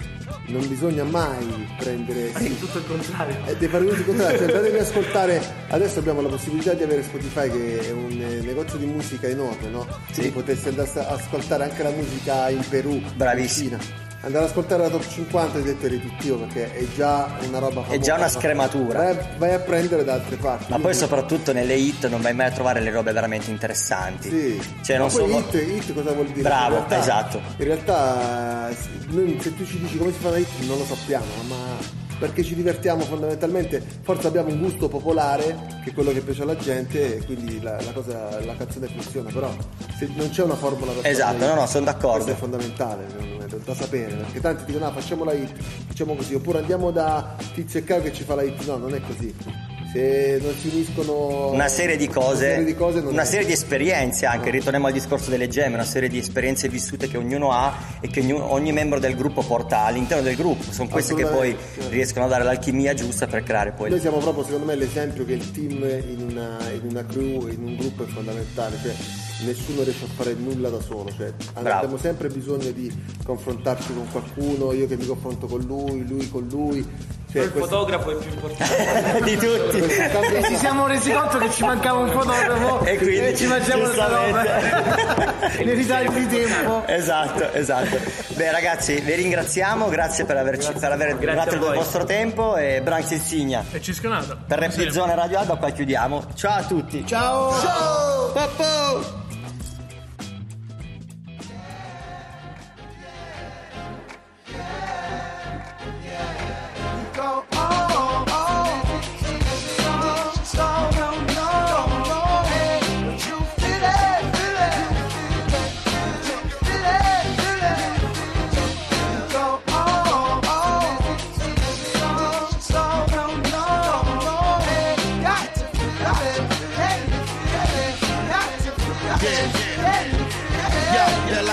non 0.46 0.68
bisogna 0.68 1.02
mai 1.02 1.68
prendere... 1.76 2.32
sì, 2.36 2.56
tutto 2.58 2.78
il 2.78 2.86
contrario. 2.86 3.36
eh, 3.46 3.56
devi 3.56 3.66
fare 3.66 3.84
tutto 3.84 3.98
il 3.98 4.04
contrario, 4.04 4.38
cioè 4.38 4.46
andatevi 4.46 4.76
ad 4.76 4.82
ascoltare, 4.82 5.42
adesso 5.70 5.98
abbiamo 5.98 6.20
la 6.20 6.28
possibilità 6.28 6.72
di 6.74 6.82
avere 6.84 7.02
Spotify 7.02 7.50
che 7.50 7.88
è 7.88 7.90
un 7.90 8.12
eh, 8.12 8.40
negozio 8.42 8.78
di 8.78 8.86
musica 8.86 9.26
enorme, 9.26 9.68
no? 9.68 9.86
Quindi 10.12 10.30
potresti 10.30 10.68
andare 10.68 10.90
a 11.00 11.08
ascoltare 11.08 11.64
anche 11.64 11.82
la 11.82 11.90
musica 11.90 12.48
in 12.48 12.62
Perù, 12.68 13.00
Bravissimo. 13.16 13.74
in 13.74 13.80
Cina. 13.80 14.03
Andare 14.24 14.44
ad 14.44 14.50
ascoltare 14.50 14.82
la 14.82 14.88
top 14.88 15.06
50 15.06 15.58
è 15.58 15.62
detto 15.62 15.86
riduttivo 15.86 16.36
perché 16.38 16.72
è 16.72 16.86
già 16.96 17.28
una 17.46 17.58
roba 17.58 17.82
famosa. 17.82 17.92
È 17.92 17.98
già 17.98 18.14
una 18.14 18.28
scrematura. 18.28 18.98
Vai, 19.02 19.10
a- 19.10 19.28
vai 19.36 19.52
a 19.52 19.58
prendere 19.58 20.02
da 20.02 20.14
altre 20.14 20.36
parti. 20.36 20.64
Ma 20.70 20.78
poi 20.78 20.94
soprattutto 20.94 21.52
nelle 21.52 21.74
hit 21.74 22.08
non 22.08 22.22
vai 22.22 22.32
mai 22.32 22.46
a 22.46 22.50
trovare 22.50 22.80
le 22.80 22.90
robe 22.90 23.12
veramente 23.12 23.50
interessanti. 23.50 24.30
Sì. 24.30 24.62
Cioè 24.82 24.96
non 24.96 25.10
sono... 25.10 25.26
hit, 25.38 25.52
hit 25.54 25.92
cosa 25.92 26.12
vuol 26.12 26.26
dire? 26.28 26.40
Bravo, 26.40 26.76
In 26.76 26.88
realtà- 26.88 26.98
esatto. 26.98 27.40
In 27.58 27.64
realtà 27.64 28.70
eh, 28.70 28.74
se 29.40 29.54
tu 29.54 29.64
ci 29.66 29.78
dici 29.78 29.98
come 29.98 30.10
si 30.10 30.18
fa 30.18 30.28
una 30.28 30.38
hit 30.38 30.48
non 30.66 30.78
lo 30.78 30.84
sappiamo, 30.84 31.24
ma 31.46 32.02
perché 32.18 32.42
ci 32.42 32.54
divertiamo 32.54 33.02
fondamentalmente, 33.02 33.82
forse 34.02 34.26
abbiamo 34.26 34.50
un 34.50 34.58
gusto 34.58 34.88
popolare 34.88 35.56
che 35.82 35.90
è 35.90 35.92
quello 35.92 36.12
che 36.12 36.20
piace 36.20 36.42
alla 36.42 36.56
gente 36.56 37.16
e 37.16 37.24
quindi 37.24 37.60
la, 37.60 37.80
la 37.80 37.92
cosa, 37.92 38.44
la 38.44 38.56
canzone 38.56 38.86
funziona, 38.86 39.30
però 39.30 39.50
se 39.96 40.08
non 40.14 40.30
c'è 40.30 40.42
una 40.42 40.56
formula 40.56 40.92
per 40.92 41.06
Esatto, 41.06 41.46
no, 41.46 41.54
no, 41.54 41.66
sono 41.66 41.84
d'accordo. 41.84 42.30
È 42.30 42.34
fondamentale, 42.34 43.06
da 43.64 43.74
sapere, 43.74 44.14
perché 44.14 44.40
tanti 44.40 44.64
dicono 44.64 44.86
ah 44.86 44.92
facciamo 44.92 45.24
la 45.24 45.32
hit, 45.32 45.56
facciamo 45.86 46.14
così, 46.14 46.34
oppure 46.34 46.58
andiamo 46.58 46.90
da 46.90 47.34
Tizio 47.54 47.80
e 47.80 47.84
Caio 47.84 48.02
che 48.02 48.12
ci 48.12 48.24
fa 48.24 48.34
la 48.34 48.42
hit, 48.42 48.64
no, 48.66 48.76
non 48.76 48.94
è 48.94 49.00
così. 49.00 49.34
Se 49.94 50.40
non 50.42 50.52
si 50.56 50.68
uniscono 50.72 51.50
Una 51.52 51.68
serie 51.68 51.96
di 51.96 52.08
cose, 52.08 52.46
una 52.46 52.50
serie 52.50 52.64
di, 52.64 52.74
cose 52.74 52.98
una 52.98 53.24
serie 53.24 53.46
di 53.46 53.52
esperienze 53.52 54.26
anche, 54.26 54.50
ritorniamo 54.50 54.88
al 54.88 54.92
discorso 54.92 55.30
delle 55.30 55.46
gemme, 55.46 55.74
una 55.74 55.84
serie 55.84 56.08
di 56.08 56.18
esperienze 56.18 56.68
vissute 56.68 57.06
che 57.06 57.16
ognuno 57.16 57.52
ha 57.52 57.72
e 58.00 58.08
che 58.08 58.18
ognuno- 58.18 58.50
ogni 58.50 58.72
membro 58.72 58.98
del 58.98 59.14
gruppo 59.14 59.42
porta 59.42 59.84
all'interno 59.84 60.24
del 60.24 60.34
gruppo, 60.34 60.72
sono 60.72 60.88
queste 60.88 61.14
che 61.14 61.26
poi 61.26 61.56
riescono 61.90 62.24
a 62.24 62.28
dare 62.28 62.42
l'alchimia 62.42 62.92
giusta 62.92 63.28
per 63.28 63.44
creare 63.44 63.70
poi 63.70 63.90
Noi 63.90 64.00
siamo 64.00 64.18
proprio 64.18 64.42
secondo 64.42 64.66
me 64.66 64.74
l'esempio 64.74 65.24
che 65.24 65.34
il 65.34 65.52
team 65.52 65.84
in 66.08 66.26
una, 66.28 66.58
in 66.72 66.88
una 66.90 67.06
crew, 67.06 67.46
in 67.46 67.62
un 67.62 67.76
gruppo 67.76 68.02
è 68.02 68.06
fondamentale, 68.06 68.76
cioè 68.82 68.94
nessuno 69.44 69.84
riesce 69.84 70.06
a 70.06 70.08
fare 70.08 70.34
nulla 70.34 70.70
da 70.70 70.80
solo, 70.80 71.08
cioè, 71.16 71.32
abbiamo 71.52 71.98
sempre 71.98 72.28
bisogno 72.30 72.72
di 72.72 72.92
confrontarci 73.24 73.94
con 73.94 74.08
qualcuno, 74.10 74.72
io 74.72 74.88
che 74.88 74.96
mi 74.96 75.06
confronto 75.06 75.46
con 75.46 75.60
lui, 75.60 76.04
lui 76.04 76.28
con 76.28 76.48
lui. 76.50 77.22
Cioè, 77.34 77.42
il 77.42 77.50
questo- 77.50 77.68
fotografo 77.68 78.10
è 78.12 78.14
più 78.14 78.30
importante 78.30 79.20
di 79.24 79.36
tutti. 79.36 79.78
E 79.78 80.42
ci 80.44 80.56
siamo 80.56 80.86
resi 80.86 81.10
conto 81.12 81.38
che 81.38 81.50
ci 81.50 81.64
mancava 81.64 81.98
un 81.98 82.10
fotografo 82.12 82.84
E 82.84 82.96
quindi, 82.96 83.36
ci 83.36 83.46
mangiamo 83.46 83.82
questa 83.82 84.06
roba 84.06 84.42
nei 85.58 85.74
ritagli 85.74 86.08
di 86.10 86.26
tempo. 86.28 86.84
Esatto, 86.86 87.52
esatto. 87.52 87.98
Beh 88.34 88.52
ragazzi, 88.52 89.00
vi 89.00 89.14
ringraziamo, 89.14 89.88
grazie 89.88 90.24
per, 90.24 90.36
averci, 90.36 90.72
per 90.74 90.92
aver 90.92 91.16
dato 91.16 91.50
a 91.50 91.54
il 91.54 91.74
vostro 91.74 92.04
tempo 92.04 92.56
e 92.56 92.80
Branks 92.82 93.10
Insignia. 93.10 93.64
E 93.72 93.82
Cisconata. 93.82 94.36
Per 94.46 94.58
Rap 94.58 94.88
Zone 94.90 95.14
Radio 95.16 95.40
Alba 95.40 95.56
qua 95.56 95.70
chiudiamo. 95.70 96.26
Ciao 96.34 96.58
a 96.58 96.62
tutti. 96.62 97.04
Ciao! 97.04 97.50
Ciao! 97.60 98.30
Poppo! 98.32 99.23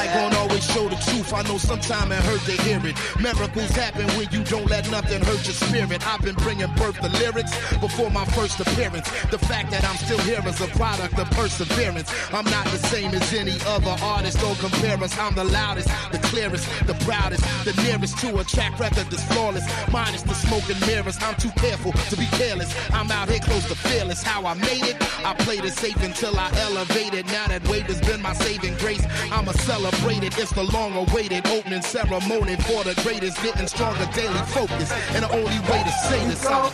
like 0.06 0.16
won't 0.16 0.36
always 0.36 0.66
show 0.66 0.90
the 0.90 0.96
truth. 0.96 1.11
I 1.30 1.44
know 1.44 1.58
sometime 1.58 2.12
it 2.12 2.20
hurt 2.24 2.42
to 2.42 2.52
hear 2.64 2.82
it. 2.84 2.96
Miracles 3.22 3.72
happen 3.72 4.06
when 4.18 4.28
you 4.32 4.44
don't 4.44 4.68
let 4.70 4.90
nothing 4.90 5.22
hurt 5.24 5.46
your 5.46 5.54
spirit. 5.54 6.06
I've 6.06 6.22
been 6.22 6.36
bringing 6.36 6.74
birth 6.76 7.00
to 7.00 7.10
lyrics 7.22 7.54
before 7.78 8.10
my 8.10 8.26
first 8.34 8.60
appearance. 8.60 9.08
The 9.30 9.38
fact 9.38 9.72
that 9.72 9.86
I'm 9.86 9.96
still 9.96 10.18
here 10.20 10.42
is 10.46 10.60
a 10.60 10.68
product 10.76 11.18
of 11.20 11.30
perseverance. 11.32 12.12
I'm 12.34 12.46
not 12.46 12.66
the 12.66 12.80
same 12.90 13.14
as 13.14 13.34
any 13.34 13.56
other 13.68 13.96
artist. 14.04 14.40
Don't 14.42 14.58
compare 14.60 14.98
us. 15.02 15.18
I'm 15.18 15.36
the 15.36 15.46
loudest, 15.46 15.88
the 16.12 16.18
clearest, 16.18 16.68
the 16.88 16.96
proudest, 17.06 17.44
the 17.66 17.74
nearest 17.84 18.18
to 18.20 18.40
a 18.40 18.44
track 18.44 18.78
record 18.80 19.08
that's 19.12 19.24
flawless. 19.32 19.66
Minus 19.92 20.24
the 20.24 20.34
smoke 20.34 20.68
and 20.70 20.82
mirrors. 20.88 21.18
I'm 21.22 21.36
too 21.36 21.52
careful 21.58 21.94
to 21.94 22.18
be 22.18 22.26
careless. 22.38 22.76
I'm 22.92 23.10
out 23.12 23.30
here 23.30 23.40
close 23.40 23.68
to 23.70 23.76
fearless. 23.76 24.24
How 24.24 24.46
I 24.46 24.56
made 24.56 24.84
it, 24.84 24.98
I 25.26 25.34
played 25.36 25.64
it 25.66 25.74
safe 25.74 26.02
until 26.04 26.38
I 26.38 26.52
elevated. 26.58 27.28
Now 27.28 27.48
that 27.48 27.66
wave 27.70 27.86
has 27.86 28.02
been 28.02 28.22
my 28.22 28.34
saving 28.34 28.76
grace. 28.78 29.06
I'ma 29.32 29.52
celebrate 29.52 30.24
it. 30.24 30.38
It's 30.38 30.52
the 30.52 30.64
long 30.64 30.94
awaited 30.96 31.11
opening 31.14 31.82
ceremony 31.82 32.56
for 32.56 32.84
the 32.84 33.00
greatest. 33.04 33.42
Getting 33.44 33.68
stronger 33.68 34.08
daily 34.14 34.40
focus. 34.48 34.92
And 35.14 35.24
the 35.24 35.32
only 35.32 35.60
way 35.70 35.84
to 35.84 35.92
say 36.08 36.26
this, 36.28 36.46
I'm 36.46 36.72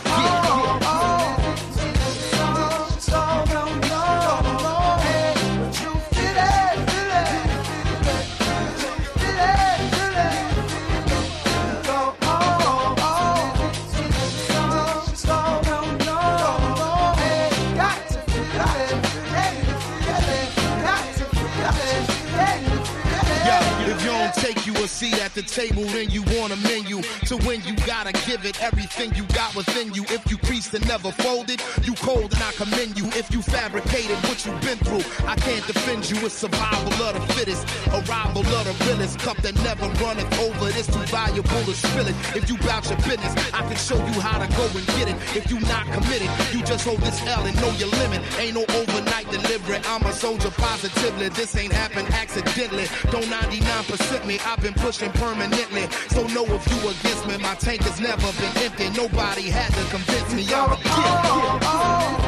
seat 24.98 25.22
at 25.22 25.32
the 25.32 25.42
table, 25.42 25.84
then 25.94 26.10
you 26.10 26.22
want 26.34 26.52
a 26.52 26.56
menu. 26.66 27.02
To 27.30 27.36
win, 27.46 27.62
you 27.62 27.76
gotta 27.86 28.10
give 28.26 28.44
it 28.44 28.60
everything 28.60 29.14
you 29.14 29.22
got 29.30 29.54
within 29.54 29.94
you. 29.94 30.02
If 30.10 30.28
you 30.28 30.36
creased 30.38 30.74
and 30.74 30.82
never 30.88 31.12
folded, 31.12 31.62
you 31.84 31.94
cold 32.02 32.34
and 32.34 32.42
I 32.42 32.50
commend 32.58 32.98
you. 32.98 33.06
If 33.14 33.30
you 33.30 33.40
fabricated 33.40 34.18
what 34.26 34.44
you've 34.44 34.60
been 34.60 34.78
through, 34.78 35.06
I 35.24 35.36
can't 35.36 35.64
defend 35.68 36.10
you. 36.10 36.18
It's 36.26 36.34
survival 36.34 36.92
of 37.06 37.14
the 37.14 37.34
fittest, 37.34 37.62
arrival 37.94 38.42
of 38.42 38.64
the 38.66 38.74
realest. 38.86 39.20
Cup 39.20 39.36
that 39.46 39.54
never 39.62 39.86
runneth 40.02 40.34
over, 40.40 40.66
it's 40.74 40.90
too 40.90 41.06
valuable 41.14 41.62
to 41.70 41.74
spill 41.74 42.08
it. 42.08 42.16
If 42.34 42.50
you 42.50 42.58
bout 42.66 42.90
your 42.90 42.98
business, 43.06 43.34
I 43.54 43.62
can 43.70 43.76
show 43.76 43.98
you 44.02 44.18
how 44.18 44.42
to 44.42 44.50
go 44.58 44.66
and 44.66 44.86
get 44.98 45.06
it. 45.14 45.16
If 45.38 45.48
you 45.48 45.60
not 45.70 45.86
committed, 45.94 46.30
you 46.50 46.66
just 46.66 46.84
hold 46.84 46.98
this 47.06 47.22
L 47.24 47.46
and 47.46 47.54
know 47.62 47.70
your 47.78 47.90
limit. 48.02 48.18
Ain't 48.42 48.54
no 48.58 48.66
overnight 48.74 49.30
delivery. 49.30 49.78
I'm 49.86 50.02
a 50.02 50.12
soldier 50.12 50.50
positively. 50.50 51.28
This 51.28 51.54
ain't 51.54 51.72
happened 51.72 52.08
accidentally. 52.10 52.90
Don't 53.14 53.30
99% 53.30 54.26
me. 54.26 54.40
I've 54.42 54.60
been 54.60 54.74
pushing 54.88 55.12
permanently. 55.12 55.86
So 56.08 56.26
know 56.28 56.46
if 56.46 56.66
you 56.70 56.78
against 56.88 57.26
me, 57.28 57.36
my 57.36 57.54
tank 57.56 57.82
has 57.82 58.00
never 58.00 58.32
been 58.40 58.62
empty. 58.64 58.88
Nobody 58.88 59.50
had 59.50 59.70
to 59.74 59.84
convince 59.90 60.32
me. 60.32 60.46
I'm 60.54 60.72
a 60.72 60.76
kid. 60.76 60.84
Oh, 60.86 61.58
oh, 61.62 62.18
oh. 62.22 62.27